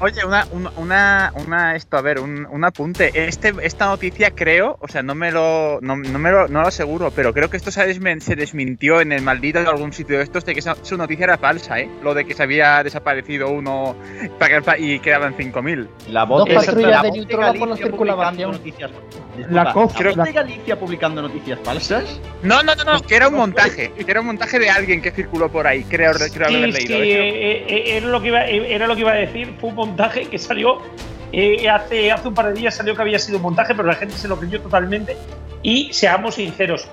oye, 0.00 0.24
una, 0.24 0.46
una, 0.52 0.70
una, 0.76 1.32
una- 1.46 1.76
esto, 1.76 1.96
a 1.96 2.02
ver, 2.02 2.20
un, 2.20 2.46
un 2.50 2.64
apunte. 2.64 3.10
Este, 3.28 3.52
esta 3.62 3.86
noticia 3.86 4.30
creo, 4.30 4.78
o 4.80 4.88
sea, 4.88 5.02
no 5.02 5.14
me 5.14 5.30
lo, 5.32 5.78
no, 5.82 5.96
no 5.96 6.18
me 6.18 6.30
lo, 6.30 6.48
no 6.48 6.60
lo 6.62 6.68
aseguro, 6.68 7.10
pero 7.14 7.32
creo 7.32 7.47
que 7.50 7.56
esto 7.56 7.70
se, 7.70 7.82
desmen- 7.88 8.20
se 8.20 8.36
desmintió 8.36 9.00
en 9.00 9.12
el 9.12 9.22
maldito 9.22 9.60
de 9.60 9.66
algún 9.68 9.92
sitio 9.92 10.18
de 10.18 10.24
estos 10.24 10.44
de 10.44 10.52
que 10.54 10.60
esa, 10.60 10.76
su 10.82 10.96
noticia 10.96 11.24
era 11.24 11.38
falsa, 11.38 11.78
¿eh? 11.80 11.88
Lo 12.02 12.14
de 12.14 12.24
que 12.24 12.34
se 12.34 12.42
había 12.42 12.82
desaparecido 12.82 13.48
uno 13.50 13.96
y 14.78 14.98
quedaban 15.00 15.36
5.000. 15.36 15.88
La 16.08 16.24
voz 16.24 16.40
Dos 16.40 16.48
de- 16.48 16.54
patrullas 16.54 16.90
la 16.90 17.02
de 17.02 17.08
por 17.26 17.40
la 17.40 17.46
Galicia 17.46 17.76
circunvalación. 17.76 17.90
publicando 17.90 18.52
Noticias, 18.52 18.90
La 19.50 19.72
COF, 19.72 20.00
¿la 20.00 20.10
voz 20.12 20.24
de 20.24 20.32
Galicia 20.32 20.78
publicando 20.78 21.22
noticias 21.22 21.58
falsas? 21.62 22.20
No, 22.42 22.62
no, 22.62 22.74
no, 22.74 22.84
no, 22.84 23.00
que 23.02 23.16
era 23.16 23.28
un 23.28 23.34
montaje, 23.34 23.92
que 23.92 24.10
era 24.10 24.20
un 24.20 24.26
montaje 24.26 24.58
de 24.58 24.70
alguien 24.70 25.00
que 25.02 25.10
circuló 25.10 25.48
por 25.50 25.66
ahí, 25.66 25.84
creo, 25.84 26.12
creo 26.32 26.48
haber 26.48 26.72
Sí, 26.74 26.82
sí, 26.82 26.88
leído. 26.88 27.02
¿eh? 27.04 27.28
eh, 27.28 27.64
eh, 27.68 27.96
era, 27.98 28.06
lo 28.08 28.20
que 28.20 28.28
iba, 28.28 28.46
eh, 28.46 28.74
era 28.74 28.86
lo 28.86 28.94
que 28.94 29.00
iba 29.02 29.12
a 29.12 29.16
decir. 29.16 29.54
Fue 29.60 29.70
un 29.70 29.76
montaje 29.76 30.26
que 30.26 30.38
salió 30.38 30.78
eh, 31.32 31.68
hace, 31.68 32.10
hace 32.10 32.28
un 32.28 32.34
par 32.34 32.46
de 32.52 32.54
días, 32.60 32.74
salió 32.74 32.94
que 32.96 33.02
había 33.02 33.18
sido 33.18 33.36
un 33.38 33.42
montaje, 33.42 33.74
pero 33.74 33.86
la 33.86 33.94
gente 33.94 34.14
se 34.16 34.28
lo 34.28 34.38
creyó 34.38 34.60
totalmente. 34.60 35.16
Y 35.62 35.92
seamos 35.92 36.36
sinceros, 36.36 36.88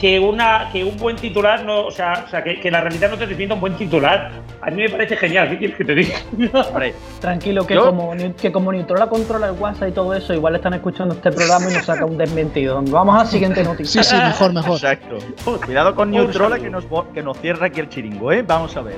que, 0.00 0.18
una, 0.20 0.68
que 0.72 0.84
un 0.84 0.96
buen 0.96 1.16
titular, 1.16 1.64
no, 1.64 1.86
o 1.86 1.90
sea, 1.90 2.24
o 2.26 2.30
sea 2.30 2.42
que, 2.42 2.60
que 2.60 2.70
la 2.70 2.80
realidad 2.80 3.10
no 3.10 3.16
te 3.16 3.26
defienda 3.26 3.54
un 3.54 3.60
buen 3.60 3.74
titular, 3.74 4.30
a 4.60 4.70
mí 4.70 4.82
me 4.82 4.88
parece 4.88 5.16
genial. 5.16 5.48
¿Qué 5.50 5.58
quieres 5.58 5.76
que 5.76 5.84
te 5.84 5.94
diga? 5.94 6.16
Hombre, 6.68 6.94
Tranquilo, 7.20 7.66
que 7.66 7.74
Yo- 7.74 7.86
como, 7.86 8.12
que 8.40 8.52
como 8.52 8.72
Neutrola 8.72 9.06
controla 9.08 9.48
el 9.48 9.52
WhatsApp 9.58 9.88
y 9.88 9.92
todo 9.92 10.12
eso, 10.14 10.34
igual 10.34 10.56
están 10.56 10.74
escuchando 10.74 11.14
este 11.14 11.30
programa 11.32 11.70
y 11.70 11.74
nos 11.74 11.84
saca 11.86 12.04
un 12.04 12.18
desmentido. 12.18 12.82
Vamos 12.88 13.14
a 13.14 13.18
la 13.18 13.26
siguiente 13.26 13.62
noticia. 13.64 14.02
Sí, 14.02 14.10
sí, 14.14 14.22
mejor, 14.22 14.52
mejor. 14.52 14.72
exacto. 14.76 15.18
Cuidado 15.64 15.94
con 15.94 16.10
Neutrola 16.10 16.58
que 16.58 16.68
nos, 16.70 16.84
que 17.14 17.22
nos 17.22 17.38
cierra 17.38 17.66
aquí 17.66 17.80
el 17.80 17.88
chiringo, 17.88 18.32
¿eh? 18.32 18.42
Vamos 18.42 18.76
a 18.76 18.82
ver. 18.82 18.96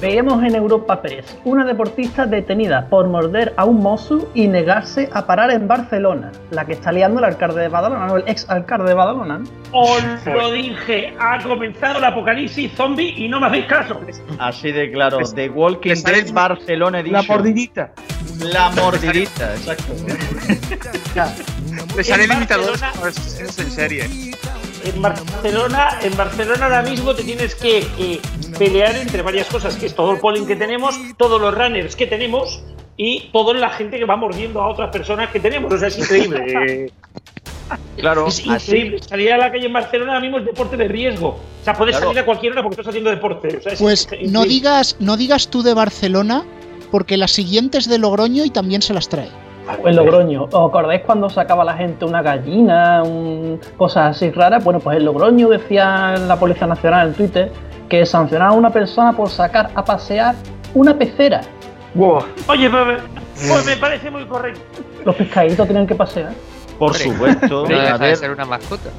Veíamos 0.00 0.42
en 0.44 0.54
Europa 0.54 1.00
Press 1.02 1.36
una 1.44 1.64
deportista 1.64 2.26
detenida 2.26 2.86
por 2.88 3.06
morder 3.08 3.54
a 3.56 3.64
un 3.64 3.80
mozo 3.82 4.28
y 4.34 4.46
negarse 4.48 5.08
a 5.12 5.26
parar 5.26 5.50
en 5.50 5.66
Barcelona. 5.66 6.30
La 6.50 6.64
que 6.64 6.74
está 6.74 6.92
liando 6.92 7.18
el 7.18 7.24
alcalde 7.24 7.62
de 7.62 7.68
Badalona, 7.68 8.06
no, 8.06 8.16
el 8.16 8.24
ex 8.26 8.48
alcalde 8.50 8.88
de 8.88 8.94
Badalona. 8.94 9.38
¿no? 9.38 9.44
Lo 10.34 10.52
dije, 10.52 11.14
ha 11.18 11.42
comenzado 11.42 11.98
el 11.98 12.04
apocalipsis 12.04 12.72
zombie 12.74 13.14
y 13.16 13.28
no 13.28 13.40
me 13.40 13.46
hacéis 13.46 13.66
caso. 13.66 14.00
Así 14.38 14.72
de 14.72 14.90
claro. 14.90 15.18
The 15.18 15.50
Walking 15.50 16.02
Dead 16.04 16.32
Barcelona 16.32 17.00
Edition. 17.00 17.26
La 17.26 17.34
mordidita. 17.34 17.92
La 18.38 18.70
mordidita, 18.70 19.54
exacto. 19.54 19.94
Le 21.96 22.04
sale 22.04 22.24
En 22.24 22.30
limitador 22.30 22.78
en 23.04 23.70
serie. 23.70 24.08
En 24.84 25.02
Barcelona, 25.02 25.98
en 26.02 26.16
Barcelona 26.16 26.66
ahora 26.66 26.82
mismo 26.82 27.14
te 27.14 27.24
tienes 27.24 27.54
que 27.54 27.78
eh, 27.98 28.20
pelear 28.58 28.96
entre 28.96 29.22
varias 29.22 29.48
cosas, 29.48 29.76
que 29.76 29.86
es 29.86 29.94
todo 29.94 30.12
el 30.12 30.20
polling 30.20 30.46
que 30.46 30.56
tenemos, 30.56 30.98
todos 31.16 31.40
los 31.40 31.54
runners 31.54 31.96
que 31.96 32.06
tenemos 32.06 32.62
y 32.96 33.28
toda 33.32 33.54
la 33.54 33.70
gente 33.70 33.98
que 33.98 34.04
va 34.04 34.16
mordiendo 34.16 34.60
a 34.60 34.68
otras 34.68 34.90
personas 34.90 35.30
que 35.30 35.40
tenemos. 35.40 35.72
O 35.72 35.78
sea, 35.78 35.88
es 35.88 35.98
increíble. 35.98 36.92
Claro, 37.96 38.26
es 38.28 38.44
así. 38.48 38.70
increíble. 38.70 38.98
Salir 39.02 39.32
a 39.32 39.38
la 39.38 39.50
calle 39.50 39.66
en 39.66 39.72
Barcelona 39.72 40.12
ahora 40.12 40.20
mismo 40.20 40.38
es 40.38 40.44
deporte 40.46 40.76
de 40.76 40.86
riesgo. 40.88 41.28
O 41.28 41.64
sea, 41.64 41.74
puedes 41.74 41.96
Claro. 41.96 42.10
salir 42.10 42.20
a 42.22 42.24
cualquier 42.24 42.52
hora 42.52 42.62
porque 42.62 42.74
estás 42.74 42.88
haciendo 42.88 43.10
deporte. 43.10 43.56
O 43.56 43.60
sea, 43.60 43.72
es 43.72 43.80
Pues 43.80 44.04
increíble. 44.04 44.32
no 44.32 44.44
digas, 44.44 44.96
no 45.00 45.16
digas 45.16 45.48
tú 45.48 45.62
de 45.62 45.74
Barcelona, 45.74 46.44
porque 46.90 47.16
la 47.16 47.28
siguiente 47.28 47.78
es 47.78 47.88
de 47.88 47.98
Logroño 47.98 48.44
y 48.44 48.50
también 48.50 48.80
se 48.82 48.94
las 48.94 49.08
trae. 49.08 49.28
En 49.84 49.96
Logroño. 49.96 50.44
¿Os 50.44 50.68
acordáis 50.70 51.02
cuando 51.04 51.28
sacaba 51.28 51.62
la 51.64 51.74
gente 51.74 52.04
una 52.06 52.22
gallina, 52.22 53.02
un- 53.02 53.60
cosas 53.76 54.16
así 54.16 54.30
raras? 54.30 54.64
Bueno, 54.64 54.80
pues 54.80 54.96
en 54.96 55.04
Logroño 55.04 55.48
decía 55.50 56.14
la 56.16 56.38
Policía 56.38 56.66
Nacional 56.66 57.08
en 57.08 57.14
Twitter 57.14 57.52
que 57.88 58.06
sancionaba 58.06 58.52
a 58.52 58.54
una 58.54 58.70
persona 58.70 59.12
por 59.14 59.28
sacar 59.28 59.70
a 59.74 59.84
pasear 59.84 60.34
una 60.72 60.96
pecera. 60.96 61.42
Oye, 61.96 62.70
pues, 62.70 63.02
pues 63.48 63.66
me 63.66 63.76
parece 63.76 64.10
muy 64.10 64.24
correcto. 64.24 64.60
Los 65.04 65.14
pescaditos 65.16 65.66
tienen 65.66 65.86
que 65.86 65.94
pasear. 65.94 66.32
Por 66.78 66.90
Hombre, 66.92 67.04
supuesto. 67.04 67.62
No 67.68 67.68
deja 67.68 67.98
de 67.98 68.16
ser 68.16 68.30
una 68.30 68.44
mascota. 68.44 68.90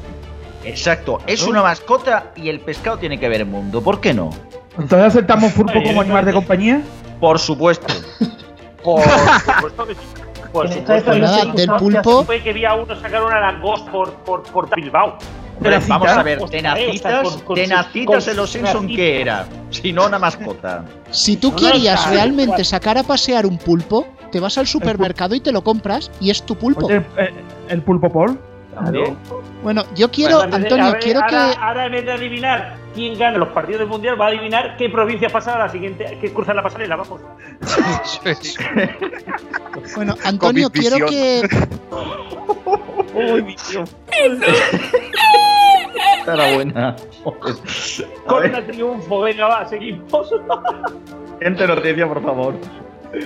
exacto. 0.66 1.20
Es 1.28 1.44
una 1.44 1.62
mascota 1.62 2.32
y 2.36 2.50
el 2.50 2.60
pescado 2.60 2.98
tiene 2.98 3.20
que 3.20 3.30
ver 3.30 3.42
en 3.42 3.50
mundo. 3.52 3.82
¿Por 3.82 4.00
qué 4.02 4.14
no? 4.14 4.30
Entonces 4.78 5.08
aceptamos 5.08 5.52
pulpo 5.54 5.80
Oye, 5.80 5.88
como 5.88 6.02
animal 6.02 6.26
de 6.26 6.34
compañía. 6.34 6.82
Por 7.20 7.40
supuesto. 7.40 7.88
Por 8.84 9.02
supuesto 9.04 9.88
que 9.88 9.94
sí. 9.96 10.00
Por 10.52 10.66
En 10.68 10.74
supuesto. 10.74 11.12
Pues 11.12 11.20
nada, 11.22 11.46
del 11.54 11.70
pulpo, 11.74 12.24
Fue 12.26 12.42
que 12.42 12.54
vi 12.54 12.66
a 12.66 12.74
uno 12.76 12.96
sacar 13.00 13.24
una 13.24 13.40
langosta 13.40 13.92
por, 13.92 14.14
por, 14.24 14.44
por 14.44 14.74
Bilbao. 14.76 15.18
Tenacita. 15.62 15.98
vamos 15.98 16.10
a 16.10 16.24
ver, 16.24 16.40
tenacitas, 16.50 17.44
tenacitas 17.54 18.28
en 18.30 18.38
los 18.38 18.50
Simpson, 18.50 18.88
¿qué 18.88 19.20
era? 19.22 19.46
Si 19.70 19.92
no, 19.92 20.06
una 20.08 20.18
mascota. 20.18 20.86
si 21.12 21.36
tú 21.36 21.54
querías 21.54 22.10
realmente 22.10 22.64
sacar 22.64 22.98
a 22.98 23.04
pasear 23.04 23.46
un 23.46 23.58
pulpo, 23.58 24.08
te 24.30 24.40
vas 24.40 24.58
al 24.58 24.68
supermercado 24.68 25.36
y 25.36 25.40
te 25.40 25.52
lo 25.52 25.64
compras 25.64 26.12
y 26.20 26.30
es 26.30 26.44
tu 26.44 26.56
pulpo. 26.56 26.88
Oye, 26.88 27.04
eh, 27.18 27.34
el 27.70 27.82
pulpo 27.82 28.10
Paul. 28.12 28.40
También. 28.74 29.18
Bueno, 29.64 29.84
yo 29.96 30.10
quiero, 30.10 30.38
Bueno, 30.38 30.56
Antonio, 30.56 30.92
ver, 30.92 31.00
quiero 31.02 31.20
ahora, 31.22 31.52
que... 31.52 31.58
Ahora 31.60 31.86
en 31.88 31.92
vez 31.92 32.06
de 32.06 32.12
adivinar 32.12 32.78
quién 32.94 33.18
gana 33.18 33.38
los 33.38 33.50
partidos 33.50 33.80
del 33.80 33.90
mundial, 33.90 34.20
va 34.20 34.26
a 34.26 34.30
adivinar 34.30 34.78
qué 34.78 34.90
provincia 34.90 35.30
pasa 35.30 35.56
a 35.56 35.60
la 35.60 35.70
siguiente, 35.70 36.18
que 36.22 36.32
cruza 36.32 36.54
la 36.54 36.64
pasarela, 36.64 36.96
vamos. 36.96 37.22
Bueno, 39.96 40.16
Antonio, 40.24 40.70
Covid 40.70 40.80
quiero 40.80 41.08
visión. 41.08 41.10
que... 41.10 41.50
Uy, 43.14 43.44
mi 43.44 43.56
Dios. 43.70 43.96
Estará 46.20 46.54
buena. 46.54 46.96
Con 48.28 48.46
el 48.46 48.68
triunfo, 48.68 49.22
venga, 49.22 49.48
va, 49.48 49.66
seguimos. 49.68 50.30
Siguiente 51.40 51.68
noticia, 51.68 52.08
por 52.08 52.24
favor. 52.24 52.56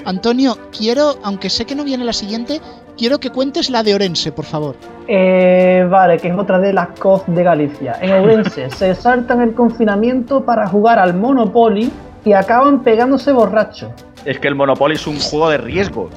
Antonio, 0.05 0.57
quiero, 0.77 1.15
aunque 1.23 1.49
sé 1.49 1.65
que 1.65 1.75
no 1.75 1.83
viene 1.83 2.03
la 2.05 2.13
siguiente, 2.13 2.61
quiero 2.97 3.19
que 3.19 3.29
cuentes 3.29 3.69
la 3.69 3.83
de 3.83 3.95
Orense, 3.95 4.31
por 4.31 4.45
favor. 4.45 4.75
Eh, 5.07 5.85
vale, 5.89 6.17
que 6.17 6.29
es 6.29 6.37
otra 6.37 6.59
de 6.59 6.71
las 6.73 6.87
COF 6.99 7.27
de 7.27 7.43
Galicia. 7.43 7.97
En 8.01 8.13
Ourense 8.13 8.69
se 8.75 8.95
saltan 8.95 9.41
el 9.41 9.53
confinamiento 9.53 10.43
para 10.45 10.67
jugar 10.67 10.99
al 10.99 11.13
Monopoly 11.13 11.91
y 12.25 12.33
acaban 12.33 12.83
pegándose 12.83 13.31
borrachos. 13.33 13.89
Es 14.25 14.39
que 14.39 14.47
el 14.47 14.55
Monopoly 14.55 14.95
es 14.95 15.05
un 15.07 15.19
juego 15.19 15.49
de 15.49 15.57
riesgo. 15.57 16.09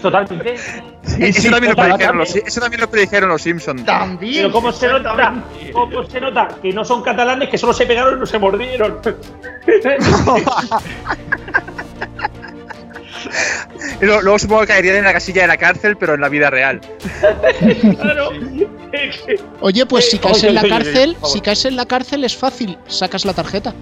Totalmente. 0.00 0.54
eso, 0.54 1.50
también 1.50 1.70
lo 1.72 1.76
total- 1.76 1.88
predijeron 1.90 2.18
los, 2.18 2.36
eso 2.36 2.60
también 2.60 2.80
lo 2.80 2.88
predijeron 2.90 3.28
los 3.28 3.42
Simpsons. 3.42 3.84
También. 3.84 4.44
Pero 4.44 4.52
¿cómo 4.52 4.72
se 4.72 4.88
nota? 4.88 5.34
¿Cómo 5.72 6.04
se 6.04 6.20
nota? 6.20 6.48
Que 6.62 6.72
no 6.72 6.84
son 6.84 7.02
catalanes, 7.02 7.48
que 7.50 7.58
solo 7.58 7.72
se 7.74 7.84
pegaron 7.86 8.16
y 8.16 8.20
no 8.20 8.26
se 8.26 8.38
mordieron. 8.38 8.98
Luego, 14.00 14.38
supongo 14.38 14.62
que 14.62 14.68
caerían 14.68 14.96
en 14.96 15.04
la 15.04 15.12
casilla 15.12 15.42
de 15.42 15.48
la 15.48 15.56
cárcel, 15.56 15.96
pero 15.96 16.14
en 16.14 16.20
la 16.20 16.28
vida 16.28 16.50
real. 16.50 16.80
claro. 18.00 18.30
Oye, 19.60 19.86
pues 19.86 20.10
si 20.10 20.18
caes 20.18 20.42
en 20.44 20.54
la 20.54 20.62
cárcel, 20.62 21.16
si 21.24 21.40
caes 21.40 21.64
en 21.64 21.76
la 21.76 21.86
cárcel 21.86 22.24
es 22.24 22.36
fácil, 22.36 22.76
sacas 22.86 23.24
la 23.24 23.32
tarjeta. 23.32 23.74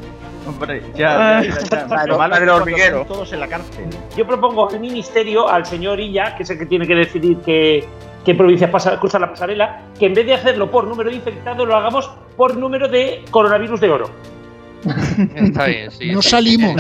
Hombre, 0.47 0.83
ya, 0.95 1.43
ya, 1.43 1.59
ya, 1.71 1.89
ya. 1.89 2.07
Lo 2.07 2.19
malo 2.19 2.41
del 2.41 2.49
hormiguero. 2.49 3.03
están 3.03 3.15
Todos 3.17 3.33
en 3.33 3.41
la 3.41 3.49
cárcel. 3.49 3.85
Yo 4.17 4.27
propongo 4.27 4.69
al 4.69 4.81
ministerio, 4.81 5.49
al 5.49 5.67
señor 5.67 6.01
Illa, 6.01 6.35
que 6.37 6.43
es 6.43 6.51
el 6.51 6.59
que 6.59 6.67
tiene 6.67 6.87
que 6.87 6.95
decidir 6.95 7.37
qué, 7.45 7.85
qué 8.25 8.35
provincias 8.35 8.71
pasa, 8.71 8.99
cruzan 8.99 9.21
la 9.23 9.31
pasarela, 9.31 9.83
que 9.99 10.07
en 10.07 10.15
vez 10.15 10.25
de 10.27 10.35
hacerlo 10.35 10.71
por 10.71 10.87
número 10.87 11.11
de 11.11 11.17
infectados, 11.17 11.69
lo 11.69 11.77
hagamos 11.77 12.11
por 12.37 12.57
número 12.57 12.89
de 12.89 13.25
coronavirus 13.31 13.81
de 13.81 13.91
oro. 13.91 14.11
Está 15.35 15.67
bien, 15.67 15.91
sí. 15.91 16.13
No 16.13 16.23
salimos. 16.23 16.77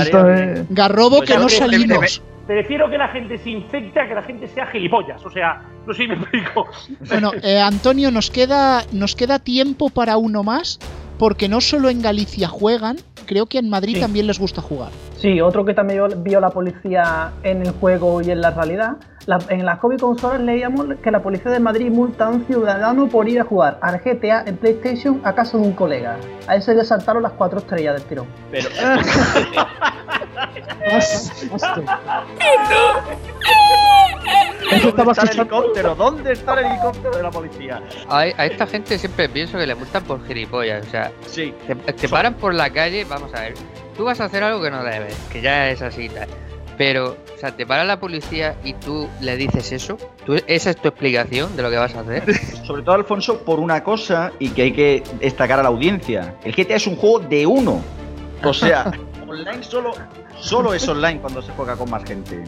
Garrobo 0.70 1.18
Pues 1.18 1.30
que 1.30 1.34
no 1.34 1.42
hombre, 1.42 1.56
salimos. 1.56 2.22
Prefiero 2.48 2.88
que 2.88 2.96
la 2.96 3.08
gente 3.08 3.36
se 3.36 3.50
infecte 3.50 4.00
a 4.00 4.08
que 4.08 4.14
la 4.14 4.22
gente 4.22 4.48
sea 4.48 4.66
gilipollas. 4.68 5.22
O 5.26 5.30
sea, 5.30 5.60
no 5.86 5.92
sé 5.92 6.04
si 6.04 6.08
me 6.08 6.14
explico. 6.14 6.66
Bueno, 7.06 7.32
eh, 7.42 7.60
Antonio, 7.60 8.10
nos 8.10 8.30
queda, 8.30 8.84
nos 8.90 9.14
queda 9.14 9.38
tiempo 9.38 9.90
para 9.90 10.16
uno 10.16 10.42
más, 10.42 10.78
porque 11.18 11.48
no 11.48 11.60
solo 11.60 11.88
en 11.90 12.00
Galicia 12.02 12.48
juegan, 12.48 12.96
creo 13.26 13.46
que 13.46 13.58
en 13.58 13.68
Madrid 13.68 14.00
también 14.00 14.26
les 14.26 14.38
gusta 14.38 14.62
jugar. 14.62 14.90
Sí, 15.18 15.40
otro 15.40 15.64
que 15.64 15.74
también 15.74 16.22
vio 16.22 16.40
la 16.40 16.50
policía 16.50 17.32
en 17.42 17.62
el 17.62 17.72
juego 17.72 18.22
y 18.22 18.30
en 18.30 18.40
la 18.40 18.52
realidad. 18.52 18.92
La- 19.26 19.40
en 19.50 19.66
las 19.66 19.78
COVID 19.80 19.98
consolas 19.98 20.40
leíamos 20.40 20.86
que 21.02 21.10
la 21.10 21.22
policía 21.22 21.50
de 21.50 21.60
Madrid 21.60 21.90
multa 21.90 22.26
a 22.26 22.28
un 22.30 22.46
ciudadano 22.46 23.08
por 23.08 23.28
ir 23.28 23.40
a 23.40 23.44
jugar 23.44 23.78
al 23.82 23.98
GTA 24.00 24.44
en 24.46 24.56
PlayStation 24.56 25.20
a 25.24 25.34
casa 25.34 25.58
de 25.58 25.64
un 25.64 25.72
colega. 25.72 26.16
A 26.46 26.56
ese 26.56 26.74
le 26.74 26.84
saltaron 26.84 27.22
las 27.22 27.32
cuatro 27.32 27.58
estrellas 27.58 27.94
del 27.96 28.04
tirón. 28.04 28.26
Pero. 28.50 28.68
Eso 34.70 34.92
¿Dónde 34.92 35.12
está 35.12 35.22
el 35.32 35.38
helicóptero? 35.40 35.94
¿Dónde 35.94 36.32
está 36.32 36.54
el 36.60 36.66
helicóptero 36.66 37.16
de 37.16 37.22
la 37.22 37.30
policía? 37.30 37.82
A, 38.08 38.18
a 38.20 38.46
esta 38.46 38.66
gente 38.66 38.98
siempre 38.98 39.28
pienso 39.28 39.58
que 39.58 39.66
le 39.66 39.74
multan 39.74 40.04
por 40.04 40.24
gilipollas. 40.26 40.86
O 40.86 40.90
sea, 40.90 41.10
Sí. 41.26 41.54
te, 41.66 41.74
te 41.74 42.08
paran 42.08 42.34
por 42.34 42.54
la 42.54 42.70
calle, 42.70 43.04
vamos 43.04 43.32
a 43.34 43.40
ver. 43.40 43.54
Tú 43.96 44.04
vas 44.04 44.20
a 44.20 44.24
hacer 44.26 44.42
algo 44.44 44.62
que 44.62 44.70
no 44.70 44.82
debes, 44.84 45.14
que 45.32 45.40
ya 45.40 45.70
es 45.70 45.82
así 45.82 46.02
y 46.04 46.08
tal. 46.08 46.28
Pero, 46.76 47.16
o 47.34 47.38
sea, 47.38 47.56
te 47.56 47.66
para 47.66 47.84
la 47.84 47.98
policía 47.98 48.54
y 48.62 48.74
tú 48.74 49.08
le 49.20 49.36
dices 49.36 49.72
eso. 49.72 49.96
¿Tú, 50.24 50.36
¿Esa 50.46 50.70
es 50.70 50.76
tu 50.76 50.86
explicación 50.88 51.56
de 51.56 51.62
lo 51.64 51.70
que 51.70 51.76
vas 51.76 51.94
a 51.96 52.00
hacer? 52.00 52.22
Sobre 52.64 52.82
todo, 52.82 52.94
Alfonso, 52.94 53.40
por 53.40 53.58
una 53.58 53.82
cosa 53.82 54.30
y 54.38 54.50
que 54.50 54.62
hay 54.62 54.72
que 54.72 55.02
destacar 55.18 55.58
a 55.58 55.62
la 55.64 55.70
audiencia. 55.70 56.36
El 56.44 56.54
GTA 56.54 56.76
es 56.76 56.86
un 56.86 56.94
juego 56.94 57.18
de 57.20 57.44
uno. 57.46 57.80
O 58.44 58.54
sea, 58.54 58.92
online 59.26 59.62
solo, 59.64 59.92
solo 60.40 60.74
es 60.74 60.86
online 60.88 61.20
cuando 61.20 61.42
se 61.42 61.52
juega 61.52 61.76
con 61.76 61.90
más 61.90 62.04
gente. 62.04 62.44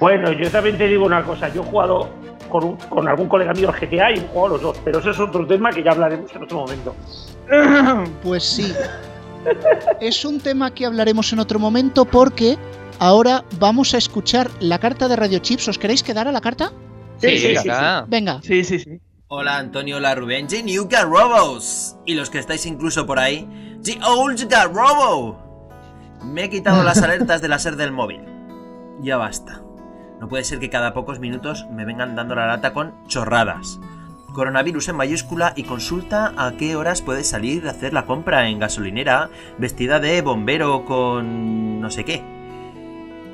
Bueno, 0.00 0.32
yo 0.32 0.50
también 0.50 0.76
te 0.78 0.86
digo 0.88 1.04
una 1.06 1.22
cosa. 1.24 1.48
Yo 1.52 1.62
he 1.62 1.64
jugado 1.64 2.08
con, 2.48 2.64
un- 2.64 2.76
con 2.76 3.08
algún 3.08 3.28
colega 3.28 3.52
mío 3.52 3.70
al 3.70 3.78
GTA 3.80 4.10
y 4.12 4.18
he 4.18 4.28
jugado 4.28 4.48
los 4.48 4.62
dos. 4.62 4.78
Pero 4.84 4.98
eso 5.00 5.10
es 5.10 5.20
otro 5.20 5.46
tema 5.46 5.70
que 5.70 5.82
ya 5.82 5.92
hablaremos 5.92 6.30
en 6.34 6.42
otro 6.42 6.58
momento. 6.58 6.94
Pues 8.22 8.44
sí. 8.44 8.72
Es 10.00 10.24
un 10.24 10.40
tema 10.40 10.72
que 10.72 10.86
hablaremos 10.86 11.32
en 11.32 11.40
otro 11.40 11.58
momento 11.58 12.04
porque 12.04 12.56
ahora 12.98 13.44
vamos 13.58 13.92
a 13.94 13.98
escuchar 13.98 14.48
la 14.60 14.78
carta 14.78 15.08
de 15.08 15.16
Radio 15.16 15.38
Chips. 15.40 15.68
¿Os 15.68 15.78
queréis 15.78 16.02
quedar 16.02 16.28
a 16.28 16.32
la 16.32 16.40
carta? 16.40 16.72
Sí, 17.18 17.38
sí, 17.38 17.56
sí. 17.56 17.68
Venga. 18.08 18.40
Sí, 18.42 18.64
sí, 18.64 18.78
sí. 18.78 19.00
Hola 19.28 19.56
Antonio, 19.58 19.96
hola 19.96 20.14
Rubén, 20.14 20.46
The 20.46 20.62
New 20.62 20.88
Robos. 21.04 21.96
Y 22.06 22.14
los 22.14 22.30
que 22.30 22.38
estáis 22.38 22.66
incluso 22.66 23.06
por 23.06 23.18
ahí, 23.18 23.48
The 23.82 23.98
Old 24.06 24.46
Robo. 24.72 25.41
Me 26.24 26.44
he 26.44 26.50
quitado 26.50 26.82
las 26.82 27.02
alertas 27.02 27.42
del 27.42 27.50
láser 27.50 27.76
del 27.76 27.92
móvil. 27.92 28.22
Ya 29.00 29.16
basta. 29.16 29.62
No 30.20 30.28
puede 30.28 30.44
ser 30.44 30.60
que 30.60 30.70
cada 30.70 30.94
pocos 30.94 31.18
minutos 31.18 31.66
me 31.70 31.84
vengan 31.84 32.14
dando 32.14 32.34
la 32.34 32.46
lata 32.46 32.72
con 32.72 32.94
chorradas. 33.08 33.80
Coronavirus 34.32 34.88
en 34.88 34.96
mayúscula 34.96 35.52
y 35.56 35.64
consulta 35.64 36.32
a 36.36 36.52
qué 36.52 36.76
horas 36.76 37.02
puedes 37.02 37.28
salir 37.28 37.66
a 37.66 37.72
hacer 37.72 37.92
la 37.92 38.06
compra 38.06 38.48
en 38.48 38.60
gasolinera 38.60 39.30
vestida 39.58 40.00
de 40.00 40.22
bombero 40.22 40.84
con 40.84 41.80
no 41.80 41.90
sé 41.90 42.04
qué. 42.04 42.22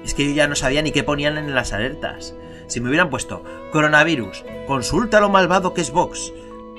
Es 0.02 0.14
que 0.14 0.26
yo 0.26 0.32
ya 0.32 0.48
no 0.48 0.54
sabía 0.54 0.82
ni 0.82 0.90
qué 0.90 1.04
ponían 1.04 1.36
en 1.36 1.54
las 1.54 1.72
alertas. 1.72 2.34
Si 2.66 2.80
me 2.80 2.88
hubieran 2.88 3.10
puesto 3.10 3.44
coronavirus, 3.70 4.44
consulta 4.66 5.20
lo 5.20 5.28
malvado 5.28 5.74
que 5.74 5.82
es 5.82 5.92
Vox, 5.92 6.32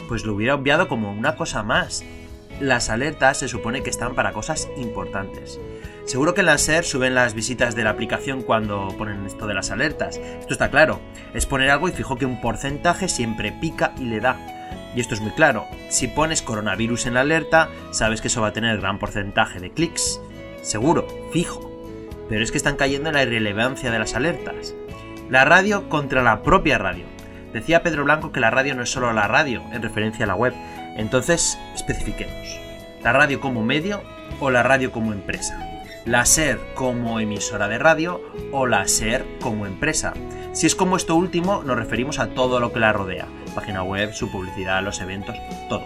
pues 0.07 0.25
lo 0.25 0.33
hubiera 0.33 0.55
obviado 0.55 0.87
como 0.87 1.11
una 1.11 1.35
cosa 1.35 1.61
más. 1.61 2.03
Las 2.59 2.89
alertas 2.89 3.37
se 3.37 3.47
supone 3.47 3.83
que 3.83 3.89
están 3.89 4.15
para 4.15 4.33
cosas 4.33 4.67
importantes. 4.75 5.59
Seguro 6.09 6.33
que 6.33 6.39
en 6.39 6.47
la 6.47 6.57
SER 6.57 6.85
suben 6.85 7.13
las 7.13 7.35
visitas 7.35 7.75
de 7.75 7.83
la 7.83 7.91
aplicación 7.91 8.41
cuando 8.41 8.87
ponen 8.97 9.27
esto 9.27 9.45
de 9.45 9.53
las 9.53 9.69
alertas. 9.69 10.17
Esto 10.17 10.53
está 10.53 10.71
claro. 10.71 10.99
Es 11.35 11.45
poner 11.45 11.69
algo 11.69 11.87
y 11.87 11.91
fijo 11.91 12.15
que 12.15 12.25
un 12.25 12.41
porcentaje 12.41 13.07
siempre 13.07 13.51
pica 13.51 13.93
y 13.95 14.05
le 14.05 14.19
da. 14.19 14.35
Y 14.95 15.01
esto 15.01 15.13
es 15.13 15.21
muy 15.21 15.29
claro. 15.33 15.67
Si 15.89 16.07
pones 16.07 16.41
coronavirus 16.41 17.05
en 17.05 17.13
la 17.13 17.21
alerta, 17.21 17.69
sabes 17.91 18.21
que 18.21 18.27
eso 18.27 18.41
va 18.41 18.47
a 18.47 18.53
tener 18.53 18.81
gran 18.81 18.97
porcentaje 18.97 19.59
de 19.59 19.69
clics. 19.69 20.19
Seguro, 20.63 21.07
fijo. 21.31 21.69
Pero 22.27 22.43
es 22.43 22.51
que 22.51 22.57
están 22.57 22.75
cayendo 22.75 23.09
en 23.09 23.15
la 23.15 23.21
irrelevancia 23.21 23.91
de 23.91 23.99
las 23.99 24.15
alertas. 24.15 24.73
La 25.29 25.45
radio 25.45 25.89
contra 25.89 26.23
la 26.23 26.41
propia 26.41 26.79
radio. 26.79 27.05
Decía 27.53 27.83
Pedro 27.83 28.03
Blanco 28.03 28.31
que 28.31 28.39
la 28.39 28.49
radio 28.49 28.73
no 28.73 28.81
es 28.81 28.89
solo 28.89 29.13
la 29.13 29.27
radio, 29.27 29.61
en 29.71 29.83
referencia 29.83 30.25
a 30.25 30.27
la 30.29 30.35
web. 30.35 30.55
Entonces, 30.97 31.55
especifiquemos. 31.75 32.59
¿La 33.03 33.13
radio 33.13 33.39
como 33.39 33.63
medio 33.63 34.01
o 34.39 34.49
la 34.49 34.63
radio 34.63 34.91
como 34.91 35.13
empresa? 35.13 35.68
¿La 36.09 36.25
SER 36.25 36.59
como 36.73 37.19
emisora 37.19 37.67
de 37.67 37.77
radio 37.77 38.19
o 38.51 38.65
la 38.65 38.87
SER 38.87 39.27
como 39.39 39.67
empresa? 39.67 40.15
Si 40.53 40.65
es 40.65 40.73
como 40.73 40.97
esto 40.97 41.15
último, 41.15 41.61
nos 41.63 41.77
referimos 41.77 42.17
a 42.17 42.29
todo 42.29 42.59
lo 42.59 42.73
que 42.73 42.79
la 42.79 42.91
rodea. 42.91 43.27
Página 43.53 43.83
web, 43.83 44.11
su 44.15 44.31
publicidad, 44.31 44.83
los 44.83 45.01
eventos, 45.01 45.35
todo. 45.69 45.83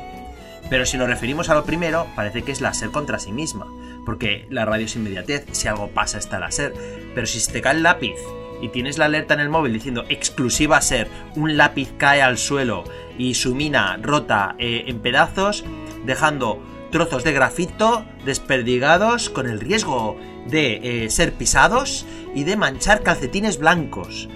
Pero 0.69 0.85
si 0.85 0.97
nos 0.97 1.09
referimos 1.09 1.49
a 1.49 1.55
lo 1.55 1.65
primero, 1.65 2.07
parece 2.15 2.43
que 2.43 2.53
es 2.53 2.61
la 2.61 2.73
SER 2.73 2.91
contra 2.91 3.19
sí 3.19 3.33
misma, 3.33 3.67
porque 4.05 4.47
la 4.49 4.63
radio 4.63 4.85
es 4.85 4.95
inmediatez, 4.95 5.45
si 5.51 5.67
algo 5.67 5.89
pasa 5.89 6.19
está 6.19 6.39
la 6.39 6.51
SER. 6.51 6.73
Pero 7.13 7.27
si 7.27 7.41
se 7.41 7.51
te 7.51 7.61
cae 7.61 7.75
el 7.75 7.83
lápiz 7.83 8.15
y 8.61 8.69
tienes 8.69 8.97
la 8.97 9.05
alerta 9.05 9.33
en 9.33 9.41
el 9.41 9.49
móvil 9.49 9.73
diciendo 9.73 10.05
exclusiva 10.07 10.79
SER, 10.79 11.09
un 11.35 11.57
lápiz 11.57 11.91
cae 11.97 12.21
al 12.21 12.37
suelo 12.37 12.85
y 13.17 13.33
su 13.33 13.55
mina 13.55 13.97
rota 14.01 14.55
eh, 14.57 14.85
en 14.87 15.01
pedazos, 15.01 15.65
dejando 16.05 16.63
trozos 16.93 17.23
de 17.23 17.33
grafito 17.33 18.05
desperdigados 18.23 19.31
con 19.31 19.49
el 19.49 19.59
riesgo 19.59 20.15
de 20.45 21.05
eh, 21.05 21.09
ser 21.09 21.33
pisados 21.33 22.05
y 22.35 22.43
de 22.43 22.55
manchar 22.55 23.01
calcetines 23.01 23.57
blancos. 23.57 24.29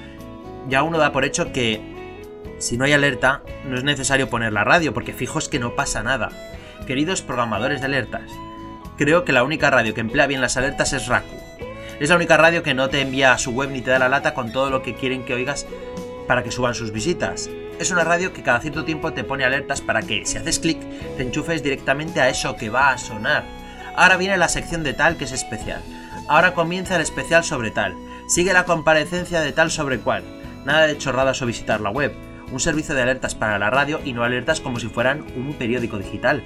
Ya 0.68 0.82
uno 0.82 0.98
da 0.98 1.12
por 1.12 1.24
hecho 1.24 1.54
que 1.54 1.80
si 2.58 2.76
no 2.76 2.86
hay 2.86 2.94
alerta, 2.94 3.44
no 3.64 3.78
es 3.78 3.84
necesario 3.84 4.28
poner 4.28 4.54
la 4.54 4.64
radio, 4.64 4.92
porque 4.92 5.14
fijo 5.14 5.38
es 5.38 5.50
que 5.50 5.60
no 5.60 5.76
pasa 5.76 6.02
nada. 6.02 6.30
Queridos 6.88 7.22
programadores 7.22 7.80
de 7.80 7.86
alertas, 7.86 8.32
creo 8.98 9.24
que 9.24 9.34
la 9.34 9.44
única 9.44 9.70
radio 9.70 9.94
que 9.94 10.02
emplea 10.02 10.26
bien 10.26 10.42
las 10.42 10.58
alertas 10.58 10.94
es 10.94 11.08
Raku. 11.08 11.38
Es 12.00 12.10
la 12.10 12.16
única 12.16 12.38
radio 12.38 12.64
que 12.64 12.74
no 12.74 12.90
te 12.90 13.02
envía 13.02 13.34
a 13.34 13.38
su 13.38 13.52
web 13.52 13.70
ni 13.70 13.82
te 13.82 13.92
da 13.92 14.00
la 14.00 14.10
lata 14.10 14.34
con 14.34 14.52
todo 14.52 14.72
lo 14.72 14.82
que 14.82 14.96
quieren 14.96 15.26
que 15.26 15.36
oigas 15.36 15.68
para 16.28 16.44
que 16.44 16.52
suban 16.52 16.74
sus 16.74 16.92
visitas. 16.92 17.52
Es 17.80 17.92
una 17.92 18.04
radio 18.04 18.34
que 18.34 18.42
cada 18.42 18.60
cierto 18.60 18.86
tiempo 18.86 19.14
te 19.14 19.24
pone 19.24 19.46
alertas 19.46 19.82
para 19.82 20.02
que, 20.02 20.26
si 20.26 20.38
haces 20.38 20.58
clic, 20.58 20.80
te 21.16 21.22
enchufes 21.22 21.62
directamente 21.62 22.20
a 22.20 22.28
eso 22.30 22.56
que 22.56 22.72
va 22.72 22.90
a 22.90 22.98
sonar. 22.98 23.44
Ahora 23.96 24.18
viene 24.18 24.36
la 24.38 24.50
sección 24.50 24.84
de 24.84 24.94
tal 24.94 25.16
que 25.16 25.26
es 25.26 25.32
especial. 25.32 25.82
Ahora 26.28 26.56
comienza 26.56 26.96
el 26.96 27.02
especial 27.02 27.44
sobre 27.44 27.70
tal. 27.70 27.96
Sigue 28.28 28.52
la 28.52 28.66
comparecencia 28.66 29.42
de 29.42 29.52
tal 29.52 29.70
sobre 29.70 30.00
cual. 30.00 30.24
Nada 30.66 30.88
de 30.88 30.98
chorradas 30.98 31.42
o 31.44 31.46
visitar 31.46 31.80
la 31.80 31.92
web. 31.92 32.14
Un 32.52 32.60
servicio 32.60 32.96
de 32.96 33.04
alertas 33.04 33.36
para 33.36 33.60
la 33.60 33.70
radio 33.70 34.00
y 34.04 34.14
no 34.14 34.24
alertas 34.24 34.60
como 34.60 34.80
si 34.80 34.88
fueran 34.88 35.26
un 35.36 35.54
periódico 35.54 36.00
digital. 36.00 36.44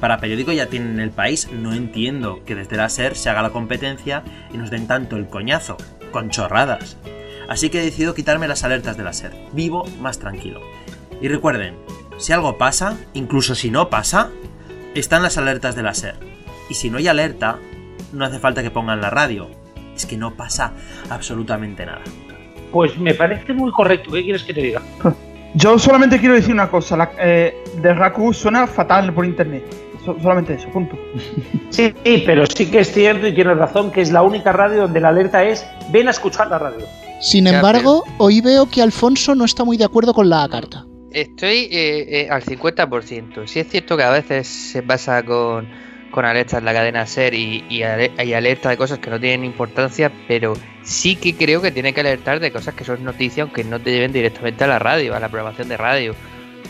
Para 0.00 0.18
periódico 0.18 0.50
ya 0.52 0.66
tienen 0.66 0.98
el 0.98 1.10
país, 1.10 1.48
no 1.52 1.74
entiendo 1.74 2.42
que 2.44 2.56
desde 2.56 2.76
la 2.76 2.88
SER 2.88 3.16
se 3.16 3.30
haga 3.30 3.42
la 3.42 3.50
competencia 3.50 4.24
y 4.52 4.58
nos 4.58 4.70
den 4.70 4.86
tanto 4.88 5.16
el 5.16 5.28
coñazo, 5.28 5.76
con 6.10 6.30
chorradas. 6.30 6.96
Así 7.48 7.70
que 7.70 7.80
he 7.80 7.84
decidido 7.84 8.14
quitarme 8.14 8.48
las 8.48 8.64
alertas 8.64 8.96
de 8.96 9.04
la 9.04 9.12
SER. 9.12 9.32
Vivo 9.52 9.84
más 10.00 10.18
tranquilo. 10.18 10.60
Y 11.20 11.28
recuerden, 11.28 11.76
si 12.18 12.32
algo 12.32 12.58
pasa, 12.58 12.96
incluso 13.14 13.54
si 13.54 13.70
no 13.70 13.88
pasa, 13.88 14.30
están 14.94 15.22
las 15.22 15.38
alertas 15.38 15.76
de 15.76 15.82
la 15.82 15.94
SER. 15.94 16.16
Y 16.68 16.74
si 16.74 16.90
no 16.90 16.98
hay 16.98 17.08
alerta, 17.08 17.58
no 18.12 18.24
hace 18.24 18.38
falta 18.38 18.62
que 18.62 18.70
pongan 18.70 19.00
la 19.00 19.10
radio. 19.10 19.48
Es 19.94 20.06
que 20.06 20.16
no 20.16 20.34
pasa 20.34 20.72
absolutamente 21.10 21.86
nada. 21.86 22.02
Pues 22.72 22.98
me 22.98 23.14
parece 23.14 23.52
muy 23.52 23.70
correcto. 23.70 24.10
¿Qué 24.12 24.22
quieres 24.22 24.42
que 24.42 24.52
te 24.52 24.60
diga? 24.60 24.82
Yo 25.54 25.78
solamente 25.78 26.18
quiero 26.18 26.34
decir 26.34 26.52
una 26.52 26.68
cosa. 26.68 26.96
La, 26.96 27.12
eh, 27.18 27.54
de 27.80 27.94
Raku 27.94 28.34
suena 28.34 28.66
fatal 28.66 29.14
por 29.14 29.24
internet. 29.24 29.64
So- 30.04 30.16
solamente 30.20 30.54
eso, 30.54 30.68
punto. 30.70 30.98
Sí, 31.70 31.92
sí, 32.04 32.22
pero 32.24 32.44
sí 32.46 32.70
que 32.70 32.80
es 32.80 32.92
cierto 32.92 33.26
y 33.26 33.34
tienes 33.34 33.56
razón 33.58 33.90
que 33.90 34.00
es 34.00 34.10
la 34.10 34.22
única 34.22 34.52
radio 34.52 34.82
donde 34.82 35.00
la 35.00 35.08
alerta 35.08 35.44
es 35.44 35.66
ven 35.90 36.08
a 36.08 36.10
escuchar 36.10 36.48
la 36.48 36.58
radio. 36.58 36.86
Sin 37.20 37.46
embargo, 37.46 38.04
hoy 38.18 38.40
veo 38.40 38.68
que 38.68 38.82
Alfonso 38.82 39.34
no 39.34 39.44
está 39.44 39.64
muy 39.64 39.76
de 39.76 39.84
acuerdo 39.84 40.12
con 40.12 40.28
la 40.28 40.48
carta. 40.48 40.86
Estoy 41.12 41.68
eh, 41.70 42.22
eh, 42.22 42.28
al 42.30 42.42
50%. 42.42 43.46
Sí 43.46 43.60
es 43.60 43.68
cierto 43.68 43.96
que 43.96 44.02
a 44.02 44.10
veces 44.10 44.46
se 44.46 44.82
pasa 44.82 45.22
con, 45.24 45.66
con 46.10 46.24
alertas 46.24 46.58
en 46.58 46.66
la 46.66 46.74
cadena 46.74 47.06
SER 47.06 47.32
y, 47.34 47.64
y, 47.70 47.80
y 47.80 48.32
alerta 48.34 48.68
de 48.68 48.76
cosas 48.76 48.98
que 48.98 49.08
no 49.08 49.18
tienen 49.18 49.44
importancia, 49.44 50.12
pero 50.28 50.54
sí 50.82 51.16
que 51.16 51.34
creo 51.34 51.62
que 51.62 51.70
tiene 51.70 51.94
que 51.94 52.00
alertar 52.00 52.38
de 52.38 52.52
cosas 52.52 52.74
que 52.74 52.84
son 52.84 53.02
noticias 53.02 53.46
aunque 53.46 53.64
no 53.64 53.80
te 53.80 53.92
lleven 53.92 54.12
directamente 54.12 54.64
a 54.64 54.66
la 54.66 54.78
radio, 54.78 55.14
a 55.14 55.20
la 55.20 55.28
programación 55.28 55.68
de 55.68 55.76
radio. 55.76 56.14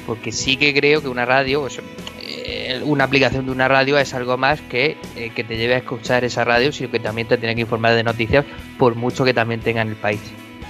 Porque 0.07 0.31
sí 0.31 0.57
que 0.57 0.73
creo 0.73 1.03
que 1.03 1.09
una 1.09 1.25
radio, 1.25 1.63
pues, 1.63 1.81
eh, 2.49 2.81
una 2.85 3.03
aplicación 3.05 3.45
de 3.47 3.51
una 3.51 3.67
radio 3.67 3.99
es 3.99 4.15
algo 4.15 4.37
más 4.37 4.61
que 4.61 4.97
eh, 5.17 5.31
que 5.35 5.43
te 5.43 5.57
lleve 5.57 5.75
a 5.75 5.79
escuchar 5.79 6.23
esa 6.25 6.45
radio, 6.45 6.71
sino 6.71 6.93
que 6.93 7.01
también 7.01 7.27
te 7.27 7.37
tiene 7.39 7.57
que 7.57 7.63
informar 7.63 7.95
de 7.95 8.05
noticias, 8.05 8.45
por 8.79 8.95
mucho 8.95 9.25
que 9.25 9.35
también 9.35 9.61
tenga 9.61 9.83
en 9.83 9.89
el 9.89 9.97
país. 9.97 10.21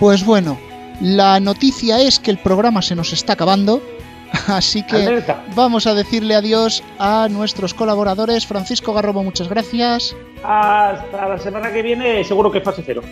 Pues 0.00 0.24
bueno, 0.24 0.58
La 1.02 1.38
noticia 1.40 2.00
es 2.00 2.18
que 2.18 2.30
el 2.30 2.38
programa 2.38 2.80
se 2.80 2.94
nos 2.94 3.12
está 3.12 3.34
acabando, 3.34 3.82
así 4.46 4.82
que 4.84 4.96
Alerta. 4.96 5.44
vamos 5.54 5.86
a 5.86 5.92
decirle 5.92 6.34
adiós 6.34 6.82
a 6.98 7.28
nuestros 7.30 7.74
colaboradores. 7.74 8.46
Francisco 8.46 8.94
Garrobo, 8.94 9.22
muchas 9.22 9.48
gracias. 9.48 10.16
Hasta 10.42 11.28
la 11.28 11.38
semana 11.38 11.70
que 11.70 11.82
viene, 11.82 12.24
seguro 12.24 12.50
que 12.50 12.62
fase 12.62 12.82
cero. 12.86 13.02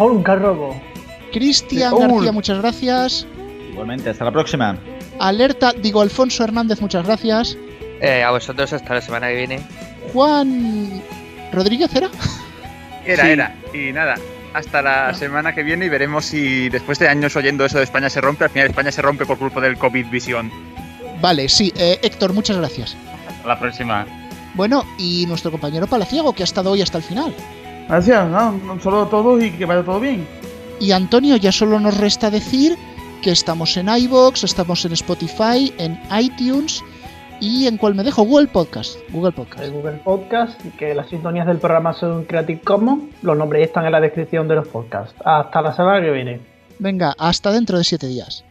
un 0.00 0.22
carrobo. 0.24 0.74
Cristian 1.32 1.96
García, 1.96 2.32
muchas 2.32 2.58
gracias. 2.58 3.26
Igualmente, 3.70 4.10
hasta 4.10 4.24
la 4.24 4.32
próxima. 4.32 4.76
Alerta, 5.20 5.72
digo 5.72 6.00
Alfonso 6.00 6.42
Hernández, 6.42 6.80
muchas 6.80 7.06
gracias. 7.06 7.56
Eh, 8.02 8.22
a 8.22 8.30
vosotros 8.32 8.72
hasta 8.72 8.94
la 8.94 9.00
semana 9.00 9.28
que 9.28 9.36
viene. 9.36 9.60
Juan 10.12 11.00
Rodríguez 11.52 11.94
era. 11.94 12.10
Era, 13.06 13.24
Sí. 13.24 13.30
era. 13.30 13.54
Y 13.72 13.92
nada, 13.92 14.16
hasta 14.54 14.82
la 14.82 15.14
semana 15.14 15.54
que 15.54 15.62
viene 15.62 15.86
y 15.86 15.88
veremos 15.88 16.24
si 16.26 16.68
después 16.68 16.98
de 16.98 17.08
años 17.08 17.34
oyendo 17.36 17.64
eso 17.64 17.78
de 17.78 17.84
España 17.84 18.10
se 18.10 18.20
rompe, 18.20 18.44
al 18.44 18.50
final 18.50 18.68
España 18.68 18.92
se 18.92 19.02
rompe 19.02 19.24
por 19.24 19.38
culpa 19.38 19.60
del 19.60 19.78
COVID 19.78 20.06
visión. 20.10 20.50
Vale, 21.20 21.48
sí, 21.48 21.72
eh, 21.76 21.98
Héctor, 22.02 22.32
muchas 22.32 22.56
gracias. 22.58 22.96
Hasta 23.28 23.48
la 23.48 23.58
próxima. 23.58 24.06
Bueno, 24.54 24.84
y 24.98 25.24
nuestro 25.26 25.50
compañero 25.50 25.86
Palaciego, 25.86 26.32
que 26.32 26.42
ha 26.42 26.44
estado 26.44 26.72
hoy 26.72 26.82
hasta 26.82 26.98
el 26.98 27.04
final. 27.04 27.34
Gracias, 27.88 28.28
¿no? 28.28 28.50
un 28.72 28.80
saludo 28.80 29.02
a 29.02 29.10
todos 29.10 29.42
y 29.42 29.50
que 29.52 29.64
vaya 29.64 29.82
todo 29.82 30.00
bien. 30.00 30.26
Y 30.80 30.92
Antonio, 30.92 31.36
ya 31.36 31.52
solo 31.52 31.78
nos 31.80 31.96
resta 31.96 32.30
decir 32.30 32.76
que 33.22 33.30
estamos 33.30 33.76
en 33.76 33.88
iBox, 33.88 34.44
estamos 34.44 34.84
en 34.84 34.92
Spotify, 34.92 35.72
en 35.78 36.00
iTunes 36.18 36.82
y 37.42 37.66
en 37.66 37.76
cuál 37.76 37.96
me 37.96 38.04
dejo 38.04 38.22
Google 38.22 38.46
Podcast. 38.46 38.96
Google 39.10 39.32
Podcast. 39.32 39.64
El 39.64 39.72
Google 39.72 40.00
Podcast, 40.04 40.60
que 40.78 40.94
las 40.94 41.08
sintonías 41.08 41.44
del 41.44 41.58
programa 41.58 41.92
son 41.92 42.24
Creative 42.24 42.60
Commons. 42.60 43.02
Los 43.20 43.36
nombres 43.36 43.66
están 43.66 43.84
en 43.84 43.90
la 43.90 44.00
descripción 44.00 44.46
de 44.46 44.54
los 44.54 44.68
podcasts. 44.68 45.12
Hasta 45.24 45.60
la 45.60 45.74
semana 45.74 46.00
que 46.00 46.12
viene. 46.12 46.40
Venga, 46.78 47.14
hasta 47.18 47.50
dentro 47.50 47.78
de 47.78 47.82
siete 47.82 48.06
días. 48.06 48.44